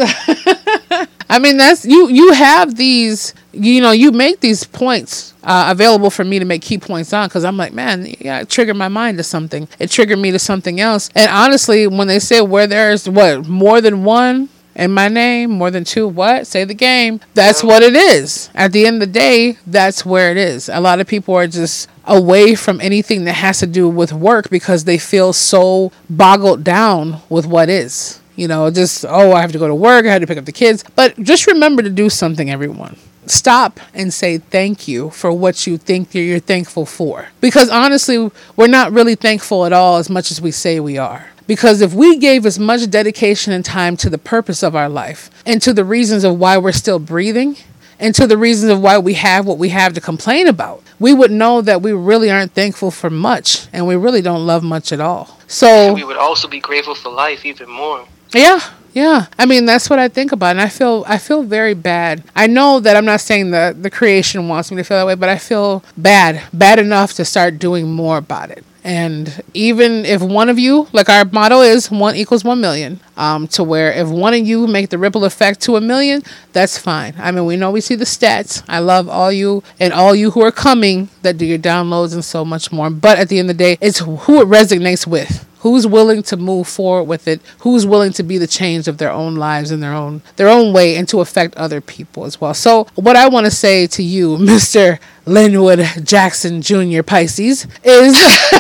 I 1.30 1.40
mean, 1.40 1.58
that's 1.58 1.86
you. 1.86 2.08
You 2.10 2.32
have 2.34 2.76
these. 2.76 3.34
You 3.52 3.82
know, 3.82 3.92
you 3.92 4.12
make 4.12 4.40
these 4.40 4.64
points 4.64 5.34
uh, 5.44 5.70
available 5.72 6.10
for 6.10 6.24
me 6.24 6.40
to 6.40 6.46
make 6.46 6.62
key 6.62 6.78
points 6.78 7.12
on 7.12 7.28
because 7.28 7.44
I'm 7.44 7.58
like, 7.58 7.74
man, 7.74 8.06
yeah, 8.20 8.42
it 8.42 8.50
triggered 8.50 8.76
my 8.76 8.88
mind 8.88 9.18
to 9.18 9.24
something. 9.24 9.68
It 9.80 9.90
triggered 9.90 10.20
me 10.20 10.32
to 10.32 10.40
something 10.40 10.80
else. 10.80 11.10
And 11.16 11.30
honestly, 11.32 11.88
when 11.88 12.08
they 12.08 12.20
say 12.20 12.42
where 12.42 12.68
there's 12.68 13.10
what 13.10 13.48
more 13.48 13.82
than 13.82 14.04
one 14.04 14.50
in 14.78 14.92
my 14.92 15.08
name, 15.08 15.50
more 15.50 15.72
than 15.72 15.84
two, 15.84 16.08
what? 16.08 16.46
Say 16.46 16.64
the 16.64 16.76
game. 16.76 17.20
That's 17.34 17.64
what 17.64 17.82
it 17.82 17.96
is. 17.96 18.50
At 18.54 18.72
the 18.72 18.86
end 18.86 19.02
of 19.02 19.12
the 19.12 19.20
day, 19.20 19.58
that's 19.66 20.06
where 20.06 20.30
it 20.32 20.38
is. 20.38 20.70
A 20.70 20.80
lot 20.80 21.00
of 21.02 21.08
people 21.08 21.34
are 21.36 21.48
just 21.48 21.90
away 22.06 22.54
from 22.54 22.80
anything 22.80 23.26
that 23.26 23.34
has 23.34 23.60
to 23.60 23.68
do 23.68 23.90
with 23.90 24.14
work 24.14 24.50
because 24.52 24.84
they 24.84 25.00
feel 25.00 25.34
so 25.34 25.92
boggled 26.10 26.64
down 26.64 27.22
with 27.28 27.48
what 27.48 27.70
is. 27.70 28.22
You 28.36 28.48
know, 28.48 28.70
just, 28.70 29.04
oh, 29.04 29.34
I 29.34 29.42
have 29.42 29.52
to 29.54 29.58
go 29.58 29.68
to 29.68 29.74
work, 29.74 30.06
I 30.06 30.10
have 30.10 30.22
to 30.22 30.28
pick 30.28 30.38
up 30.38 30.46
the 30.46 30.52
kids. 30.52 30.86
But 30.96 31.20
just 31.24 31.48
remember 31.48 31.82
to 31.82 31.90
do 31.90 32.08
something, 32.08 32.52
everyone. 32.52 32.98
Stop 33.26 33.80
and 33.96 34.14
say 34.14 34.38
thank 34.38 34.88
you 34.88 35.10
for 35.10 35.34
what 35.34 35.66
you 35.66 35.78
think 35.78 36.14
you're, 36.14 36.24
you're 36.24 36.40
thankful 36.40 36.86
for. 36.86 37.30
Because 37.42 37.70
honestly, 37.70 38.32
we're 38.56 38.68
not 38.68 38.92
really 38.92 39.16
thankful 39.16 39.66
at 39.66 39.74
all 39.74 39.98
as 39.98 40.10
much 40.10 40.30
as 40.30 40.40
we 40.40 40.52
say 40.52 40.80
we 40.80 41.00
are. 41.00 41.28
Because 41.48 41.82
if 41.82 41.94
we 41.94 42.18
gave 42.18 42.46
as 42.46 42.60
much 42.60 42.90
dedication 42.90 43.54
and 43.54 43.64
time 43.64 43.96
to 43.98 44.10
the 44.10 44.18
purpose 44.18 44.62
of 44.64 44.76
our 44.76 44.90
life 44.90 45.30
and 45.46 45.62
to 45.62 45.74
the 45.74 45.86
reasons 45.86 46.24
of 46.24 46.38
why 46.38 46.58
we're 46.58 46.74
still 46.74 47.00
breathing 47.00 47.56
and 48.00 48.14
to 48.16 48.28
the 48.28 48.38
reasons 48.38 48.72
of 48.72 48.82
why 48.82 48.98
we 48.98 49.14
have 49.14 49.46
what 49.46 49.58
we 49.58 49.70
have 49.70 49.94
to 49.94 50.02
complain 50.02 50.48
about, 50.48 50.84
we 51.00 51.14
would 51.14 51.32
know 51.32 51.62
that 51.62 51.82
we 51.82 51.94
really 51.94 52.30
aren't 52.30 52.52
thankful 52.54 52.92
for 52.92 53.10
much 53.10 53.68
and 53.72 53.88
we 53.88 53.96
really 53.96 54.22
don't 54.22 54.46
love 54.46 54.62
much 54.64 54.92
at 54.92 55.00
all. 55.00 55.38
So, 55.48 55.94
We 55.94 56.04
would 56.04 56.18
also 56.18 56.48
be 56.50 56.60
grateful 56.60 56.94
for 56.96 57.10
life 57.10 57.46
even 57.46 57.70
more. 57.70 58.06
yeah, 58.34 58.60
yeah. 58.94 59.28
I 59.40 59.46
mean, 59.46 59.66
that's 59.66 59.90
what 59.90 60.00
I 60.00 60.10
think 60.10 60.34
about, 60.34 60.52
and 60.52 60.62
I 60.62 60.68
feel 60.68 61.06
I 61.08 61.18
feel 61.18 61.44
very 61.44 61.74
bad. 61.76 62.24
I 62.36 62.48
know 62.48 62.82
that 62.82 62.98
I'm 62.98 63.06
not 63.06 63.22
saying 63.22 63.52
that 63.52 63.82
the 63.84 63.90
creation 63.90 64.50
wants 64.50 64.70
me 64.72 64.78
to 64.78 64.84
feel 64.84 64.98
that 64.98 65.06
way, 65.08 65.16
but 65.16 65.30
I 65.30 65.38
feel 65.38 65.84
bad, 65.96 66.42
bad 66.52 66.80
enough 66.80 67.14
to 67.14 67.24
start 67.24 67.60
doing 67.60 67.90
more 67.90 68.18
about 68.18 68.50
it. 68.52 68.66
And 68.88 69.44
even 69.54 70.06
if 70.06 70.22
one 70.22 70.48
of 70.48 70.58
you, 70.58 70.88
like 70.94 71.10
our 71.10 71.26
motto 71.26 71.60
is, 71.60 71.92
one 71.92 72.16
equals 72.16 72.46
one 72.46 72.62
million, 72.62 73.02
um, 73.18 73.46
to 73.50 73.62
where 73.62 73.92
if 73.92 74.08
one 74.08 74.34
of 74.34 74.48
you 74.48 74.66
make 74.66 74.92
the 74.92 74.98
ripple 74.98 75.26
effect 75.26 75.60
to 75.64 75.76
a 75.76 75.82
million, 75.82 76.24
that's 76.54 76.78
fine. 76.78 77.14
I 77.18 77.32
mean, 77.32 77.46
we 77.46 77.58
know 77.58 77.70
we 77.70 77.82
see 77.82 77.96
the 77.96 78.06
stats. 78.06 78.64
I 78.70 78.80
love 78.80 79.10
all 79.10 79.30
you 79.30 79.62
and 79.78 79.92
all 79.92 80.16
you 80.16 80.32
who 80.32 80.42
are 80.42 80.54
coming 80.54 81.10
that 81.22 81.38
do 81.38 81.46
your 81.46 81.60
downloads 81.60 82.14
and 82.14 82.24
so 82.24 82.46
much 82.46 82.72
more. 82.72 82.90
But 82.90 83.20
at 83.20 83.28
the 83.28 83.40
end 83.40 83.50
of 83.50 83.58
the 83.58 83.62
day, 83.62 83.78
it's 83.82 84.00
who 84.00 84.42
it 84.42 84.48
resonates 84.48 85.06
with 85.06 85.46
who's 85.60 85.88
willing 85.88 86.24
to 86.24 86.38
move 86.38 86.68
forward 86.68 87.04
with 87.04 87.28
it 87.28 87.42
who's 87.60 87.86
willing 87.86 88.14
to 88.14 88.24
be 88.24 88.38
the 88.38 88.48
change 88.48 88.88
of 88.88 88.98
their 89.00 89.12
own 89.12 89.36
lives 89.36 89.72
in 89.72 89.80
their 89.80 89.94
own 89.94 90.22
their 90.36 90.48
own 90.48 90.72
way 90.72 90.96
and 90.96 91.10
to 91.10 91.20
affect 91.20 91.56
other 91.56 91.82
people 91.82 92.26
as 92.26 92.40
well 92.40 92.54
so 92.54 92.86
what 92.96 93.16
i 93.16 93.28
want 93.28 93.46
to 93.46 93.52
say 93.52 93.88
to 93.88 94.04
you 94.04 94.38
mr 94.38 95.00
linwood 95.26 95.80
jackson 96.04 96.62
jr 96.62 97.02
pisces 97.02 97.68
is 97.84 98.16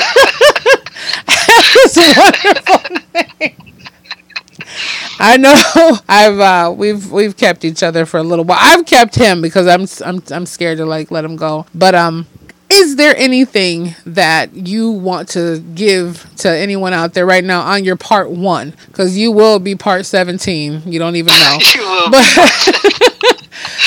this 1.98 2.18
wonderful 2.68 2.98
name. 3.14 3.56
I 5.20 5.38
know 5.38 5.98
I've 6.08 6.40
uh, 6.40 6.74
we've 6.76 7.12
we've 7.12 7.36
kept 7.36 7.66
each 7.66 7.82
other 7.84 8.06
for 8.06 8.18
a 8.18 8.24
little 8.24 8.46
while. 8.46 8.60
I've 8.62 8.86
kept 8.86 9.16
him 9.16 9.42
because 9.42 9.68
I'm 9.68 9.88
I'm 10.06 10.24
I'm 10.32 10.46
scared 10.46 10.78
to 10.78 10.86
like 10.86 11.10
let 11.12 11.26
him 11.26 11.36
go. 11.36 11.66
But 11.74 11.96
um 11.96 12.28
is 12.70 12.98
there 12.98 13.16
anything 13.18 13.96
that 14.06 14.54
you 14.54 14.92
want 14.92 15.30
to 15.30 15.60
give 15.74 16.30
to 16.38 16.50
anyone 16.50 16.94
out 16.94 17.14
there 17.14 17.26
right 17.26 17.44
now 17.44 17.62
on 17.62 17.86
your 17.86 17.96
part 17.96 18.30
1 18.30 18.74
cuz 18.92 19.18
you 19.18 19.32
will 19.32 19.58
be 19.60 19.74
part 19.76 20.06
17. 20.06 20.84
You 20.86 21.00
don't 21.00 21.16
even 21.16 21.34
know. 21.34 21.58
But 22.12 23.37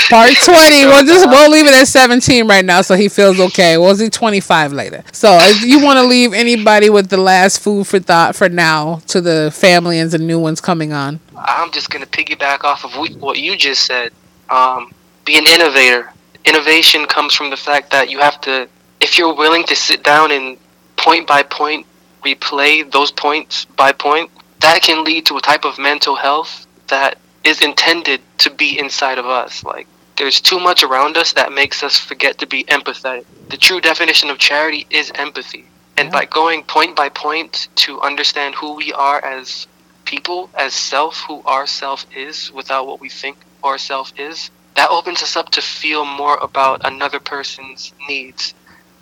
Part 0.09 0.33
20. 0.45 0.87
We'll 0.87 1.05
just 1.05 1.29
we'll 1.29 1.51
leave 1.51 1.66
it 1.66 1.75
at 1.75 1.87
17 1.87 2.47
right 2.47 2.64
now 2.64 2.83
so 2.83 2.95
he 2.95 3.09
feels 3.09 3.39
okay. 3.39 3.79
We'll 3.79 3.97
see 3.97 4.11
25 4.11 4.73
later. 4.73 5.05
So 5.12 5.39
if 5.41 5.62
you 5.62 5.83
want 5.85 5.99
to 5.99 6.05
leave 6.05 6.33
anybody 6.33 6.91
with 6.91 7.09
the 7.09 7.16
last 7.16 7.61
food 7.61 7.87
for 7.87 7.99
thought 7.99 8.35
for 8.35 8.49
now 8.49 9.01
to 9.09 9.21
the 9.21 9.51
family 9.55 9.99
and 9.99 10.11
the 10.11 10.18
new 10.18 10.39
ones 10.39 10.61
coming 10.61 10.93
on. 10.93 11.21
I'm 11.37 11.71
just 11.71 11.91
gonna 11.91 12.07
piggyback 12.07 12.64
off 12.64 12.85
of 12.85 12.93
what 13.21 13.39
you 13.39 13.57
just 13.57 13.87
said. 13.87 14.12
Um, 14.49 14.93
be 15.25 15.39
an 15.39 15.47
innovator. 15.47 16.12
Innovation 16.45 17.07
comes 17.07 17.35
from 17.35 17.51
the 17.51 17.57
fact 17.57 17.91
that 17.93 18.11
you 18.11 18.18
have 18.18 18.41
to, 18.43 18.68
if 19.01 19.18
you're 19.18 19.35
willing 19.35 19.64
to 19.64 19.77
sit 19.77 20.03
down 20.03 20.33
and 20.33 20.59
point 20.97 21.27
by 21.27 21.43
point 21.43 21.87
replay 22.25 22.91
those 22.91 23.11
points 23.11 23.64
by 23.64 23.93
point, 23.93 24.31
that 24.61 24.83
can 24.83 25.05
lead 25.05 25.27
to 25.27 25.37
a 25.37 25.41
type 25.41 25.64
of 25.64 25.79
mental 25.79 26.16
health 26.16 26.66
that 26.89 27.18
is 27.45 27.61
intended 27.61 28.20
to 28.38 28.51
be 28.51 28.78
inside 28.78 29.18
of 29.18 29.26
us. 29.26 29.64
Like 29.64 29.86
there's 30.16 30.41
too 30.41 30.61
much 30.61 30.82
around 30.82 31.16
us 31.16 31.32
that 31.32 31.53
makes 31.53 31.82
us 31.82 31.99
forget 31.99 32.38
to 32.38 32.47
be 32.47 32.64
empathetic. 32.64 33.24
The 33.49 33.57
true 33.57 33.80
definition 33.80 34.30
of 34.30 34.38
charity 34.38 34.86
is 34.91 35.11
empathy. 35.14 35.64
And 35.97 36.07
yeah. 36.07 36.12
by 36.12 36.24
going 36.26 36.62
point 36.64 36.97
by 36.97 37.09
point 37.09 37.68
to 37.76 38.01
understand 38.01 38.55
who 38.55 38.74
we 38.74 38.93
are 38.93 39.24
as 39.24 39.66
people, 40.05 40.51
as 40.55 40.74
self, 40.74 41.24
who 41.28 41.43
our 41.45 41.66
self 41.66 42.07
is 42.14 42.51
without 42.53 42.86
what 42.86 43.01
we 43.01 43.09
think 43.09 43.36
our 43.62 43.78
self 43.78 44.12
is, 44.18 44.51
that 44.76 44.91
opens 44.91 45.22
us 45.22 45.36
up 45.36 45.51
to 45.51 45.61
feel 45.61 46.05
more 46.05 46.36
about 46.38 46.80
another 46.84 47.20
person's 47.20 47.93
needs, 48.09 48.55